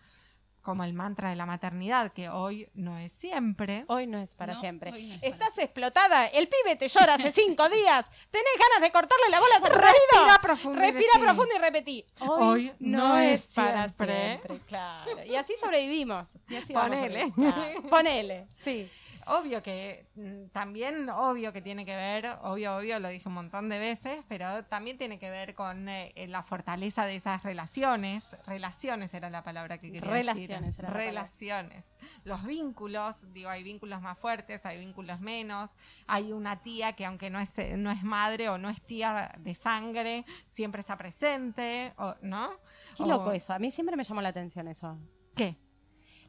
[0.63, 3.85] como el mantra de la maternidad, que hoy no es siempre.
[3.89, 4.93] Hoy no es para No, siempre.
[4.93, 6.27] hoy no es para Estás explotada.
[6.29, 8.09] El pibe te llora hace cinco días.
[8.31, 9.91] Tenés ganas de cortarle la bola a tu marido.
[9.91, 12.05] Respira profundo y Respira profundo y repetí.
[12.21, 14.27] Hoy, Hoy no, es para siempre.
[14.29, 14.59] siempre.
[14.67, 15.25] Claro.
[15.25, 16.31] Y así sobrevivimos.
[16.49, 17.33] Y así vamos Ponele.
[17.91, 18.47] Ponele.
[18.53, 18.89] Sí.
[19.27, 23.69] Obvio que mm, también, obvio que tiene que ver, obvio, obvio, lo dije un montón
[23.69, 28.37] de veces, pero también tiene que ver con eh, la fortaleza de esas relaciones.
[28.47, 30.85] Relaciones era la palabra que quería Relaciones decir.
[30.85, 30.93] era.
[30.93, 31.99] Relaciones.
[32.25, 35.71] Los vínculos, digo, hay vínculos más fuertes, hay vínculos menos.
[36.07, 39.55] Hay una tía que aunque no es, no es madre o no es tía de
[39.55, 42.51] sangre, siempre está presente, o, ¿no?
[42.97, 43.53] Qué O- loco eso.
[43.53, 44.99] A mí siempre me llamó la atención eso.
[45.35, 45.57] ¿Qué?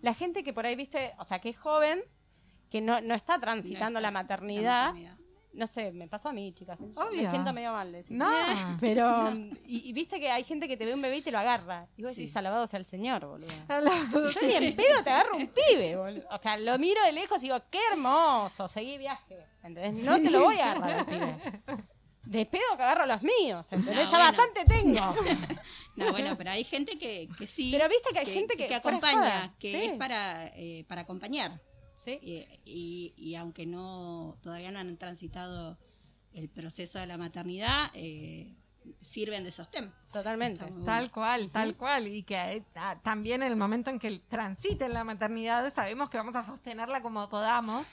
[0.02, 2.04] La gente que por ahí, viste, o sea, que es joven,
[2.74, 4.88] que no, no está transitando la, maternidad.
[4.88, 5.16] maternidad.
[5.54, 6.80] No sé, me pasó a mí, chicas.
[6.80, 7.22] Yo Obvio.
[7.22, 8.18] Me siento medio mal de decir.
[8.18, 8.26] No.
[8.82, 9.30] Pero,
[9.68, 11.88] y, y viste que hay gente que te ve un bebé y te lo agarra.
[11.98, 12.22] Y vos Sí.
[12.22, 13.48] decís, alabado sea el Señor, boludo.
[14.34, 14.40] Sí.
[14.42, 16.28] Yo ni en pedo te agarro un pibe, boludo.
[16.32, 19.38] O sea, lo miro de lejos y digo, qué hermoso, seguí viaje.
[19.62, 20.04] ¿Entendés?
[20.04, 21.38] No te lo voy a agarrar al pibe.
[22.24, 24.12] De pedo que agarro los míos, ¿entendés?
[24.12, 24.32] No, ya bueno.
[24.32, 25.16] bastante tengo.
[25.96, 27.70] No, bueno, pero hay gente que, que sí.
[27.72, 29.76] Pero viste que hay gente que de acompaña, que sí.
[29.76, 31.62] es para, eh, para acompañar.
[31.96, 32.20] Sí.
[32.22, 35.78] Y, y- y aunque no todavía no han transitado
[36.34, 38.56] el proceso de la maternidad, eh,
[39.00, 39.94] sirven de sostén.
[40.12, 40.66] Totalmente.
[40.66, 40.84] Bueno.
[40.84, 42.08] Tal cual, tal cual.
[42.08, 46.36] Y que ah, también en el momento en que transiten la maternidad, sabemos que vamos
[46.36, 47.88] a sostenerla como podamos,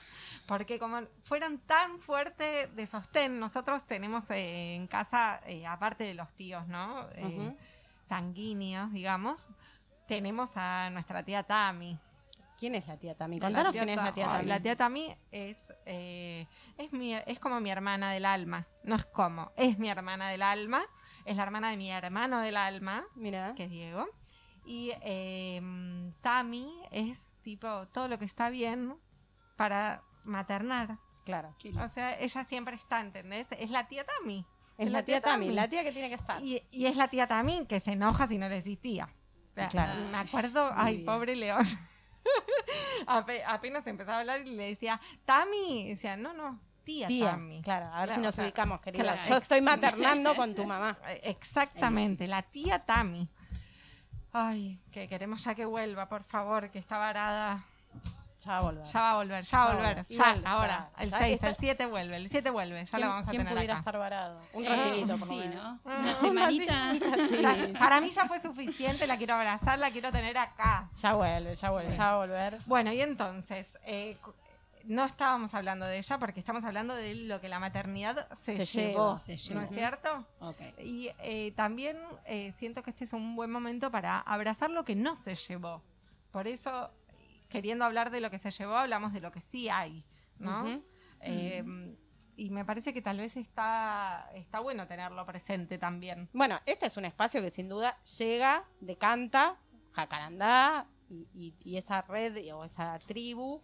[0.48, 6.14] porque como fueron tan fuerte de sostén, nosotros tenemos eh, en casa, eh, aparte de
[6.14, 7.08] los tíos, ¿no?
[7.14, 7.54] Eh.
[8.02, 9.50] Sanguíneos, digamos,
[10.08, 11.96] tenemos a nuestra tía Tami.
[12.60, 13.38] ¿Quién es la tía Tami?
[13.38, 14.46] La Contanos tía quién es la tía Tami.
[14.46, 15.56] La tía Tami es,
[15.86, 16.46] eh,
[16.76, 18.66] es, mi, es como mi hermana del alma.
[18.84, 20.82] No es como, es mi hermana del alma.
[21.24, 23.54] Es la hermana de mi hermano del alma Mira.
[23.54, 24.06] que es Diego.
[24.66, 28.94] Y eh, Tami es tipo todo lo que está bien
[29.56, 30.98] para maternar.
[31.24, 31.56] Claro.
[31.82, 33.46] O sea, ella siempre está, ¿entendés?
[33.52, 34.44] Es la tía Tami.
[34.76, 36.42] Es la tía Tami, la tía que tiene que estar.
[36.42, 39.08] Y, y es la tía Tami que se enoja si no le decís tía.
[39.70, 40.10] Claro.
[40.10, 41.66] Me acuerdo, ay, pobre León.
[43.06, 45.82] Ape- apenas empezaba a hablar y le decía, Tami.
[45.82, 47.62] Y decía, no, no, tía, Tía, Tami.
[47.62, 49.02] claro, a ver Claro, si o nos sea, ubicamos, querida.
[49.02, 50.96] claro, Yo estoy maternando con tu mamá.
[51.08, 53.28] Eh, Exactamente, la tía Tami.
[54.32, 57.64] Ay, que queremos ya que vuelva, por favor, que está varada.
[58.44, 58.84] Ya va a volver.
[58.84, 60.06] Ya va a volver, ya va a volver.
[60.08, 60.90] Ya, ahora.
[60.96, 63.26] ya, El ya 6, está- el 7 vuelve, el 7 vuelve, ya ¿Quién, la vamos
[63.26, 63.80] a quién tener pudiera acá.
[63.80, 64.40] estar varado?
[64.54, 65.84] Un Eh, ratito, por lo sí, menos.
[65.84, 65.98] ¿no?
[65.98, 66.92] Una semanita.
[67.78, 70.88] Para mí ya fue suficiente, la quiero abrazar, la quiero tener acá.
[71.00, 71.98] Ya vuelve, ya vuelve, Sí.
[71.98, 72.58] ya va a volver.
[72.66, 74.16] Bueno, y entonces, eh,
[74.84, 78.80] no estábamos hablando de ella porque estamos hablando de lo que la maternidad se, Se
[78.88, 79.64] llevó, se ¿no lleva.
[79.64, 80.26] es cierto?
[80.40, 80.56] Ok.
[80.82, 84.96] Y eh, también eh, siento que este es un buen momento para abrazar lo que
[84.96, 85.82] no se llevó.
[86.30, 86.90] Por eso,
[87.50, 90.06] queriendo hablar de lo que se llevó, hablamos de lo que sí hay,
[90.38, 90.82] ¿no?
[91.20, 91.62] Eh,
[92.36, 96.30] Y me parece que tal vez está, está bueno tenerlo presente también.
[96.32, 99.58] Bueno, este es un espacio que sin duda llega, decanta,
[99.90, 103.60] Jacarandá y, y- y esa red o esa tribu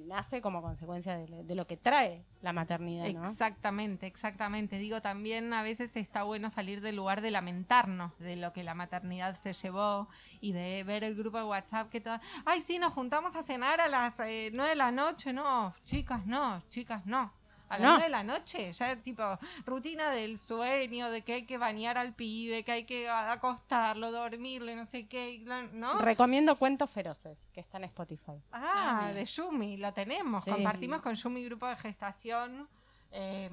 [0.00, 3.06] nace como consecuencia de, de lo que trae la maternidad.
[3.06, 4.78] Exactamente, exactamente.
[4.78, 8.74] Digo, también a veces está bueno salir del lugar de lamentarnos de lo que la
[8.74, 10.08] maternidad se llevó
[10.40, 13.80] y de ver el grupo de WhatsApp que todas, ay, sí, nos juntamos a cenar
[13.80, 15.32] a las eh, nueve de la noche.
[15.32, 17.32] No, chicas, no, chicas, no.
[17.72, 17.88] A las No.
[17.92, 19.22] nueve de la noche, ya tipo
[19.64, 24.76] rutina del sueño, de que hay que bañar al pibe, que hay que acostarlo, dormirle,
[24.76, 25.42] no sé qué,
[25.72, 25.98] ¿no?
[25.98, 28.40] Recomiendo Cuentos Feroces, que está en Spotify.
[28.52, 30.44] Ah, Ah, de Yumi, lo tenemos.
[30.44, 30.50] Sí.
[30.50, 32.68] Compartimos con Yumi grupo de gestación
[33.10, 33.48] eh,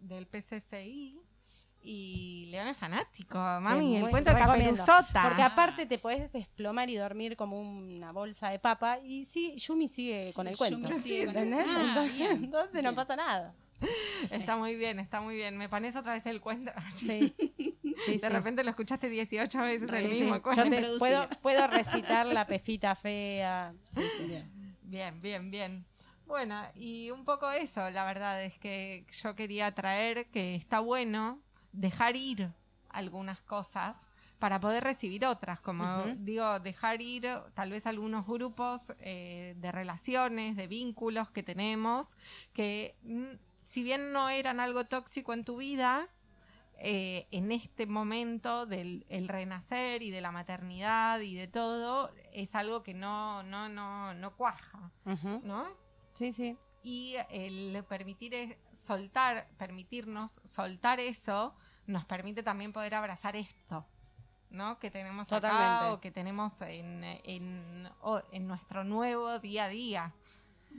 [0.00, 1.20] del PCCI.
[1.90, 4.38] Y León es fanático, mami, el cuento de.
[4.38, 5.22] Caperuzota.
[5.24, 9.88] Porque aparte te podés desplomar y dormir como una bolsa de papa y sí, Yumi
[9.88, 10.88] sigue con el Sí, cuento.
[11.00, 11.66] Sigue con el- ¿Entendés?
[11.68, 13.54] Ah, entonces bien, entonces no pasa nada.
[14.30, 15.56] Está muy bien, está muy bien.
[15.56, 16.72] Me pones otra vez el cuento.
[16.92, 17.34] Sí.
[18.04, 18.28] Sí, de sí.
[18.28, 20.20] repente lo escuchaste 18 veces el Sí, sí.
[20.22, 20.62] mismo Yo cuento.
[20.64, 20.98] te Producida.
[20.98, 23.72] puedo, puedo recitar la pefita fea.
[23.90, 24.24] Sí, sí.
[24.26, 24.76] Bien.
[24.82, 25.86] Bien, bien, bien.
[26.26, 31.40] Bueno, y un poco eso, la verdad es que yo quería traer que está bueno
[31.72, 32.52] dejar ir
[32.88, 39.54] algunas cosas para poder recibir otras, como digo, dejar ir tal vez algunos grupos eh,
[39.58, 42.16] de relaciones, de vínculos que tenemos,
[42.52, 46.08] que mm, si bien no eran algo tóxico en tu vida,
[46.80, 52.54] eh, en este momento del el renacer y de la maternidad y de todo, es
[52.54, 54.92] algo que no, no, no, no cuaja.
[55.42, 55.66] ¿no?
[56.14, 56.56] Sí, sí.
[56.82, 61.54] Y el permitir es- soltar, permitirnos soltar eso,
[61.86, 63.84] nos permite también poder abrazar esto,
[64.50, 64.78] ¿no?
[64.78, 65.90] Que tenemos acá Totalmente.
[65.94, 67.88] o que tenemos en, en,
[68.32, 70.12] en nuestro nuevo día a día.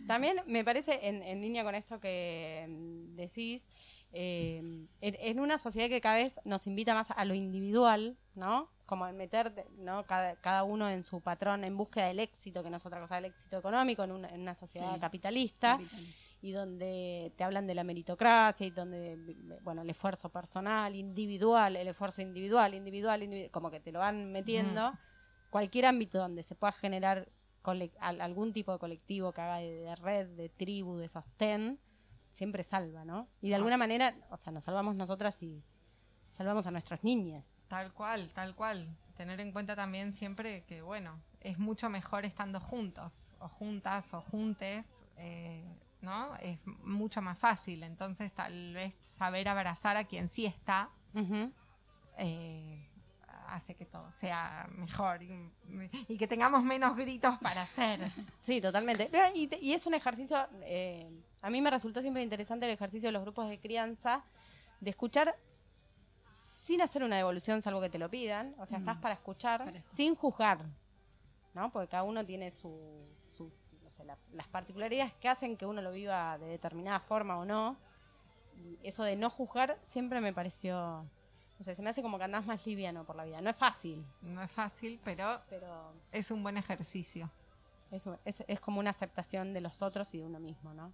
[0.07, 3.69] También me parece, en, en línea con esto que mm, decís,
[4.11, 8.69] eh, en, en una sociedad que cada vez nos invita más a lo individual, ¿no?
[8.85, 10.05] Como en meter, ¿no?
[10.07, 13.15] Cada, cada uno en su patrón en búsqueda del éxito, que no es otra cosa
[13.15, 14.99] del éxito económico, en una, en una sociedad Sí.
[14.99, 16.05] capitalista, Capital.
[16.41, 19.15] y donde te hablan de la meritocracia y donde,
[19.61, 24.31] bueno, el esfuerzo personal, individual, el esfuerzo individual, individual, individual como que te lo van
[24.31, 24.91] metiendo.
[25.51, 27.27] Cualquier ámbito donde se pueda generar
[27.99, 31.79] algún tipo de colectivo que haga de, de red, de tribu, de sostén,
[32.29, 33.27] siempre salva, ¿no?
[33.41, 35.63] Y de alguna manera, o sea, nos salvamos nosotras y
[36.31, 37.65] salvamos a nuestras niñas.
[37.67, 38.87] Tal cual, tal cual.
[39.15, 44.21] Tener en cuenta también siempre que, bueno, es mucho mejor estando juntos, o juntas, o
[44.21, 45.65] juntes, eh,
[46.01, 46.35] ¿no?
[46.37, 47.83] Es mucho más fácil.
[47.83, 50.89] Entonces, tal vez saber abrazar a quien sí está
[52.17, 52.85] eh,
[53.47, 55.51] hace que todo sea mejor y,
[56.07, 58.11] y que tengamos menos gritos para hacer.
[58.39, 59.09] Sí, totalmente.
[59.33, 61.09] Y es un ejercicio, eh,
[61.41, 64.23] a mí me resultó siempre interesante el ejercicio de los grupos de crianza,
[64.79, 65.35] de escuchar
[66.25, 68.55] sin hacer una devolución, salvo que te lo pidan.
[68.59, 69.95] O sea, estás para escuchar, Para escuchar.
[69.95, 70.65] sin juzgar,
[71.53, 71.71] ¿no?
[71.71, 73.51] Porque cada uno tiene su, su
[73.83, 77.45] no sé, la- las particularidades que hacen que uno lo viva de determinada forma o
[77.45, 77.77] no.
[78.57, 80.75] Y eso de no juzgar siempre me pareció,
[81.57, 83.41] no sé, se me hace como que andás más liviano por la vida.
[83.41, 87.31] No es fácil, No es fácil, pero pero es un buen ejercicio.
[87.91, 90.91] es, es, es como una aceptación de los otros y de uno mismo, ¿no?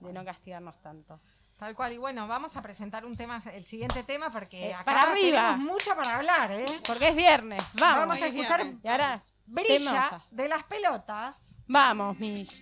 [0.00, 1.20] De no castigarnos tanto.
[1.56, 1.92] Tal cual.
[1.92, 5.52] Y bueno, vamos a presentar un tema, el siguiente tema, porque Eh, acá para arriba.
[5.52, 6.66] tenemos mucho para hablar, ¿eh?
[6.86, 7.62] Porque es viernes.
[7.74, 7.98] Vamos.
[8.00, 8.84] Vamos a escuchar viernes.
[8.84, 10.24] Y ahora, Brilla Temosa.
[10.30, 11.56] de las pelotas.
[11.68, 12.60] Vamos, Mish.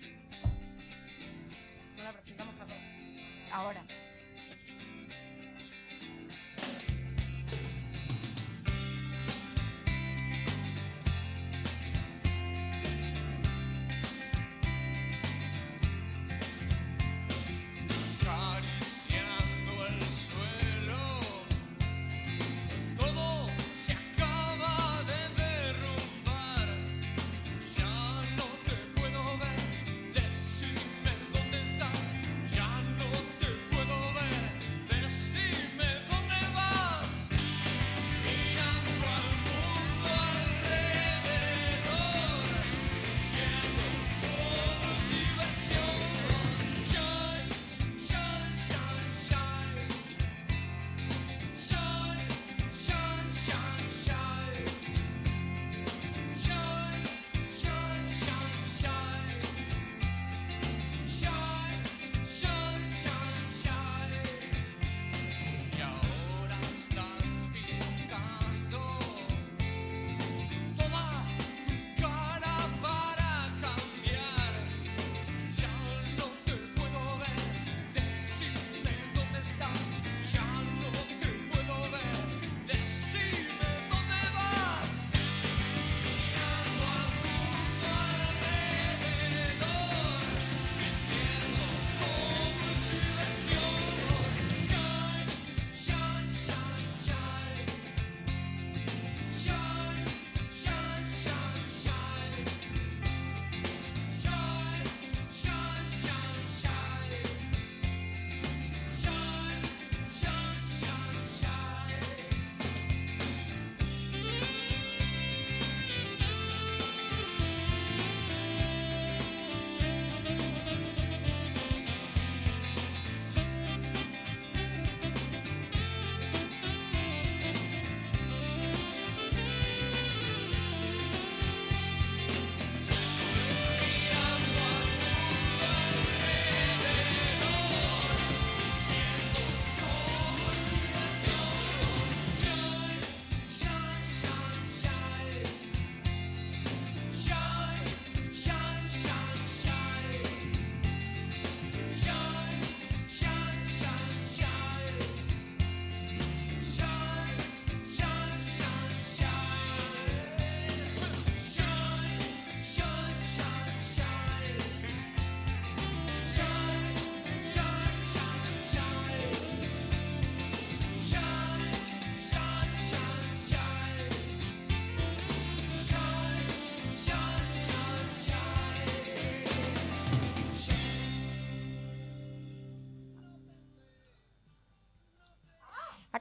[1.97, 2.79] No la presentamos a todos.
[3.51, 3.83] Ahora.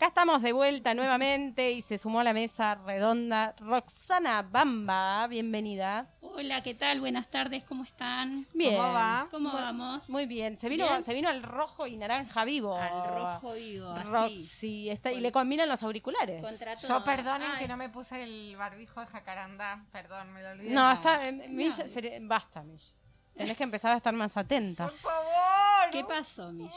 [0.02, 5.28] Acá estamos de vuelta nuevamente y se sumó a la mesa redonda Roxana Bamba.
[5.28, 6.08] Bienvenida.
[6.20, 6.98] Hola, ¿qué tal?
[6.98, 8.48] Buenas tardes, ¿cómo están?
[8.52, 8.74] Bien.
[8.78, 9.28] ¿Cómo va?
[9.30, 10.08] ¿Cómo vamos?
[10.08, 10.58] Muy bien.
[10.58, 11.04] Se vino, Bien.
[11.04, 12.76] se vino al rojo y naranja vivo.
[12.76, 14.08] Al rojo vivo, así.
[14.08, 14.90] Roxy.
[14.90, 16.44] Está, y le combinan los auriculares.
[16.88, 19.84] Yo perdonen Ay, que no me puse el barbijo de jacaranda.
[19.92, 20.74] Perdón, me lo olvidé.
[20.74, 21.28] No, está.
[21.28, 22.26] eh, No.
[22.26, 22.92] Basta, Mish.
[23.34, 24.84] Tenés que empezar a estar más atenta.
[24.88, 25.90] Por favor.
[25.90, 26.72] ¿Qué pasó, Mish?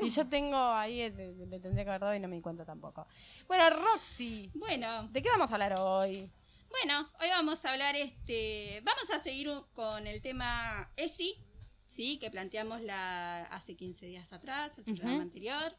[0.00, 2.64] Y yo tengo ahí, eh, le, tendría que haber dado y no me di cuenta
[2.64, 3.06] tampoco.
[3.48, 6.30] Bueno, Roxy, Bueno, ¿de qué vamos a hablar hoy?
[6.70, 11.42] bueno, hoy vamos a hablar este, vamos a seguir con el tema ESI,
[11.86, 15.22] sí, que planteamos la hace 15 días atrás, el programa Ujú.
[15.22, 15.74] anterior.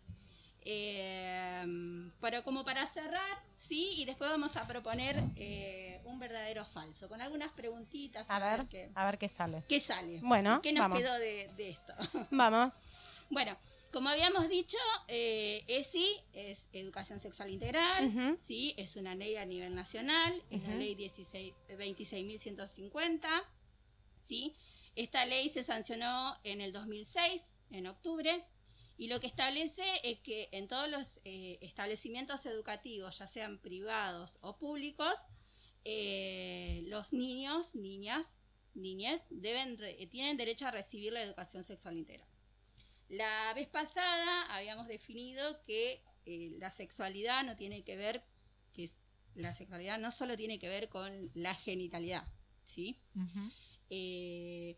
[0.61, 7.07] Eh, pero como para cerrar, sí, y después vamos a proponer eh, un verdadero falso,
[7.07, 8.25] con algunas preguntitas.
[8.29, 9.63] A ver, qué, a ver qué sale.
[9.67, 10.19] qué sale.
[10.21, 10.99] Bueno, ¿Qué nos vamos.
[10.99, 11.93] quedó de, de esto?
[12.31, 12.83] Vamos.
[13.29, 13.57] Bueno,
[13.91, 14.77] como habíamos dicho,
[15.07, 20.69] eh, ESI es Educación Sexual Integral, sí, es una ley a nivel nacional, es la
[20.69, 20.77] Ujú.
[20.79, 23.27] ley 16 26.150,
[24.19, 24.53] sí.
[24.95, 27.41] Esta ley se sancionó en el 2006,
[27.71, 28.43] en octubre,
[28.97, 34.37] y lo que establece es que en todos los eh, establecimientos educativos, ya sean privados
[34.41, 35.15] o públicos,
[35.85, 38.37] eh, los niños, niñas,
[38.73, 42.27] niñas deben eh, tienen derecho a recibir la educación sexual integral.
[43.09, 48.23] La vez pasada habíamos definido que eh, la sexualidad no tiene que ver,
[48.73, 48.89] que
[49.35, 52.27] la sexualidad no solo tiene que ver con la genitalidad,
[52.65, 52.99] ¿sí?
[53.89, 54.77] Eh,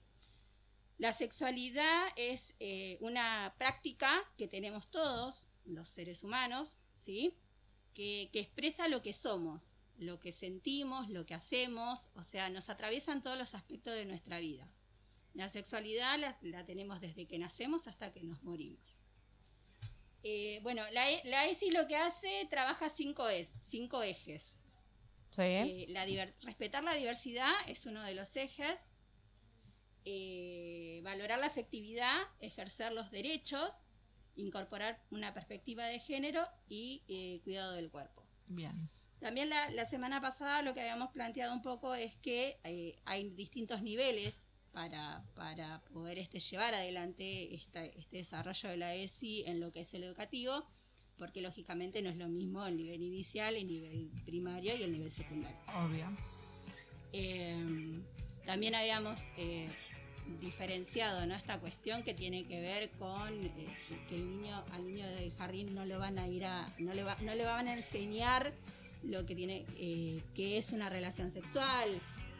[0.99, 7.37] la sexualidad es eh, una práctica que tenemos todos, los seres humanos, ¿sí?
[7.93, 12.69] Que, que expresa lo que somos, lo que sentimos, lo que hacemos, o sea, nos
[12.69, 14.69] atraviesan todos los aspectos de nuestra vida.
[15.33, 18.97] La sexualidad la, la tenemos desde que nacemos hasta que nos morimos.
[20.23, 24.57] Eh, bueno, la, la ESI lo que hace, trabaja cinco, es, cinco ejes.
[25.29, 25.43] Sí.
[25.43, 26.05] Eh, la
[26.41, 28.81] respetar la diversidad es uno de los ejes.
[30.05, 33.71] Eh, valorar la afectividad, ejercer los derechos,
[34.35, 38.23] incorporar una perspectiva de género y eh, cuidado del cuerpo.
[38.47, 38.89] Bien.
[39.19, 43.29] También la, la semana pasada lo que habíamos planteado un poco es que eh, hay
[43.31, 49.59] distintos niveles para, para poder este, llevar adelante esta- este desarrollo de la ESI en
[49.59, 50.65] lo que es el educativo,
[51.17, 55.11] porque lógicamente no es lo mismo el nivel inicial, el nivel primario y el nivel
[55.11, 55.59] secundario.
[55.85, 56.07] Obvio.
[57.11, 57.99] Eh,
[58.45, 59.69] también habíamos eh,
[60.39, 61.35] diferenciado ¿no?
[61.35, 63.51] esta cuestión que tiene que ver con eh,
[64.07, 67.03] que- el niño al niño del jardín no le van a ir a no le
[67.03, 68.51] va- no le van a enseñar
[69.03, 71.89] lo que tiene eh, que es una relación sexual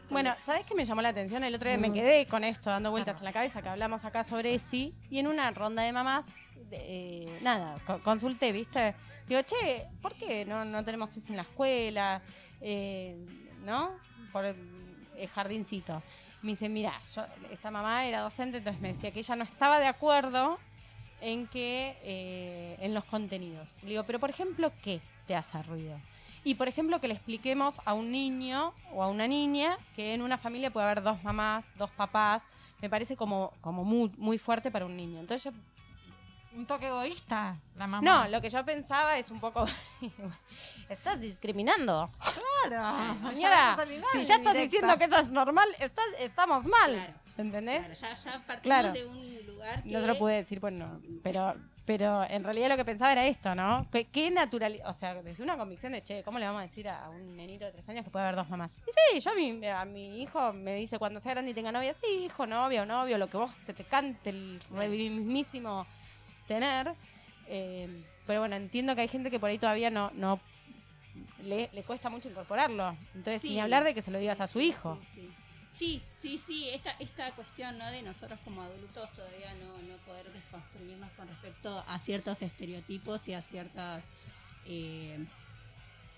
[0.10, 1.44] Bueno, ¿sabes qué me llamó la atención?
[1.44, 4.24] El otro día me quedé con esto dando vueltas en la cabeza que hablamos acá
[4.24, 6.26] sobre ESI y en una ronda de mamás,
[6.70, 6.78] de-
[7.28, 8.96] eh, nada, co- consulté, ¿viste?
[9.28, 12.22] Digo, che, ¿por qué no, no tenemos ESI en la escuela?
[12.60, 13.24] Eh,
[13.64, 13.92] ¿No?
[14.34, 14.56] Por el,
[15.16, 16.02] el jardincito.
[16.42, 19.80] Me dice, mira, yo, esta mamá era docente, entonces me decía que ella no estaba
[19.80, 20.58] de acuerdo
[21.22, 23.78] en que eh, en los contenidos.
[23.84, 26.00] Le digo, pero por ejemplo, ¿qué te hace ruido?
[26.44, 30.22] Y por ejemplo, que le expliquemos a un niño o a una niña que en
[30.22, 32.44] una familia puede haber dos mamás, dos papás.
[32.82, 35.20] Me parece como, como muy, muy fuerte para un niño.
[35.20, 35.60] Entonces yo
[36.60, 38.02] Un toque egoísta, la mamá.
[38.04, 39.66] no, lo que yo pensaba es un poco.
[40.90, 42.12] estás discriminando.
[42.68, 43.16] Claro.
[43.30, 43.78] Señora,
[44.12, 46.92] si ya estás diciendo que eso es normal, estás- estamos mal.
[46.96, 47.14] Claro.
[47.38, 47.80] ¿Entendés?
[47.80, 48.92] Claro, ya, ya partimos Claro.
[48.92, 51.00] de un lugar que No se lo pude decir, pues no.
[51.24, 51.56] Pero,
[51.86, 53.88] pero en realidad lo que pensaba era esto, ¿no?
[53.90, 54.82] ¿Qué, qué natural.
[54.86, 57.64] O sea, desde una convicción de, che, ¿cómo le vamos a decir a un nenito
[57.64, 58.82] de tres años que puede haber dos mamás?
[58.86, 61.72] Y sí, yo a mi, a mi hijo me dice cuando sea grande y tenga
[61.72, 65.88] novia, sí, hijo, novia o novio, lo que vos se te cante el mismísimo
[66.50, 66.94] tener.
[67.48, 67.88] Eh,
[68.28, 70.40] pero bueno, entiendo que hay gente que por ahí todavía no, no
[71.44, 72.96] le, le cuesta mucho incorporarlo.
[73.16, 73.50] Entonces, Sí.
[73.52, 75.00] ni hablar de que se lo digas a su hijo.
[75.74, 76.42] Sí, sí.
[76.46, 77.90] Sí, esta, esta cuestión ¿no?
[77.90, 83.34] de nosotros como adultos todavía no, no poder desconstruirnos con respecto a ciertos estereotipos y
[83.34, 84.04] a ciertas
[84.66, 85.18] eh,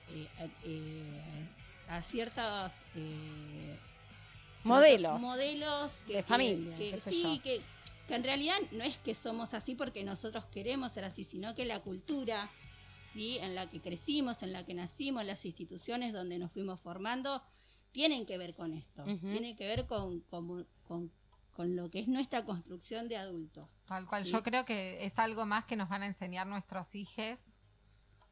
[0.10, 0.28] eh,
[0.66, 1.48] eh,
[1.88, 3.78] a ciertos eh,
[4.64, 5.22] Modelos.
[5.22, 7.44] modelos que- De familia, que, sí, yo.
[7.44, 7.62] que,
[8.08, 11.66] que en realidad no es que somos así porque nosotros queremos ser así, sino que
[11.66, 12.50] la cultura
[13.14, 17.42] sí, en la que crecimos, en la que nacimos, las instituciones donde nos fuimos formando,
[17.92, 19.30] tienen que ver con esto, Ujú.
[19.32, 21.12] tienen que ver con, con, con-
[21.52, 23.68] con lo que es nuestra construcción de adultos.
[23.86, 24.26] Tal cual.
[24.26, 24.32] Sí.
[24.32, 27.40] Yo creo que es algo más que nos van a enseñar nuestros hijos,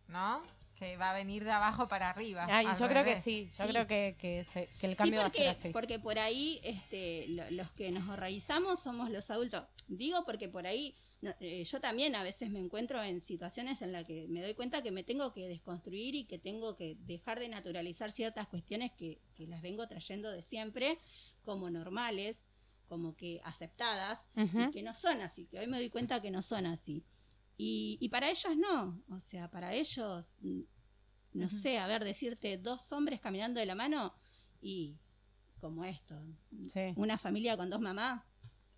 [0.07, 0.41] ¿no?
[0.80, 2.48] Que va a venir de abajo para arriba.
[2.50, 3.72] Ay, al yo creo que sí, yo Sí.
[3.72, 5.70] creo que, que, se- que el Sí, cambio porque, va a ser así.
[5.74, 9.66] porque por ahí este, lo- los que nos horrorizamos somos los adultos.
[9.90, 13.92] Digo porque por ahí no, eh, yo también a veces me encuentro en situaciones en
[13.92, 17.40] las que me doy cuenta que me tengo que desconstruir y que tengo que dejar
[17.40, 20.98] de naturalizar ciertas cuestiones que, que las vengo trayendo de siempre
[21.44, 22.46] como normales,
[22.88, 26.42] como que aceptadas y que no son así, que hoy me doy cuenta que no
[26.42, 27.04] son así.
[27.62, 30.26] Y, y para ellos no, o sea, para ellos,
[31.34, 34.14] no sé, a ver, decirte dos hombres caminando de la mano
[34.62, 34.97] y
[35.60, 36.16] como esto,
[36.70, 36.93] Sí.
[36.95, 38.24] una familia con dos mamás.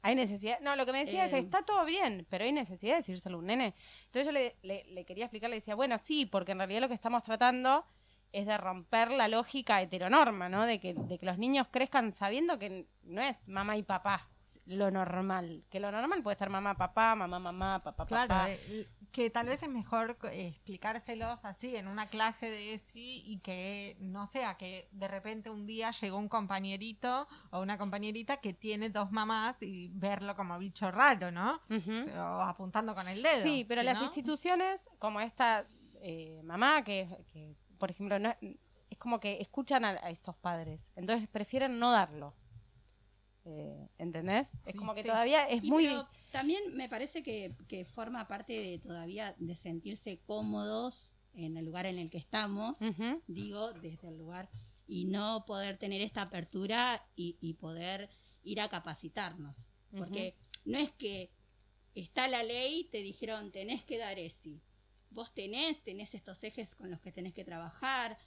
[0.01, 0.59] Hay necesidad.
[0.61, 3.35] No, lo que me decía es, Eh, está todo bien, pero hay necesidad de decírselo
[3.35, 3.75] a un nene.
[4.07, 6.87] Entonces yo le, le- le quería explicar, le decía, bueno, sí, porque en realidad lo
[6.87, 7.85] que estamos tratando
[8.33, 10.65] es de romper la lógica heteronorma, ¿no?
[10.65, 14.29] De que, de que los niños crezcan sabiendo que no es mamá y papá
[14.65, 15.63] lo normal.
[15.69, 18.49] Que lo normal puede ser mamá, papá, mamá, mamá, papá, Claro, papá.
[18.51, 23.39] eh, que tal vez es mejor eh, explicárselos así en una clase de ESI y
[23.39, 28.53] que no sea que de repente un día llegó un compañerito o una compañerita que
[28.53, 31.59] tiene dos mamás y verlo como bicho raro, ¿no?
[31.69, 33.43] O apuntando con el dedo.
[33.43, 35.67] Sí, pero si las no- instituciones, como esta
[36.01, 38.31] eh, mamá, que, que, por ejemplo, no,
[38.91, 42.35] es como que escuchan a, a estos padres, entonces prefieren no darlo.
[43.43, 44.55] Eh, ¿Entendés?
[44.67, 45.07] Es como que sí.
[45.07, 45.87] todavía es Y muy...
[45.87, 51.65] pero también me parece que, que forma parte de todavía de sentirse cómodos en el
[51.65, 52.77] lugar en el que estamos,
[53.25, 54.47] digo, desde el lugar,
[54.85, 58.11] y no poder tener esta apertura y, y poder
[58.43, 59.65] ir a capacitarnos.
[59.97, 61.31] Porque no es que
[61.95, 64.61] está la ley, te dijeron tenés que dar ESI.
[65.11, 68.17] Vos tenés, tenés estos ejes con los que tenés que trabajar.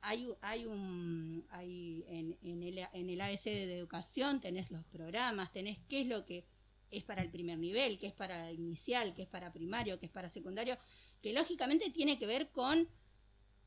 [0.00, 5.52] Hay, hay un, hay en, en el, en el AS de educación tenés los programas,
[5.52, 6.44] tenés qué es lo que
[6.90, 10.12] es para el primer nivel, qué es para inicial, qué es para primario, qué es
[10.12, 10.76] para secundario,
[11.22, 12.88] que lógicamente tiene que ver con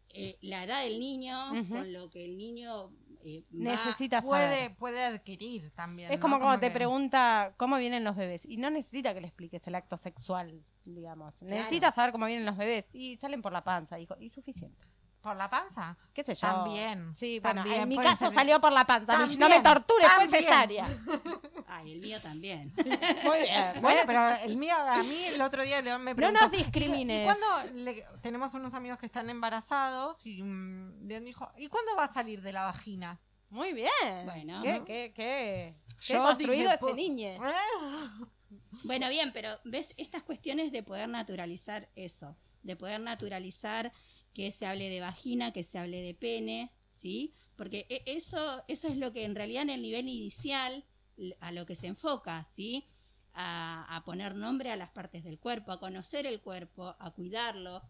[0.10, 1.36] eh, la edad del niño,
[1.70, 2.92] con lo que el niño
[3.28, 4.76] eh, Necesita puede, saber.
[4.78, 6.12] puede adquirir también.
[6.12, 6.22] Es ¿no?
[6.22, 9.74] como cuando te pregunta cómo vienen los bebés y no necesita que le expliques el
[9.74, 11.42] acto sexual, digamos.
[11.42, 14.86] Necesita saber cómo vienen los bebés y salen por la panza, dijo, y suficiente.
[15.26, 15.98] ¿Por la panza?
[16.14, 16.42] ¿Qué sé yo?
[16.48, 19.14] También, Sí, bueno, también en mi caso salir- salió por la panza.
[19.18, 20.86] También, no me tortures, fue cesárea.
[21.68, 22.72] Ay, el mío también.
[23.26, 23.82] Muy bien.
[23.82, 26.42] Bueno, pero el mío, a mí el otro día León me No preguntó.
[26.44, 27.22] nos discrimines.
[27.24, 31.96] ¿Y cuándo le- tenemos unos amigos que están embarazados y mm, León dijo, ¿y cuándo
[31.98, 33.20] va a salir de la vagina?
[33.50, 33.90] Muy bien.
[34.26, 34.62] Bueno.
[34.62, 37.30] ¿Qué, qué, qué, qué Yo construido dije, ese niño?
[38.84, 43.92] Bueno, bien, pero ves estas cuestiones de poder naturalizar eso, de poder naturalizar
[44.36, 46.72] que se hable de vagina, que se hable de pene,
[47.02, 47.34] ¿sí?
[47.56, 50.86] Porque e- eso, eso es lo que en realidad en el nivel inicial
[51.40, 52.86] a lo que se enfoca, ¿sí?
[53.34, 57.82] A, a poner nombre a las partes del cuerpo, a conocer el cuerpo, a cuidarlo,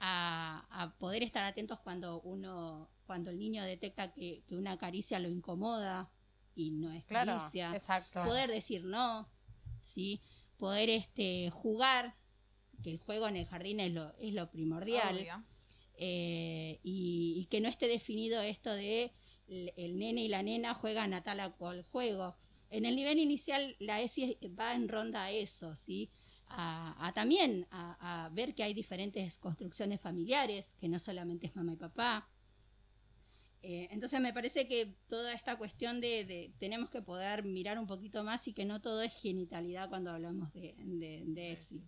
[0.00, 5.18] a, a poder estar atentos cuando uno, cuando el niño detecta que, que una caricia
[5.20, 6.10] lo incomoda
[6.54, 8.24] y no es Claro, caricia exacto.
[8.24, 9.28] poder decir no,
[9.82, 10.20] ¿sí?
[10.56, 12.16] Poder este, jugar,
[12.82, 15.44] que el juego en el jardín es lo, es lo primordial, Obvio.
[15.96, 19.12] Eh, y, y que no esté definido esto de
[19.48, 22.36] el, el nene y la nena juegan a tal o cual juego.
[22.70, 26.10] En el nivel inicial la ESI va en ronda a eso, ¿sí?
[26.48, 31.56] A, a también a, a ver que hay diferentes construcciones familiares, que no solamente es
[31.56, 32.28] mamá y papá,
[33.62, 37.86] eh, entonces me parece que toda esta cuestión de, de tenemos que poder mirar un
[37.86, 41.82] poquito más y que no todo es genitalidad cuando hablamos de, de, de ESI.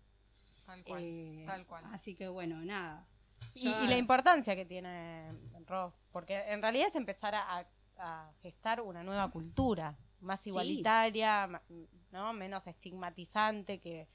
[0.66, 1.84] Tal cual, Eh, tal cual.
[1.86, 3.06] Así que bueno, nada.
[3.54, 5.32] Y, la importancia que tiene
[5.66, 7.66] Ro, porque en realidad es empezar a,
[7.96, 11.62] a gestar una nueva cultura, más igualitaria,
[12.10, 12.32] ¿no?
[12.32, 14.08] menos estigmatizante que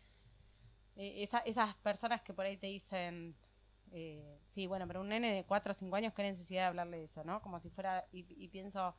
[0.95, 3.35] eh, esa- esas personas que por ahí te dicen,
[3.91, 6.97] eh, sí, bueno, pero un nene de 4 o 5 años, ¿qué necesidad de hablarle
[6.97, 7.23] de eso?
[7.23, 7.41] ¿no?
[7.41, 8.95] Como si fuera, y, y pienso,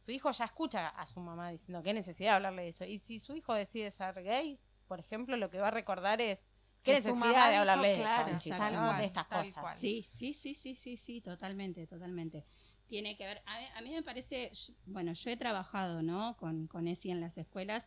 [0.00, 2.84] su hijo ya escucha a su mamá diciendo, ¿qué necesidad de hablarle de eso?
[2.84, 6.42] Y si su hijo decide ser gay, por ejemplo, lo que va a recordar es,
[6.82, 8.86] ¿qué necesidad de dijo, hablarle de claro, eso, chico, tal ¿no?
[8.86, 9.60] cual, de estas tal cosas?
[9.62, 9.78] cual.
[9.78, 12.44] Sí, sí, sí, sí, sí, sí, totalmente, totalmente.
[12.86, 16.36] Tiene que ver, a mí, a mí me parece, yo- bueno, yo he trabajado, ¿no?
[16.36, 17.84] Con, con ESI en las escuelas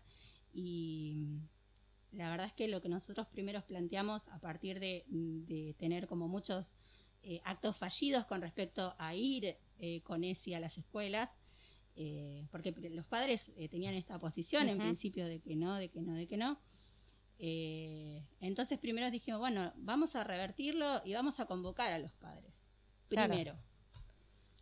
[0.53, 1.39] y
[2.11, 6.27] la verdad es que lo que nosotros primeros planteamos a partir de, de tener como
[6.27, 6.75] muchos
[7.23, 11.29] eh, actos fallidos con respecto a ir eh, con ESI a las escuelas,
[11.95, 16.01] eh, porque los padres eh, tenían esta posición en principio de que no, de que
[16.01, 16.59] no, de que no.
[17.43, 22.53] Eh, entonces primero dijimos, bueno, vamos a revertirlo y vamos a convocar a los padres.
[23.09, 23.33] Claro.
[23.33, 23.57] Primero.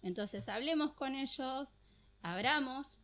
[0.01, 1.67] Entonces hablemos con ellos,
[2.21, 2.99] abramos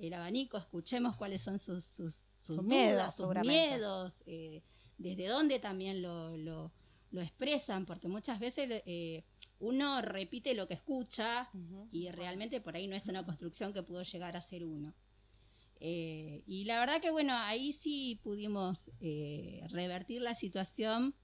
[0.00, 4.62] el abanico, escuchemos cuáles son sus, sus, sus Sus miedos, sus eh,
[4.98, 6.72] desde dónde también lo, lo,
[7.12, 9.24] lo expresan, porque muchas veces eh,
[9.60, 11.48] uno repite lo que escucha
[11.92, 14.92] y realmente por ahí no es una construcción que pudo llegar a ser uno.
[15.80, 21.14] Eh, y la verdad que bueno, ahí sí pudimos eh, revertir la situación,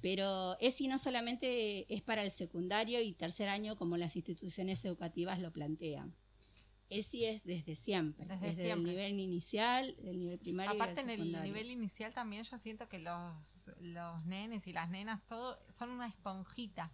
[0.00, 5.38] pero ESI no solamente es para el secundario y tercer año como las instituciones educativas
[5.38, 6.14] lo plantean.
[6.90, 8.90] ESI es desde siempre, Desde desde, siempre.
[8.90, 10.72] el nivel inicial, el nivel primario.
[10.72, 14.90] y Aparte en el nivel inicial también yo siento que los, los nenes y las
[14.90, 16.92] nenas todo son una esponjita.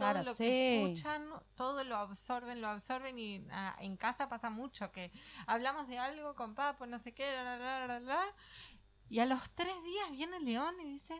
[0.00, 0.44] Todo Claro, lo sí.
[0.44, 5.12] que escuchan, todo lo absorben, lo absorben y ah, en casa pasa mucho que
[5.46, 8.22] hablamos de algo con papo, no sé qué, la, la, la, la, la,
[9.08, 11.14] y a los tres días viene León y dice,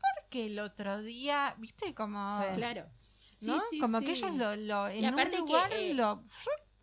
[0.00, 2.42] ¿por qué el otro día, viste, como, Sí.
[2.54, 2.86] Claro.
[3.40, 3.60] ¿no?
[3.70, 4.04] sí, como sí.
[4.06, 6.22] que ellos lo, lo en aparte un que, lugar eh, lo...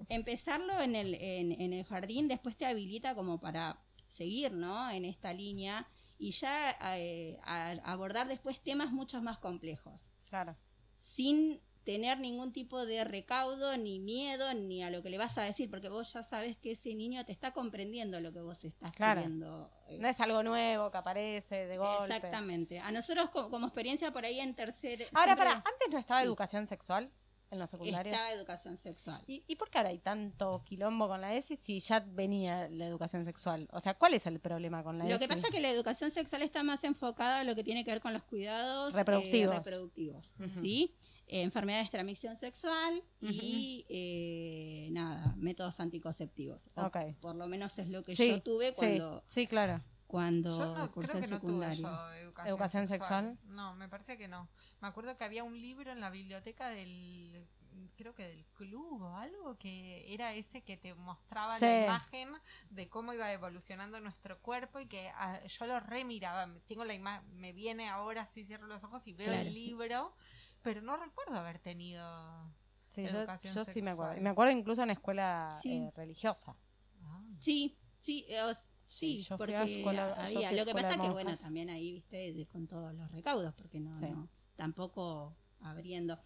[0.10, 3.80] empezarlo en el, en, en el jardín después te habilita como para
[4.10, 4.90] seguir, ¿no?
[4.92, 5.88] En esta línea
[6.20, 10.56] y ya eh, a- abordar después temas mucho más complejos, Claro.
[11.02, 15.42] Sin tener ningún tipo de recaudo, ni miedo, ni a lo que le vas a
[15.42, 18.92] decir, porque vos ya sabes que ese niño te está comprendiendo lo que vos estás
[18.92, 19.20] Claro.
[19.22, 19.72] queriendo.
[19.88, 22.14] eh, No es algo nuevo que aparece de golpe.
[22.16, 22.80] Exactamente.
[22.80, 25.08] A nosotros co- como, experiencia por ahí en tercer...
[25.12, 26.28] Ahora, siempre para, antes no estaba Sí.
[26.28, 27.12] educación sexual
[27.52, 28.16] en los secundarios.
[28.16, 29.22] Está educación sexual.
[29.28, 32.86] ¿Y, ¿Y por qué ahora hay tanto quilombo con la ESI si ya venía la
[32.88, 33.68] educación sexual?
[33.72, 35.20] O sea, ¿cuál es el problema con la Lo ESI?
[35.20, 37.92] que pasa es que la educación sexual está más enfocada a lo que tiene que
[37.92, 39.56] ver con los cuidados eh, Reproductivos.
[39.56, 40.62] reproductivos, Ujú.
[40.62, 40.96] ¿sí?
[41.28, 46.68] Eh, enfermedades de transmisión sexual y eh, nada, métodos anticonceptivos.
[46.76, 46.98] O Ok.
[47.22, 49.82] Por lo menos es lo que Sí, yo tuve sí, cuando, sí, claro.
[50.12, 53.40] Cuando Yo no, cursé creo que no tuve yo educación, ¿Educación sexual?
[53.46, 54.50] No, me parece que no.
[54.82, 57.48] Me acuerdo que había un libro en la biblioteca del,
[57.96, 61.66] creo que del club o algo, que era ese que te mostraba Sí.
[61.66, 62.30] la imagen
[62.70, 66.48] de cómo iba evolucionando nuestro cuerpo y que ah, yo lo remiraba.
[66.68, 69.42] Tengo la imagen, me viene ahora, sí cierro los ojos y veo Claro.
[69.48, 70.14] el libro,
[70.62, 72.54] pero no recuerdo haber tenido...
[72.90, 74.12] Sí, yo, Educación yo sí me acuerdo.
[74.12, 74.22] sexual.
[74.22, 75.78] Y me acuerdo incluso en escuela Sí.
[75.78, 76.58] eh, religiosa.
[77.02, 77.22] Ah.
[77.40, 78.54] Sí, sí, eh, o-
[78.92, 80.26] Sí, yo fui porque a escuela- yo había.
[80.26, 82.94] fui a Lo que escuela pasa de que, bueno, también ahí, viste, de- con todos
[82.94, 84.06] los recaudos, porque no, Sí.
[84.10, 84.28] no
[84.58, 86.20] tampoco abriendo.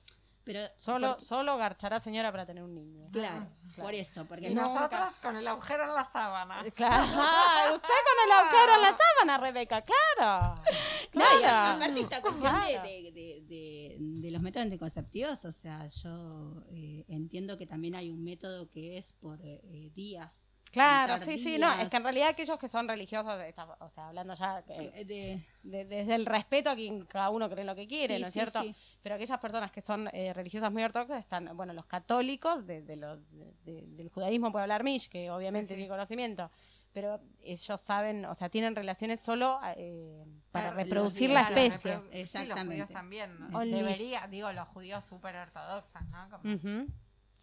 [0.44, 3.10] Pero Solo, por- solo garchará señora para tener un niño.
[3.12, 3.84] claro, Claro.
[3.84, 6.64] por eso, porque Y no- nosotros con el agujero en la sábana.
[6.76, 7.04] Claro.
[7.18, 10.62] Ah, usted con el agujero en la sábana, Rebeca, claro.
[11.14, 11.78] No, Claro.
[11.78, 12.84] aparte esta cuestión de, Claro.
[12.84, 18.12] de- de- de- de los métodos anticonceptivos, o sea, yo eh, entiendo que también hay
[18.12, 20.45] un método que es por eh, días.
[20.76, 24.10] Claro, sí, sí, no, es que en realidad aquellos que son religiosos, está- o sea,
[24.10, 27.88] hablando ya eh, de- de- desde el respeto a quien cada uno cree lo que
[27.88, 28.62] quiere, Sí, ¿no es sí, cierto?
[28.62, 28.76] sí.
[29.02, 32.96] Pero aquellas personas que son eh, religiosas muy ortodoxas están, bueno, los católicos de, de
[32.98, 35.78] lo- de- de- del judaísmo puede hablar Mish, que obviamente Sí, sí.
[35.78, 36.52] tiene conocimiento,
[36.92, 41.96] pero ellos saben, o sea, tienen relaciones solo eh, para reproducir los la especie.
[41.98, 42.66] reprodu- Sí, los Exactamente.
[42.74, 43.40] judíos también.
[43.40, 43.60] ¿no?
[43.60, 46.30] Only- Debería, digo, los judíos súper ortodoxos, ¿no?
[46.30, 46.86] Como-.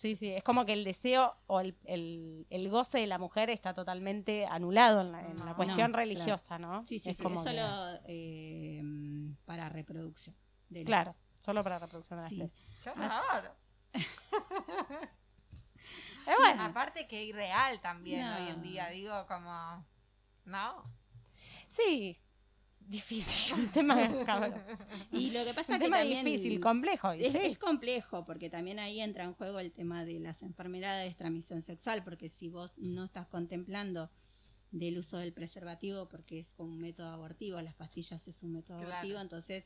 [0.03, 3.51] Sí, sí, es como que el deseo o el, el- el goce de la mujer
[3.51, 6.85] está totalmente anulado en la, en la No, cuestión no, religiosa, ¿no?
[6.89, 8.83] Sí, sí, es sí, como es que- solo eh,
[9.45, 10.35] para reproducción.
[10.71, 12.41] del- claro, solo para reproducción de la Sí.
[12.43, 12.65] especie.
[12.83, 13.57] ¡Qué horror!
[16.27, 18.37] Eh, bueno, Aparte que irreal también No.
[18.37, 19.85] hoy en día, digo, como...
[20.45, 20.77] ¿No?
[21.69, 22.21] sí,
[22.89, 24.55] difícil, un tema cabrón.
[25.13, 27.39] Y lo que pasa Un que tema también difícil, complejo, es, sí.
[27.43, 31.63] es complejo porque también ahí entra en juego el tema de las enfermedades de transmisión
[31.63, 34.11] sexual, porque si vos no estás contemplando
[34.71, 38.79] del uso del preservativo, porque es como un método abortivo, las pastillas es un método
[38.79, 38.93] Claro.
[38.95, 39.65] abortivo, entonces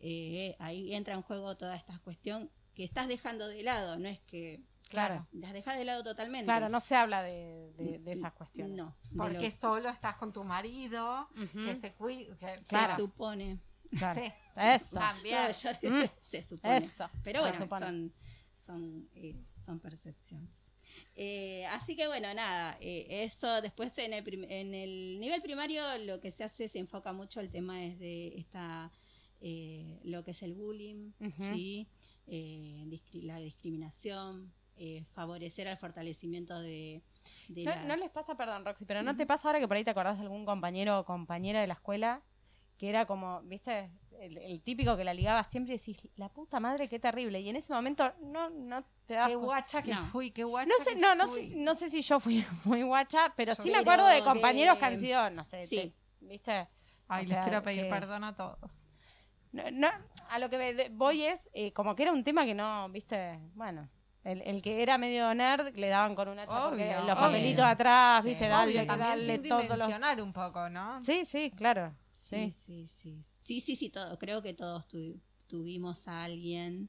[0.00, 4.20] eh, ahí entra en juego toda esta cuestión que estás dejando de lado, no es
[4.20, 4.60] que
[4.90, 5.26] Claro.
[5.32, 6.44] las dejas de lado totalmente.
[6.44, 8.76] Claro, no se habla de, de- de esas cuestiones.
[8.76, 12.36] No, Porque lo solo estás con tu marido, que se cuida...
[12.36, 12.96] Que, se Claro.
[12.96, 13.58] supone.
[13.98, 14.20] Claro.
[14.20, 14.32] Sí.
[14.56, 14.98] Eso.
[14.98, 15.36] También.
[15.42, 16.08] No, yo- Mm.
[16.20, 16.76] se supone.
[16.76, 17.86] Eso, Pero bueno, supone.
[17.86, 18.14] son,
[18.56, 20.72] son, eh, son percepciones.
[21.16, 26.20] Eh, así que bueno, nada, eh, eso después en el, en el nivel primario lo
[26.20, 28.92] que se hace se enfoca mucho el tema es de esta,
[29.40, 31.12] eh, lo que es el bullying.
[31.38, 31.88] ¿sí?
[32.26, 37.02] Eh, discri- la discriminación, eh, favorecer al fortalecimiento de,
[37.48, 39.76] de ¿No, la- no les pasa, perdón, Roxy, pero ¿no te pasa ahora que por
[39.76, 42.22] ahí te acordás de algún compañero o compañera de la escuela
[42.78, 46.58] que era como, viste, el, el típico que la ligaba siempre y decís, la puta
[46.58, 47.40] madre, qué terrible?
[47.40, 50.04] Y en ese momento no, no te das Qué guacha que No.
[50.06, 51.40] fui, qué guacha No sé, que no, no fui.
[51.50, 54.84] sé, no sé si yo fui muy guacha, pero sí me acuerdo de compañeros que
[54.86, 55.76] han sido, no sé, Sí.
[55.76, 55.94] te-
[56.26, 56.52] ¿viste?
[56.52, 56.68] Ay,
[57.08, 58.86] O les sea, quiero pedir que- perdón a todos.
[59.52, 59.88] No, no,
[60.28, 63.88] a lo que voy es eh, como que era un tema que no, viste, bueno,
[64.24, 67.14] el, el que era medio nerd le daban con una hacha porque Obvio, los obvio.
[67.16, 68.30] papelitos atrás, Sí.
[68.30, 70.22] viste, Obvio, dale, también dale sin todos los...
[70.22, 71.02] un poco, ¿no?
[71.02, 72.88] Sí, sí, claro, Sí, sí.
[72.88, 73.24] sí, sí.
[73.42, 74.18] Sí, sí, sí, todo.
[74.18, 76.88] Creo que todos tu- tuvimos a alguien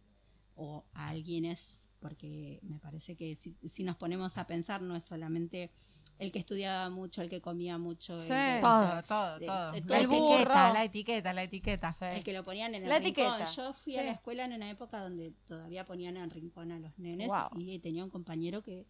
[0.56, 5.04] o a alguienes, porque me parece que si, si nos ponemos a pensar, no es
[5.04, 5.72] solamente
[6.18, 8.32] el que estudiaba mucho, el que comía mucho, Sí.
[8.32, 9.72] el, que- Todo, todo, de- todo.
[9.74, 9.97] de La.
[9.99, 11.91] El etiqueta, la etiqueta, la etiqueta.
[11.91, 12.05] Sí.
[12.05, 13.26] el que lo ponían en el La rincón.
[13.26, 13.51] etiqueta.
[13.51, 13.99] Yo fui Sí.
[13.99, 17.28] a la escuela en una época donde todavía ponían en el rincón a los nenes
[17.28, 17.49] Wow.
[17.59, 18.86] y tenía un compañero que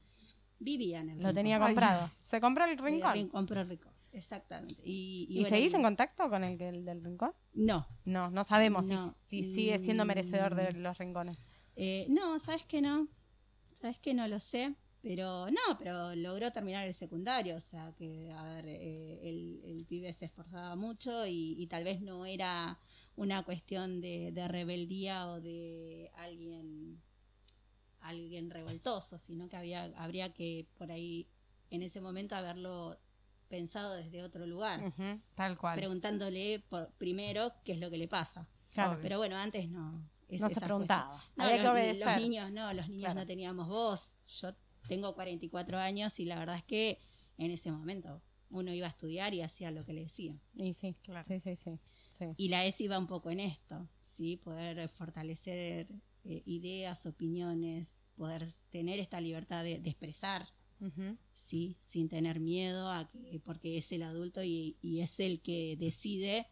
[0.59, 1.35] vivía en el Lo rincón.
[1.35, 1.61] tenía Ay.
[1.63, 2.09] comprado.
[2.19, 3.13] Se compró el El rincón.
[3.13, 4.79] rincón pro rincón, exactamente.
[4.85, 7.33] ¿Y, ¿Y, bueno, seguís y- en contacto con el, que- el del rincón?
[7.53, 9.11] No, No, no sabemos No.
[9.13, 11.47] Si, si sigue siendo merecedor de los rincones.
[11.75, 13.07] Eh, no, ¿sabes que no?
[13.81, 14.73] ¿Sabes que no lo sé?
[15.07, 19.85] Pero no, pero logró terminar el secundario, o sea que, a ver, eh, el, el
[19.85, 22.79] pibe se esforzaba mucho y, y tal vez no era
[23.15, 26.99] una cuestión de, de rebeldía o de alguien
[28.01, 31.27] alguien revoltoso, sino que había habría que por ahí
[31.69, 32.97] en ese momento haberlo
[33.47, 34.91] pensado desde otro lugar,
[35.35, 35.77] Tal cual.
[35.77, 38.47] preguntándole por, primero qué es lo que le pasa.
[38.71, 38.99] Claro.
[39.01, 40.03] Pero bueno, antes no.
[40.27, 41.23] es- no se preguntaba.
[41.35, 43.19] no, los, que los niños no, los niños Claro.
[43.19, 44.13] no teníamos voz.
[44.41, 44.51] Yo
[44.87, 46.99] tengo 44 años y la verdad es que
[47.37, 50.39] en ese momento uno iba a estudiar y hacía lo que le decían.
[50.55, 51.23] Y sí, Claro.
[51.25, 51.79] sí, sí, sí.
[52.09, 52.25] sí.
[52.37, 54.37] Y la ESI va un poco en esto, ¿sí?
[54.37, 55.87] Poder fortalecer
[56.23, 60.47] eh, ideas, opiniones, poder tener esta libertad de, de expresar.
[61.33, 61.77] ¿sí?
[61.81, 66.47] Sin tener miedo a que, porque es el adulto y, y es el que decide,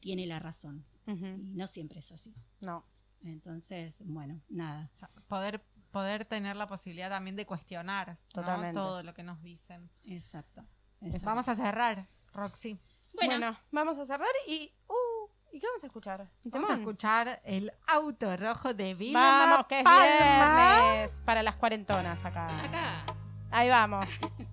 [0.00, 0.84] tiene la razón.
[1.06, 2.34] Y no siempre es así.
[2.60, 2.84] No.
[3.24, 4.90] Entonces, bueno, nada.
[5.28, 8.18] Poder, poder tener la posibilidad también de cuestionar
[8.72, 9.88] todo lo que nos dicen.
[10.04, 10.64] Exacto.
[11.24, 12.80] Vamos a cerrar, Roxy.
[13.14, 13.58] Bueno, Bueno.
[13.70, 14.72] vamos a cerrar y.
[14.88, 16.30] Uh, ¿Y qué vamos a escuchar?
[16.46, 20.80] ¿Un Vamos a escuchar el auto rojo de Vilma Vamos, que es Palma.
[20.80, 22.64] viernes para las cuarentonas acá.
[22.64, 23.04] Acá.
[23.50, 24.06] Ahí vamos.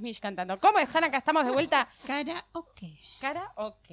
[0.00, 0.58] Mish cantando.
[0.58, 1.04] ¿Cómo están?
[1.04, 1.88] Acá estamos de vuelta.
[2.06, 2.80] Cara, ok.
[3.20, 3.90] Cara, ok.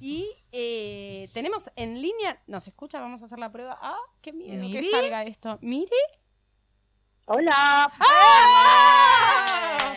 [0.00, 3.00] Y eh, tenemos en línea, ¿nos escucha?
[3.00, 3.78] Vamos a hacer la prueba.
[3.80, 5.58] Ah, qué miedo que salga esto.
[5.62, 5.90] ¿Miri?
[7.28, 9.92] Hola, ¡Ah!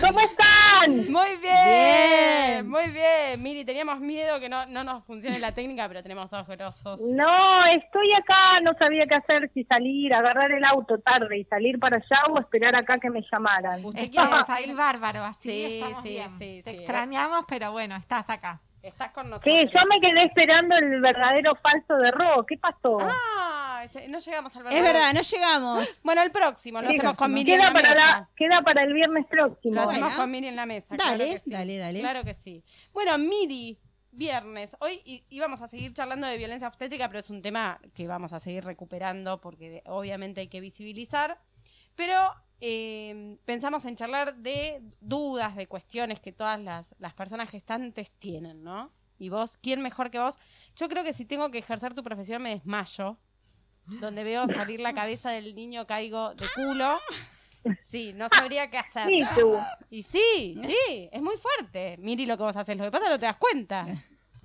[0.00, 1.12] ¿cómo están?
[1.12, 3.42] Muy bien, muy bien.
[3.42, 7.02] Miri, teníamos miedo que no, no nos funcione la técnica, pero tenemos dos grosos.
[7.14, 11.78] No, estoy acá, no sabía qué hacer, si salir, agarrar el auto tarde y salir
[11.78, 13.84] para allá o esperar acá que me llamaran.
[13.84, 16.30] ¿Usted quiere ahí bárbaro, así Sí, sí, bien.
[16.30, 16.76] sí, Te sí.
[16.78, 18.62] extrañamos, pero bueno, estás acá.
[18.82, 19.54] Estás con nosotros.
[19.58, 22.98] Sí, yo me quedé esperando el verdadero falso de Ro, ¿qué pasó?
[23.00, 25.98] Ah, ese- no llegamos al Es verdad, no llegamos.
[26.04, 28.06] Bueno, el próximo, lo Sí, hacemos con Miri en queda la para, mesa.
[28.06, 29.74] la, queda para el viernes próximo.
[29.74, 30.16] Lo hacemos Bueno.
[30.16, 30.94] con Miri en la mesa.
[30.96, 31.50] Dale, claro que sí.
[31.50, 32.00] dale, dale.
[32.00, 32.64] Claro que sí.
[32.92, 33.78] Bueno, Miri,
[34.12, 34.76] viernes.
[34.80, 38.38] Hoy íbamos a seguir charlando de violencia obstétrica, pero es un tema que vamos a
[38.40, 41.40] seguir recuperando porque obviamente hay que visibilizar.
[41.96, 48.10] Pero eh, pensamos en charlar de dudas, de cuestiones que todas las, las personas gestantes
[48.18, 48.92] tienen, ¿no?
[49.18, 50.38] Y vos, ¿quién mejor que vos?
[50.76, 53.18] Yo creo que si tengo que ejercer tu profesión me desmayo.
[54.00, 56.98] Donde veo salir la cabeza del niño caigo de culo.
[57.80, 59.08] Sí, no sabría qué hacer.
[59.08, 59.58] Sí, tú.
[59.90, 61.96] Y sí, sí, es muy fuerte.
[61.98, 63.86] Miri lo que vos haces, lo que pasa es que no te das cuenta.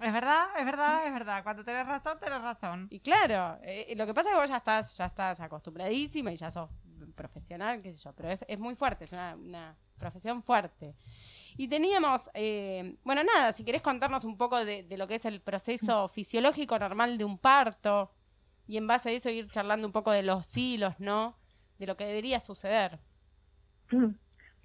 [0.01, 1.43] Es verdad, es verdad, es verdad.
[1.43, 2.87] Cuando tenés razón, tenés razón.
[2.89, 6.35] Y claro, eh, lo que pasa es que vos ya estás, ya estás acostumbradísima y
[6.35, 6.69] ya sos
[7.11, 10.95] profesional, qué sé yo, pero es, muy fuerte, es una, profesión fuerte.
[11.57, 15.39] Y teníamos, eh, bueno, nada, si querés contarnos un poco de, lo que es el
[15.39, 18.11] proceso fisiológico normal de un parto
[18.67, 21.37] y en base a eso ir charlando un poco de los hilos, ¿no?
[21.79, 22.99] De lo que debería suceder.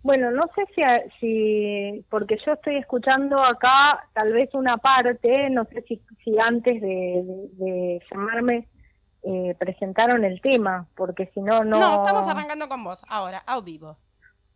[0.05, 0.83] Bueno, no sé si,
[1.21, 8.01] si, porque yo estoy escuchando acá tal vez una parte, no sé si, antes de
[8.11, 8.67] llamarme
[9.31, 11.79] eh, presentaron el tema, porque si no, no...
[11.79, 13.99] No, estamos arrancando con vos, ahora, a vivo.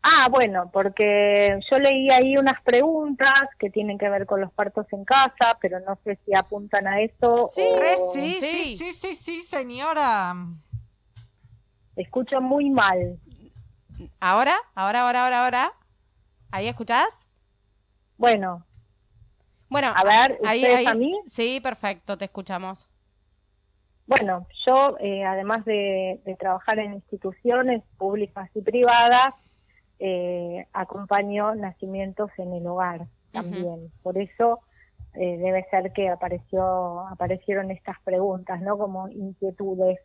[0.03, 4.87] Ah, bueno, porque yo leí ahí unas preguntas que tienen que ver con los partos
[4.93, 8.65] en casa, pero no sé si apuntan a eso Sí, o sí, sí.
[8.65, 10.35] sí, sí, sí, sí, señora.
[11.95, 13.19] escucho muy mal.
[14.21, 14.55] ¿Ahora?
[14.75, 15.73] ¿Ahora, ahora, ahora, ahora?
[16.51, 17.29] ¿Ahí escuchás?
[18.17, 18.65] Bueno,
[19.69, 21.13] Bueno, A ver, ahí, ¿ustedes ahí- a mí?
[21.27, 22.89] Sí, perfecto, te escuchamos.
[24.07, 29.35] Bueno, yo, eh, además de, de trabajar en instituciones públicas y privadas,
[29.99, 33.93] eh, acompaño nacimientos en el hogar también.
[34.03, 34.61] Por eso
[35.15, 38.77] eh, debe ser que apareció, aparecieron estas preguntas, ¿no?
[38.77, 40.01] Como inquietudes.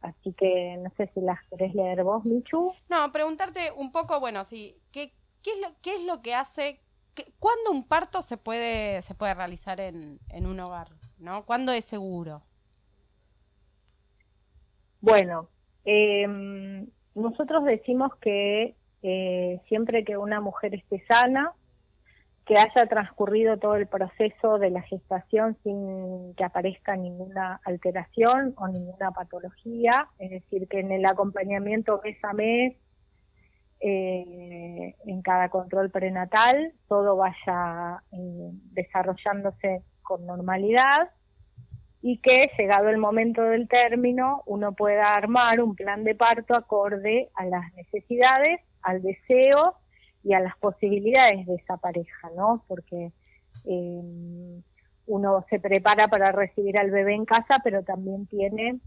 [0.00, 2.72] Así que no sé si las querés leer vos, Michu.
[2.88, 6.80] No, preguntarte un poco, bueno, sí, ¿qué, qué, es, lo, qué es lo que hace,
[7.14, 10.88] qué- cuándo un parto se puede, se puede realizar en, en un hogar,
[11.18, 11.44] ¿no?
[11.44, 12.42] ¿Cuándo es seguro?
[15.00, 15.48] Bueno,
[15.84, 16.26] eh,
[17.14, 21.52] nosotros decimos que eh, siempre que una mujer esté sana,
[22.46, 28.68] que haya transcurrido todo el proceso de la gestación sin que aparezca ninguna alteración o
[28.68, 32.74] ninguna patología, es decir, que en el acompañamiento mes a mes,
[33.80, 41.10] eh, en cada control prenatal, todo vaya eh, desarrollándose con normalidad
[42.00, 47.28] y que llegado el momento del término uno pueda armar un plan de parto acorde
[47.34, 49.74] a las necesidades, al deseo
[50.22, 52.64] y a las posibilidades de esa pareja, ¿no?
[52.68, 53.12] Porque
[53.64, 54.60] eh,
[55.06, 58.78] uno se prepara para recibir al bebé en casa, pero también tiene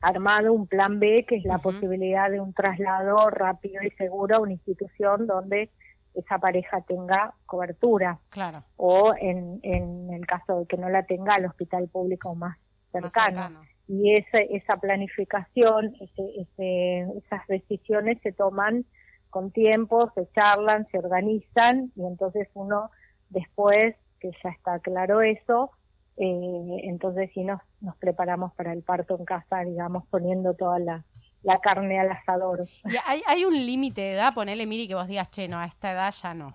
[0.00, 4.40] armado un plan B, que es la posibilidad de un traslado rápido y seguro a
[4.40, 5.70] una institución donde
[6.14, 8.64] esa pareja tenga cobertura Claro.
[8.76, 12.56] o en, en el caso de que no la tenga al hospital público más
[12.92, 13.60] más cercano.
[13.86, 18.84] Y ese, esa planificación, ese, ese- esas decisiones se toman
[19.30, 22.90] con tiempo, se charlan, se organizan y entonces uno
[23.28, 25.70] después que ya está claro eso,
[26.16, 31.04] eh, entonces sí nos, nos preparamos para el parto en casa, digamos, poniendo toda la,
[31.42, 32.66] la carne al asador.
[32.84, 34.34] ¿Y hay, hay un límite de edad?
[34.34, 36.54] Ponele, Miri, que vos digas, che, no, a esta edad ya no.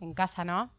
[0.00, 0.70] En casa no.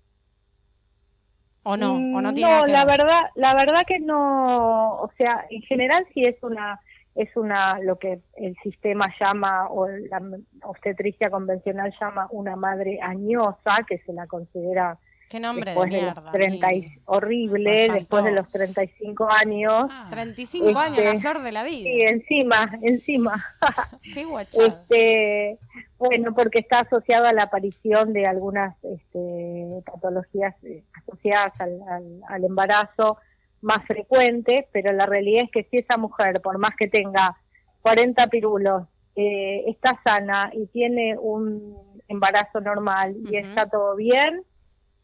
[1.64, 1.94] ¿O no?
[1.96, 2.98] ¿O no tiene nada que la ver?
[2.98, 6.80] verdad, la verdad que no, o sea, en general sí es una,
[7.16, 10.22] es una, lo que el sistema llama, o la
[10.64, 14.98] obstetricia convencional llama una madre añosa, que se la considera
[15.30, 16.22] Qué nombre de después de, mierda.
[16.22, 21.44] los 30 y, horrible, después de los 35 años, Ah, 35 años, Este, la flor
[21.44, 21.84] de la vida.
[21.84, 23.46] sí, encima, encima.
[24.14, 24.68] Qué guachada.
[24.68, 25.60] Este,
[25.98, 32.22] bueno, porque está asociado a la aparición de algunas este, patologías eh, asociadas al, al-
[32.30, 33.18] al embarazo
[33.62, 37.36] más frecuentes, pero la realidad es que si esa mujer, por más que tenga
[37.82, 38.84] 40 pirulos,
[39.16, 41.76] eh, está sana y tiene un
[42.08, 43.48] embarazo normal y Ujú.
[43.48, 44.44] está todo bien,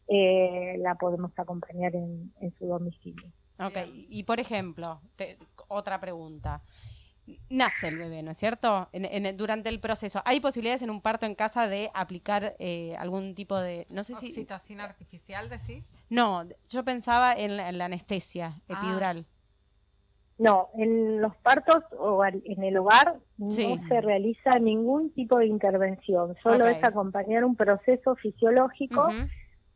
[0.08, 3.30] eh, la podemos acompañar en, en su domicilio.
[3.60, 5.36] Ok, y por ejemplo, te-
[5.68, 6.62] otra pregunta.
[7.48, 8.88] Nace el bebé, ¿no es cierto?
[8.92, 12.94] En- en- durante el proceso, ¿hay posibilidades en un parto en casa de aplicar eh,
[12.98, 15.98] algún tipo de, no sé si, ¿Oxitocina artificial decís?
[16.10, 18.74] no, yo pensaba en la, en la anestesia Ah.
[18.78, 19.24] epidural.
[20.36, 23.76] No, en los partos o al- en el hogar Sí.
[23.76, 29.08] no se realiza ningún tipo de intervención, solo es acompañar un proceso fisiológico.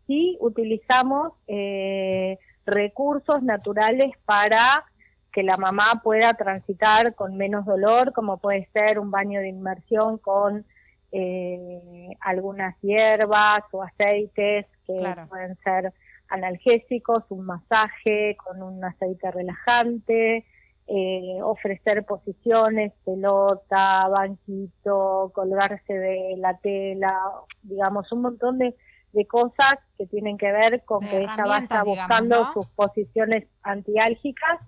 [0.09, 4.85] Y utilizamos eh, recursos naturales para
[5.33, 10.19] que la mamá pueda transitar con menos dolor, como puede ser un baño de inmersión
[10.19, 10.65] con
[11.13, 15.27] eh, algunas hierbas o aceites que Claro.
[15.29, 15.93] pueden ser
[16.31, 20.45] analgésicos, un masaje con un aceite relajante,
[20.87, 27.15] eh, ofrecer posiciones, pelota, banquito, colgarse de la tela,
[27.63, 28.75] digamos, un montón de,
[29.13, 32.53] de cosas que tienen que ver con De que ella vaya digamos, buscando ¿no?
[32.53, 34.61] sus posiciones antiálgicas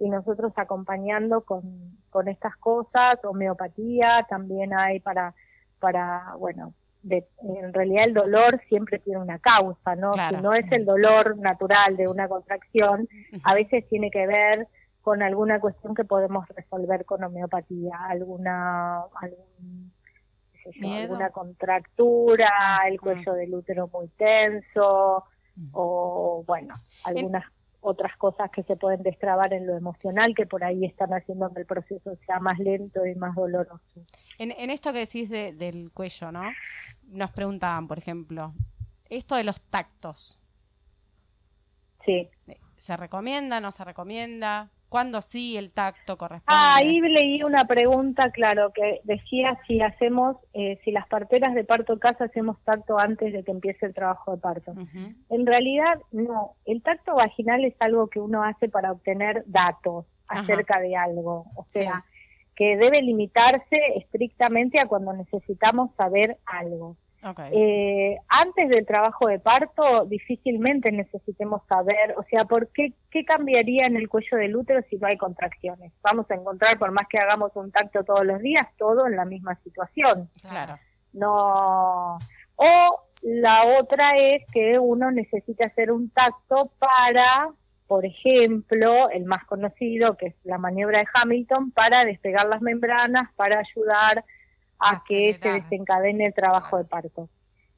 [0.00, 1.62] y nosotros acompañando con,
[2.10, 5.34] con estas cosas, homeopatía también hay para,
[5.78, 10.10] para bueno, de- en realidad el dolor siempre tiene una causa, ¿no?
[10.12, 10.36] Claro.
[10.38, 13.08] Si no es el dolor natural de una contracción,
[13.44, 14.66] a veces tiene que ver
[15.02, 19.92] con alguna cuestión que podemos resolver con homeopatía, alguna algún,
[20.72, 21.02] sé yo, Miedo.
[21.12, 25.24] alguna contractura, Ah, el cuello del útero muy tenso
[25.56, 25.68] Mm.
[25.72, 26.74] o bueno,
[27.04, 27.44] algunas
[27.80, 31.60] otras cosas que se pueden destrabar en lo emocional que por ahí están haciendo que
[31.60, 33.78] el proceso sea más lento y más doloroso.
[34.38, 36.42] En, en esto que decís de- del cuello, ¿no?
[37.04, 38.52] Nos preguntaban, por ejemplo,
[39.10, 40.40] esto de los tactos,
[42.04, 42.28] Sí.
[42.76, 44.70] ¿se recomienda, no se recomienda?
[44.94, 46.44] ¿Cuándo sí el tacto corresponde?
[46.56, 51.64] Ah, ahí leí una pregunta, claro, que decía si hacemos, eh, si las parteras de
[51.64, 54.72] parto casa hacemos tacto antes de que empiece el trabajo de parto.
[55.30, 56.52] En realidad, no.
[56.64, 60.42] El tacto vaginal es algo que uno hace para obtener datos Ajá.
[60.42, 61.46] acerca de algo.
[61.56, 61.80] O Sí.
[61.80, 62.04] sea,
[62.54, 66.96] que debe limitarse estrictamente a cuando necesitamos saber algo.
[67.52, 73.86] Eh, antes del trabajo de parto, difícilmente necesitemos saber, o sea, ¿por qué, qué cambiaría
[73.86, 75.92] en el cuello del útero si no hay contracciones?
[76.02, 79.24] Vamos a encontrar, por más que hagamos un tacto todos los días, todo en la
[79.24, 80.78] misma situación claro.
[81.12, 82.18] no
[82.56, 87.48] o la otra es que uno necesita hacer un tacto para
[87.86, 93.32] por ejemplo el más conocido que es la maniobra de Hamilton para despegar las membranas
[93.34, 94.24] para ayudar
[94.78, 97.28] a que se desencadene el trabajo de parto.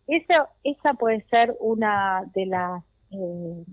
[0.06, 3.64] Eso esa puede ser una de las eh,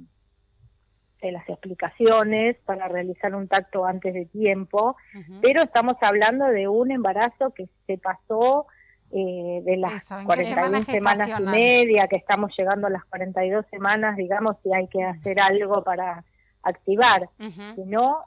[1.21, 4.97] de las explicaciones para realizar un tacto antes de tiempo
[5.41, 8.67] pero estamos hablando de un embarazo que se pasó
[9.15, 12.89] eh, de las Eso, ¿en qué 41 semana semanas y media, que estamos llegando a
[12.89, 16.25] las 42 semanas, digamos, si hay que hacer algo para
[16.63, 17.29] activar.
[17.75, 18.23] Si no,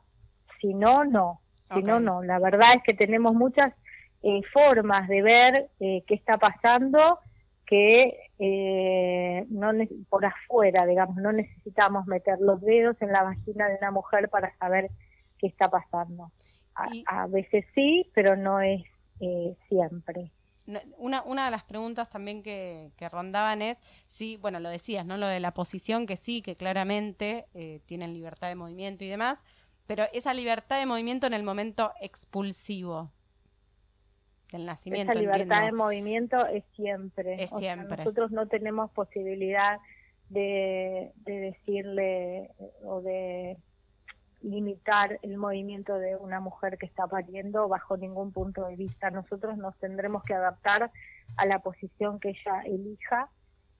[0.60, 1.40] si no, no.
[1.64, 2.22] Si no, no.
[2.22, 3.74] La verdad es que tenemos muchas
[4.28, 7.20] eh, formas de ver eh, qué está pasando
[7.66, 9.72] que eh, no
[10.08, 14.56] por afuera, digamos, no necesitamos meter los dedos en la vagina de una mujer para
[14.58, 14.90] saber
[15.38, 16.32] qué está pasando.
[16.74, 18.82] A, Y- a veces sí, pero no es
[19.20, 20.32] eh, siempre.
[20.98, 25.16] Una, una de las preguntas también que, que rondaban es si, bueno, lo decías, ¿no?
[25.16, 29.44] Lo de la posición, que sí, que claramente eh, tienen libertad de movimiento y demás,
[29.86, 33.12] Pero esa libertad de movimiento en el momento expulsivo
[34.52, 35.66] del nacimiento, Esa libertad entiendo.
[35.66, 37.34] de movimiento es siempre.
[37.42, 37.96] Es O sea, siempre.
[37.98, 39.78] nosotros no tenemos posibilidad
[40.28, 42.50] de, de decirle
[42.84, 43.56] o de
[44.42, 49.10] limitar el movimiento de una mujer que está pariendo bajo ningún punto de vista.
[49.10, 50.90] Nosotros nos tendremos que adaptar
[51.36, 53.30] a la posición que ella elija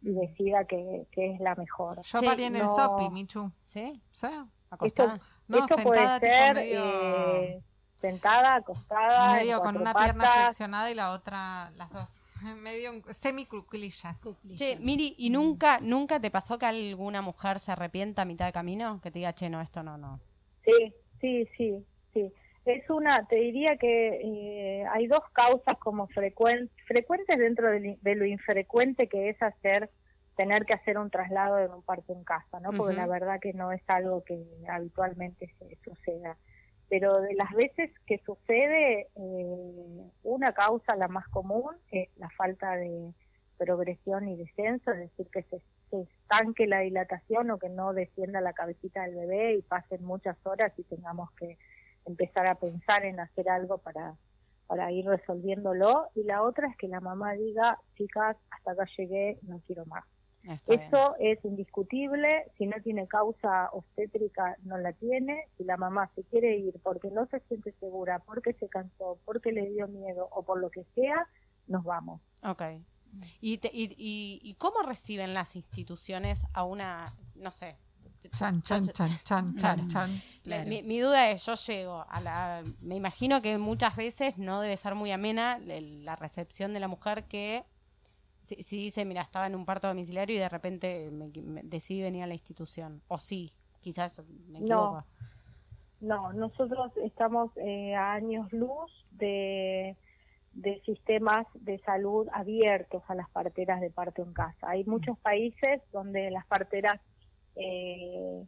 [0.02, 2.01] y decida que, que es la mejor.
[2.02, 3.51] Yo parí en el Sopi, Michu.
[3.62, 4.01] ¿Sí?
[4.10, 4.26] ¿Sí?
[4.26, 5.20] Esto, Acostada.
[5.48, 6.84] No, esto puede tipo ser medio-
[7.43, 7.62] eh,
[7.98, 12.23] sentada, acostada, Medio con una pierna flexionada y la otra, las dos.
[12.62, 14.39] Medio semicuclillas.
[14.55, 18.52] Che, Miri, ¿y nunca, nunca te pasó que alguna mujer se arrepienta a mitad de
[18.52, 19.01] camino?
[19.02, 20.20] Que te diga, che, no, esto no, no.
[20.64, 22.32] Sí, sí, sí, sí.
[22.64, 28.14] Es una, te diría que eh, hay dos causas como frecuen- frecuentes dentro de, de
[28.16, 29.89] lo infrecuente que es hacer,
[30.36, 32.73] tener que hacer un traslado en un parto en casa, ¿no?
[32.73, 36.36] Porque la verdad que no es algo que habitualmente se suceda.
[36.88, 42.76] Pero de las veces que sucede, eh, una causa, la más común, es la falta
[42.76, 43.12] de
[43.58, 45.60] progresión y descenso, es decir, que se,
[45.90, 50.72] estanque la dilatación o que no descienda la cabecita del bebé y pasen muchas horas
[50.76, 51.58] y tengamos que
[52.04, 56.08] empezar a pensar en hacer algo para ir resolviéndolo.
[56.14, 60.04] Y la otra es que la mamá diga, chicas, hasta acá llegué, no quiero más.
[60.48, 60.86] Está bien.
[60.86, 66.23] Eso es indiscutible, si no tiene causa obstétrica no la tiene, si la mamá se
[66.24, 70.43] quiere ir porque no se siente segura, porque se cansó, porque le dio miedo o
[70.44, 71.27] por lo que sea,
[71.66, 72.20] nos vamos.
[72.44, 72.62] Ok.
[73.40, 77.05] ¿Y, te- y, y, y cómo reciben las instituciones a una,
[77.35, 77.77] no sé?
[78.32, 80.10] Chan, chan, chan, chan, chan, chan.
[80.68, 82.62] Mi, mi duda es, yo llego a la...
[82.81, 87.24] Me imagino que muchas veces no debe ser muy amena la recepción de la mujer
[87.24, 87.64] que
[88.47, 92.02] si, si dice, mira, estaba en un parto domiciliario y de repente me, me- decidí
[92.02, 93.02] venir a la institución.
[93.09, 93.51] O sí,
[93.81, 95.05] quizás me equivoco.
[96.01, 99.97] No, nosotros estamos eh, a años luz de,
[100.52, 104.68] de sistemas de salud abiertos a las parteras de parto en casa.
[104.70, 107.01] Hay muchos países donde las parteras
[107.56, 108.44] eh,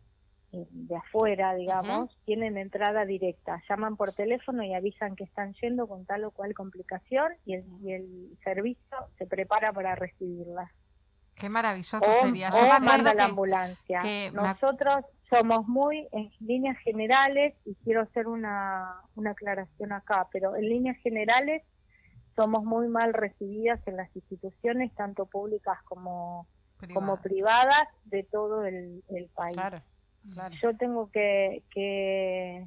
[0.53, 3.62] de afuera, digamos, tienen entrada directa.
[3.69, 7.65] Llaman por teléfono y avisan que están yendo con tal o cual complicación y el,
[7.83, 10.70] y el servicio se prepara para recibirlas.
[11.35, 12.49] Qué maravilloso O, sería.
[12.49, 13.99] o Yo me manda acuerdo la que, ambulancia.
[14.01, 20.57] que Nosotros somos muy en líneas generales y quiero hacer una, una aclaración acá, pero
[20.57, 21.62] en líneas generales
[22.35, 26.47] somos muy mal recibidas en las instituciones, tanto públicas como,
[26.95, 27.23] como privada.
[27.23, 29.53] privadas, de todo el, el país.
[29.55, 29.81] Claro,
[30.35, 30.55] claro.
[30.62, 32.66] Yo tengo que, que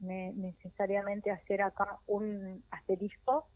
[0.00, 3.46] ne- necesariamente hacer acá un asterisco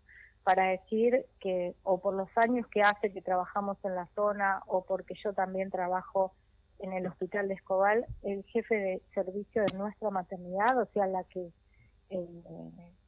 [0.43, 4.85] para decir que, o por los años que hace que trabajamos en la zona, o
[4.85, 6.35] porque yo también trabajo
[6.81, 11.23] en el hospital de Escobal, el jefe de servicio de nuestra maternidad, o sea, la
[11.25, 11.53] que
[12.11, 12.43] eh,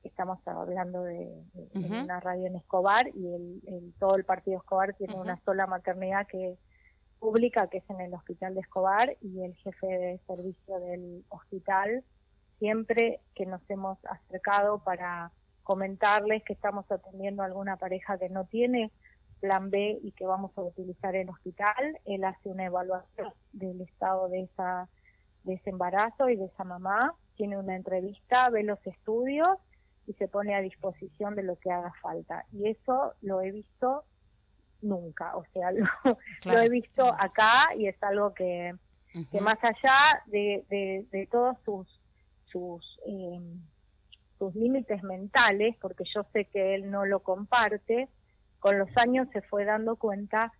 [0.04, 2.04] estamos hablando de, de- Ujú.
[2.04, 6.26] una radio en Escobar, y el, el- todo el partido Escobar tiene una sola maternidad
[6.28, 6.56] que
[7.24, 12.04] pública, que es en el hospital de Escobar, y el jefe de servicio del hospital,
[12.58, 15.32] siempre que nos hemos acercado para
[15.62, 18.90] comentarles que estamos atendiendo a alguna pareja que no tiene
[19.40, 24.28] plan B y que vamos a utilizar el hospital, él hace una evaluación del estado
[24.28, 24.90] de esa
[25.44, 29.58] de ese embarazo y de esa mamá, tiene una entrevista, ve los estudios
[30.06, 32.44] y se pone a disposición de lo que haga falta.
[32.52, 34.04] Y eso lo he visto
[34.84, 35.86] nunca, o sea, lo,
[36.42, 36.58] Claro.
[36.58, 38.74] lo he visto acá y es algo que,
[39.30, 42.00] que más allá de, de, de todos sus
[42.46, 43.40] sus eh,
[44.38, 48.08] sus límites mentales, porque yo sé que él no lo comparte,
[48.58, 50.52] con los años se fue dando cuenta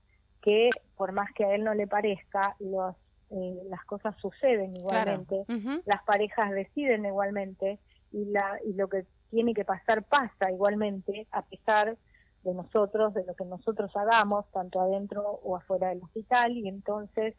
[0.43, 2.95] que por más que a él no le parezca, los,
[3.31, 5.23] eh, las cosas suceden Claro.
[5.23, 7.79] igualmente, las parejas deciden igualmente
[8.13, 11.97] y, la, y lo que tiene que pasar pasa igualmente a pesar
[12.45, 17.35] de nosotros, de lo que nosotros hagamos, tanto adentro o afuera del hospital, y entonces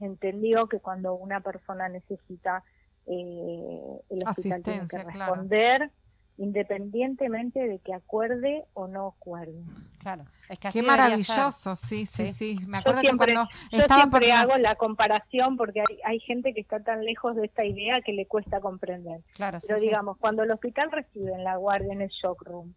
[0.00, 2.62] entendió que cuando una persona necesita
[3.06, 5.06] eh, el hospital tiene que claro.
[5.06, 5.90] responder
[6.36, 9.60] independientemente de que acuerde o no acuerde.
[10.00, 10.24] Claro.
[10.48, 12.56] Es que así Qué maravilloso, sí, sí, Sí.
[12.56, 12.66] sí.
[12.68, 15.98] Me Yo acuerdo siempre, que cuando yo estaba por siempre hago la comparación porque hay,
[16.04, 19.20] hay gente que está tan lejos de esta idea que le cuesta comprender.
[19.34, 19.86] Claro, sí, Pero sí.
[19.86, 22.72] digamos, cuando el hospital recibe en la guardia en el shock room,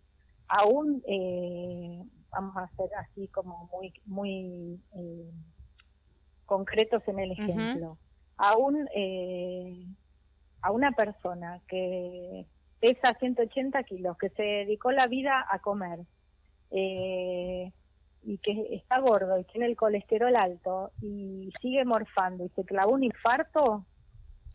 [0.51, 5.31] aún, eh, vamos a ser así como muy, muy eh,
[6.45, 7.97] concretos en el ejemplo,
[8.35, 9.85] aún eh,
[10.61, 12.45] a una persona que
[12.81, 15.99] pesa 180 kilos, que se dedicó la vida a comer
[16.71, 17.71] eh,
[18.23, 22.91] y que está gordo y tiene el colesterol alto y sigue morfando y se clavó
[22.91, 23.85] un infarto,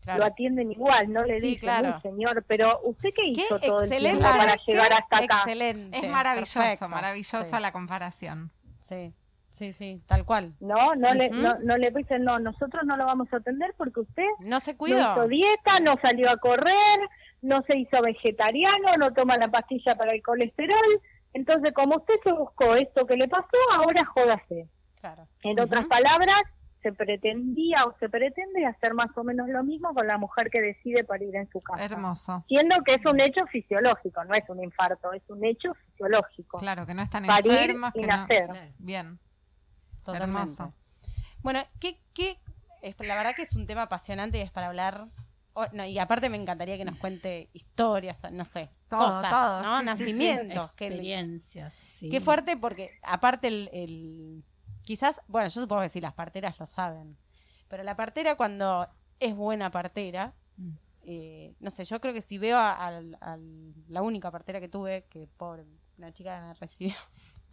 [0.07, 0.19] Claro.
[0.21, 1.95] lo atienden igual, no le Sí, dicen, claro.
[1.95, 5.25] "Uy, señor, pero ¿usted qué Qué hizo todo el tiempo para llegar hasta acá?
[5.25, 5.97] Excelente.
[5.97, 6.87] Es maravilloso, perfecto.
[6.89, 8.51] maravillosa Sí, la comparación.
[8.81, 9.13] Sí,
[9.49, 10.53] sí, sí, tal cual.
[10.61, 13.99] No, no, le, no, no le dicen, no, nosotros no lo vamos a atender porque
[13.99, 14.99] usted No se no cuidó.
[15.11, 16.99] hizo dieta, no salió a correr,
[17.41, 21.01] no se hizo vegetariano, no toma la pastilla para el colesterol.
[21.33, 24.67] Entonces, como usted se buscó esto que le pasó, ahora jódase.
[25.01, 25.27] Claro.
[25.43, 26.41] En otras palabras,
[26.81, 30.61] se pretendía o se pretende hacer más o menos lo mismo con la mujer que
[30.61, 31.83] decide parir en su casa.
[31.83, 32.43] Hermoso.
[32.47, 36.59] Siendo que es un hecho fisiológico, no es un infarto, es un hecho fisiológico.
[36.59, 38.15] Claro, que no están Parir enfermas, y que no...
[38.17, 38.73] nacer.
[38.77, 39.19] Bien.
[40.05, 40.23] Totalmente.
[40.39, 40.73] Hermoso.
[41.41, 42.37] Bueno, ¿qué, qué?
[42.81, 45.05] es- la verdad que es un tema apasionante y es para hablar.
[45.55, 49.63] oh, no, y aparte me encantaría que nos cuente historias, no sé, Todo, cosas, todo,
[49.63, 49.79] ¿no?
[49.79, 50.13] sí, sí, sí.
[50.13, 50.65] Nacimientos.
[50.67, 51.73] Experiencias.
[51.97, 52.09] sí.
[52.09, 54.43] Qué fuerte porque aparte el, el-
[54.87, 57.17] quizás, bueno, yo supongo que sí, las parteras lo saben,
[57.67, 58.87] pero la partera cuando
[59.19, 60.71] es buena partera, Mm.
[61.03, 64.69] eh, no sé, yo creo que si veo a, al- al- la única partera que
[64.69, 65.65] tuve, que por
[65.97, 66.95] la chica que me recibió,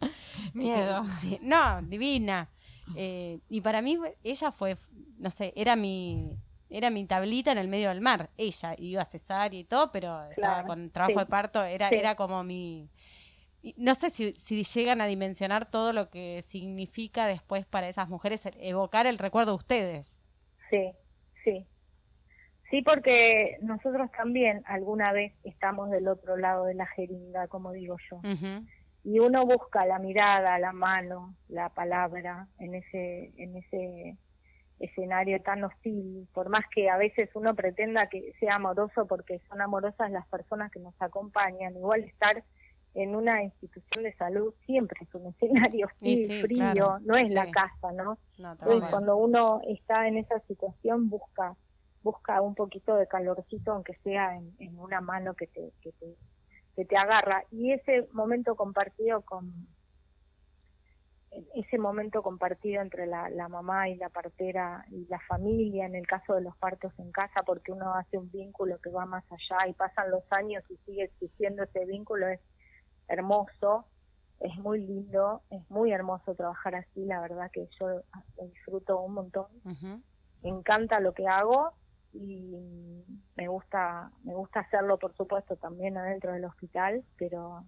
[0.53, 1.03] Miedo.
[1.03, 2.49] eh, sí, no, divina.
[2.95, 4.77] Eh, y para mí ella fue,
[5.17, 6.37] no sé, era mi
[6.69, 8.31] era mi tablita en el medio del mar.
[8.37, 11.19] Ella iba a cesárea y todo, pero estaba Claro, con trabajo sí.
[11.19, 11.95] de parto, era Sí.
[11.95, 12.89] era como mi
[13.77, 18.47] no sé si, si llegan a dimensionar todo lo que significa después para esas mujeres
[18.59, 20.23] evocar el recuerdo de ustedes.
[20.69, 20.91] Sí,
[21.43, 21.65] sí.
[22.69, 27.97] Sí, porque nosotros también alguna vez estamos del otro lado de la jeringa, como digo
[28.09, 28.21] yo.
[29.03, 34.17] Y uno busca la mirada, la mano, la palabra en ese, en ese
[34.79, 39.61] escenario tan hostil, por más que a veces uno pretenda que sea amoroso porque son
[39.61, 42.43] amorosas las personas que nos acompañan, igual estar
[42.95, 47.49] en una institución de salud siempre es un escenario sí, frío, claro, no es la
[47.51, 48.17] casa, ¿no?
[48.37, 51.55] No, Entonces, cuando uno está en esa situación busca
[52.01, 56.15] busca un poquito de calorcito aunque sea en, en una mano que te, que te
[56.75, 57.43] que te agarra.
[57.51, 59.67] Y ese momento compartido con
[61.53, 66.07] ese momento compartido entre la, la mamá y la partera y la familia en el
[66.07, 69.67] caso de los partos en casa porque uno hace un vínculo que va más allá
[69.67, 72.39] y pasan los años y sigue existiendo ese vínculo es
[73.07, 73.85] hermoso
[74.39, 79.13] es muy lindo es muy hermoso trabajar así la verdad que yo lo disfruto un
[79.13, 79.47] montón.
[80.43, 81.73] Me encanta lo que hago
[82.13, 83.03] y
[83.35, 87.65] me gusta me gusta hacerlo por supuesto también adentro del hospital pero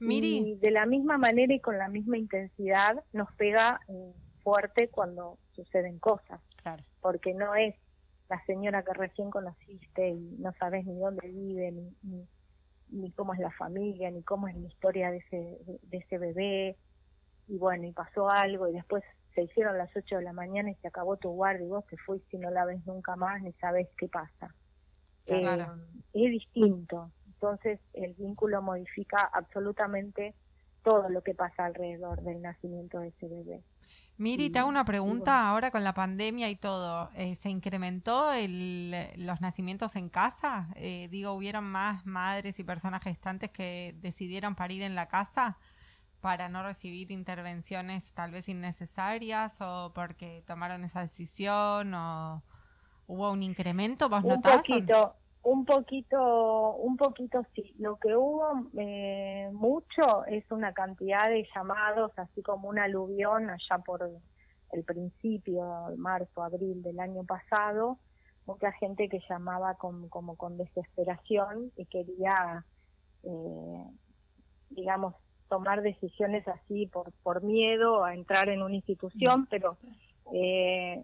[0.00, 4.12] Miri, y de la misma manera y con la misma intensidad nos pega eh,
[4.44, 6.40] fuerte cuando suceden cosas.
[6.62, 6.84] Claro.
[7.00, 7.74] porque no es
[8.28, 12.28] la señora que recién conociste y no sabes ni dónde vive ni, ni,
[12.90, 16.76] ni cómo es la familia ni cómo es la historia de ese de, ese bebé.
[17.46, 19.02] Y bueno y pasó algo y después
[19.34, 21.96] se hicieron las 8 de la mañana y se acabó tu guardia y vos te
[21.96, 24.54] fuiste y no la ves nunca más ni sabes qué pasa.
[25.26, 25.66] Eh,
[26.14, 27.10] es distinto.
[27.26, 30.34] Entonces el vínculo modifica absolutamente
[30.82, 33.62] todo lo que pasa alrededor del nacimiento de ese bebé
[34.18, 35.48] Miri, te hago una pregunta bueno.
[35.48, 37.08] ahora con la pandemia y todo.
[37.14, 40.70] eh, ¿Se incrementó el, los nacimientos en casa?
[40.74, 45.56] Eh, digo, ¿hubieron más madres y personas gestantes que decidieron parir en la casa
[46.20, 52.42] para no recibir intervenciones tal vez innecesarias o porque tomaron esa decisión o
[53.06, 54.08] hubo un incremento?
[54.08, 54.66] ¿Vos un notás?
[54.68, 57.74] o un poquito un poquito sí.
[57.78, 63.78] Lo que hubo eh, mucho es una cantidad de llamados así como un aluvión allá
[63.84, 64.10] por
[64.72, 65.64] el principio
[65.96, 67.98] marzo abril del año pasado.
[68.46, 72.64] Mucha gente que llamaba con, como con desesperación y quería
[73.24, 73.84] eh,
[74.70, 75.14] digamos
[75.48, 79.78] tomar decisiones así por por miedo a entrar en una institución pero
[80.32, 81.02] eh,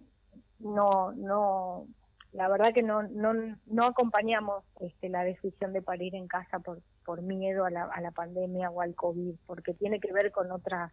[0.59, 1.86] no no
[2.35, 3.32] la verdad que no no
[3.66, 8.01] no acompañamos este la decisión de parir en casa por por miedo a la, a
[8.01, 10.93] la pandemia o al covid porque tiene que ver con otras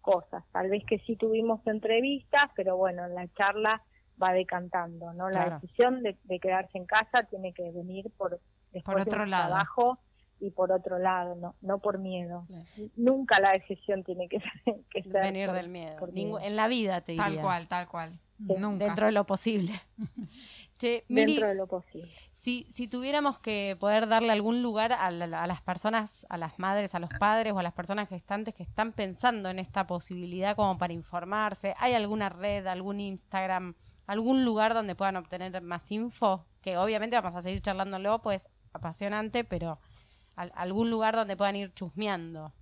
[0.00, 3.82] cosas tal vez que sí tuvimos entrevistas pero bueno en la charla
[4.22, 5.58] va decantando no la Claro.
[5.60, 8.40] decisión de, de quedarse en casa tiene que venir por
[8.72, 9.48] después de otro un lado.
[9.48, 9.98] trabajo
[10.38, 12.90] y por otro lado no no por miedo Claro.
[12.96, 15.96] nunca la decisión tiene que ser, que ser Venir por- del miedo.
[15.96, 17.24] por en la vida te diría.
[17.26, 18.20] Tal cual, tal cual.
[18.38, 18.84] Nunca.
[18.84, 19.72] Dentro de lo posible.
[20.78, 25.10] che, Miri, dentro de lo posible Si, si tuviéramos que poder darle algún lugar a,
[25.10, 28.54] la- a las personas, a las madres, a los padres o a las personas gestantes
[28.54, 33.74] que están pensando en esta posibilidad como para informarse, ¿hay alguna red, algún Instagram,
[34.06, 36.44] algún lugar donde puedan obtener más info?
[36.60, 39.78] Que obviamente vamos a seguir charlándolo, pues apasionante, pero
[40.36, 42.52] al- algún lugar donde puedan ir chusmeando.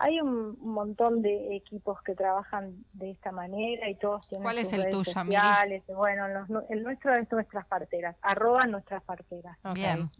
[0.00, 4.58] Hay un, un montón de equipos que trabajan de esta manera y todos tienen ¿Cuál
[4.58, 5.36] es el redes tuyo, Miri?
[5.36, 5.82] sociales.
[5.88, 9.56] Bueno, los el nuestro es nuestras parteras, arroba nuestras parteras.
[9.74, 10.10] Bien.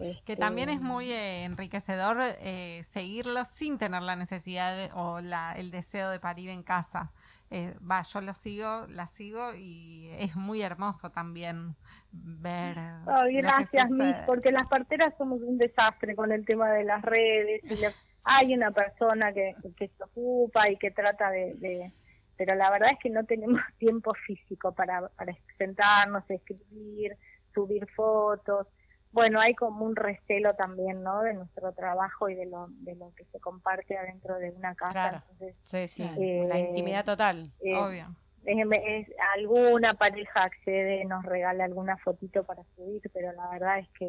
[0.00, 5.20] Este, Que también es muy eh, enriquecedor eh, seguirlos sin tener la necesidad de- o
[5.20, 7.12] la, el deseo de parir en casa.
[7.50, 11.76] Eh, Va, yo lo sigo, la sigo y es muy hermoso también
[12.10, 12.78] ver.
[12.78, 16.84] Ay, lo que gracias, Miss, porque las parteras somos un desastre con el tema de
[16.84, 17.62] las redes.
[17.64, 17.92] y le-
[18.24, 21.92] hay una persona que, que se ocupa y que trata de, de-
[22.36, 27.16] Pero la verdad es que no tenemos tiempo físico para, para sentarnos, escribir,
[27.54, 28.66] subir fotos.
[29.12, 31.20] Bueno, hay como un recelo también, ¿no?
[31.22, 34.92] De nuestro trabajo y de lo, de lo que se comparte adentro de una casa.
[34.92, 35.22] Claro.
[35.32, 36.02] Entonces, Sí, sí.
[36.18, 37.52] Eh, la intimidad total.
[37.60, 38.06] eh, Obvio.
[38.44, 38.66] es-
[39.08, 44.06] es- alguna pareja accede, nos regala alguna fotito para subir, pero la verdad es que,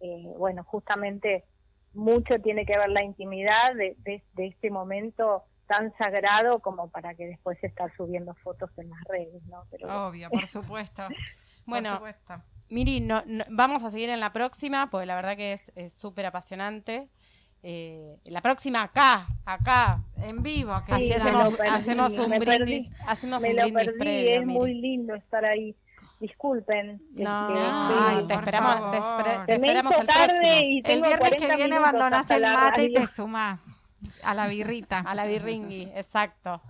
[0.00, 1.44] eh, bueno, justamente
[1.94, 7.14] mucho tiene que ver la intimidad de, de, de este momento tan sagrado como para
[7.14, 9.62] que después estar subiendo fotos en las redes, ¿no?
[9.70, 11.02] Pero Obvio, por supuesto.
[11.66, 12.34] Bueno, por supuesto.
[12.68, 16.26] Miri, no, no- vamos a seguir en la próxima, porque la verdad que es súper
[16.26, 17.08] apasionante.
[17.62, 20.02] Eh, la próxima acá, acá.
[20.18, 23.04] En vivo, que Sí, hacemos, perdí, hacemos un brindis, perdí.
[23.06, 24.58] hacemos un brindis previo, es Miri.
[24.58, 25.74] muy lindo estar ahí.
[26.24, 27.02] Disculpen.
[27.16, 27.60] No, este,
[28.00, 30.52] Ay, te esperamos, te, esperamos el próximo.
[30.84, 33.62] El viernes que 40 viene abandonás el la mate y te sumás
[34.22, 35.00] a la birrita.
[35.00, 36.62] A la birringui, exacto.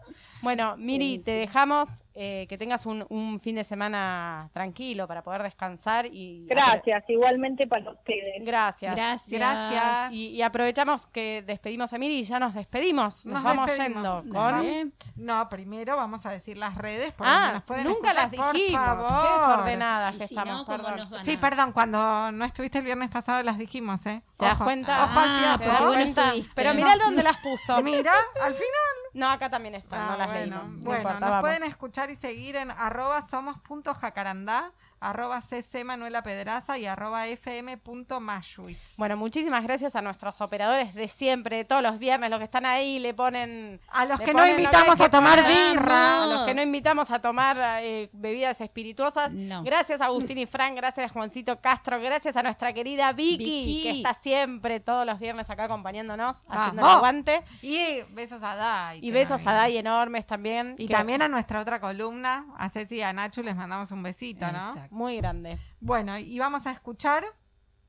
[0.44, 5.42] Bueno, Miri, te dejamos eh, que tengas un, un fin de semana tranquilo para poder
[5.42, 8.44] descansar y Gracias, igualmente para ustedes.
[8.44, 8.94] Gracias.
[8.94, 9.30] Gracias.
[9.40, 10.12] Gracias.
[10.12, 13.24] Y, y aprovechamos que despedimos a Miri y ya nos despedimos.
[13.26, 14.24] Nos, Nos vamos despedimos.
[14.24, 14.92] yendo con.
[15.16, 17.12] No, primero vamos a decir las redes.
[17.18, 18.52] Ah, nos pueden nunca las dijimos.
[18.52, 19.26] Por favor.
[19.26, 21.24] Qué desordenadas que si estamos, no, ¿cómo perdón.
[21.24, 24.22] Sí, perdón, cuando no estuviste el viernes pasado las dijimos, ¿eh?
[24.38, 25.04] ¿Te das cuenta?
[25.04, 25.72] Ojo al Ah, ¿Te piojo.
[25.72, 26.50] das porque vos no estuviste.
[26.54, 26.74] Pero No.
[26.76, 27.82] mirá dónde las puso.
[27.82, 28.12] Mira,
[28.42, 28.68] al final.
[29.14, 30.74] No, acá también están, Ah, no las bueno, leímos.
[30.74, 34.72] No bueno, nos pueden escuchar y seguir en arroba somos.jacarandá,
[35.04, 38.96] arroba cc Manuela Pedraza y arroba fm.mashuitz.
[38.96, 42.66] Bueno, muchísimas gracias a nuestros operadores de siempre, de todos los viernes, los que están
[42.66, 43.80] ahí, le ponen...
[43.88, 46.24] A los que no invitamos a tomar birra.
[46.24, 49.32] A los que no invitamos a tomar eh, bebidas espirituosas.
[49.32, 49.62] No.
[49.62, 53.82] Gracias a Agustín y Fran, gracias a Juancito Castro, gracias a nuestra querida Vicky, Vicky.
[53.82, 57.42] que está siempre todos los viernes acá acompañándonos, haciendo el aguante.
[57.62, 59.00] Y besos a Dai.
[59.02, 59.52] Y besos a.
[59.52, 60.74] Dai enormes también.
[60.78, 64.02] Y que- también a nuestra otra columna, a Ceci y a Nacho, les mandamos un
[64.02, 64.74] besito, ¿no?
[64.94, 65.58] Muy grande.
[65.80, 67.24] Bueno, y vamos a escuchar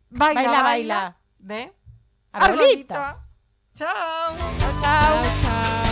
[0.10, 1.72] Baila, Baila, de
[2.32, 2.96] Arbolito.
[3.76, 4.36] Chao.
[4.82, 5.85] Chau, chau.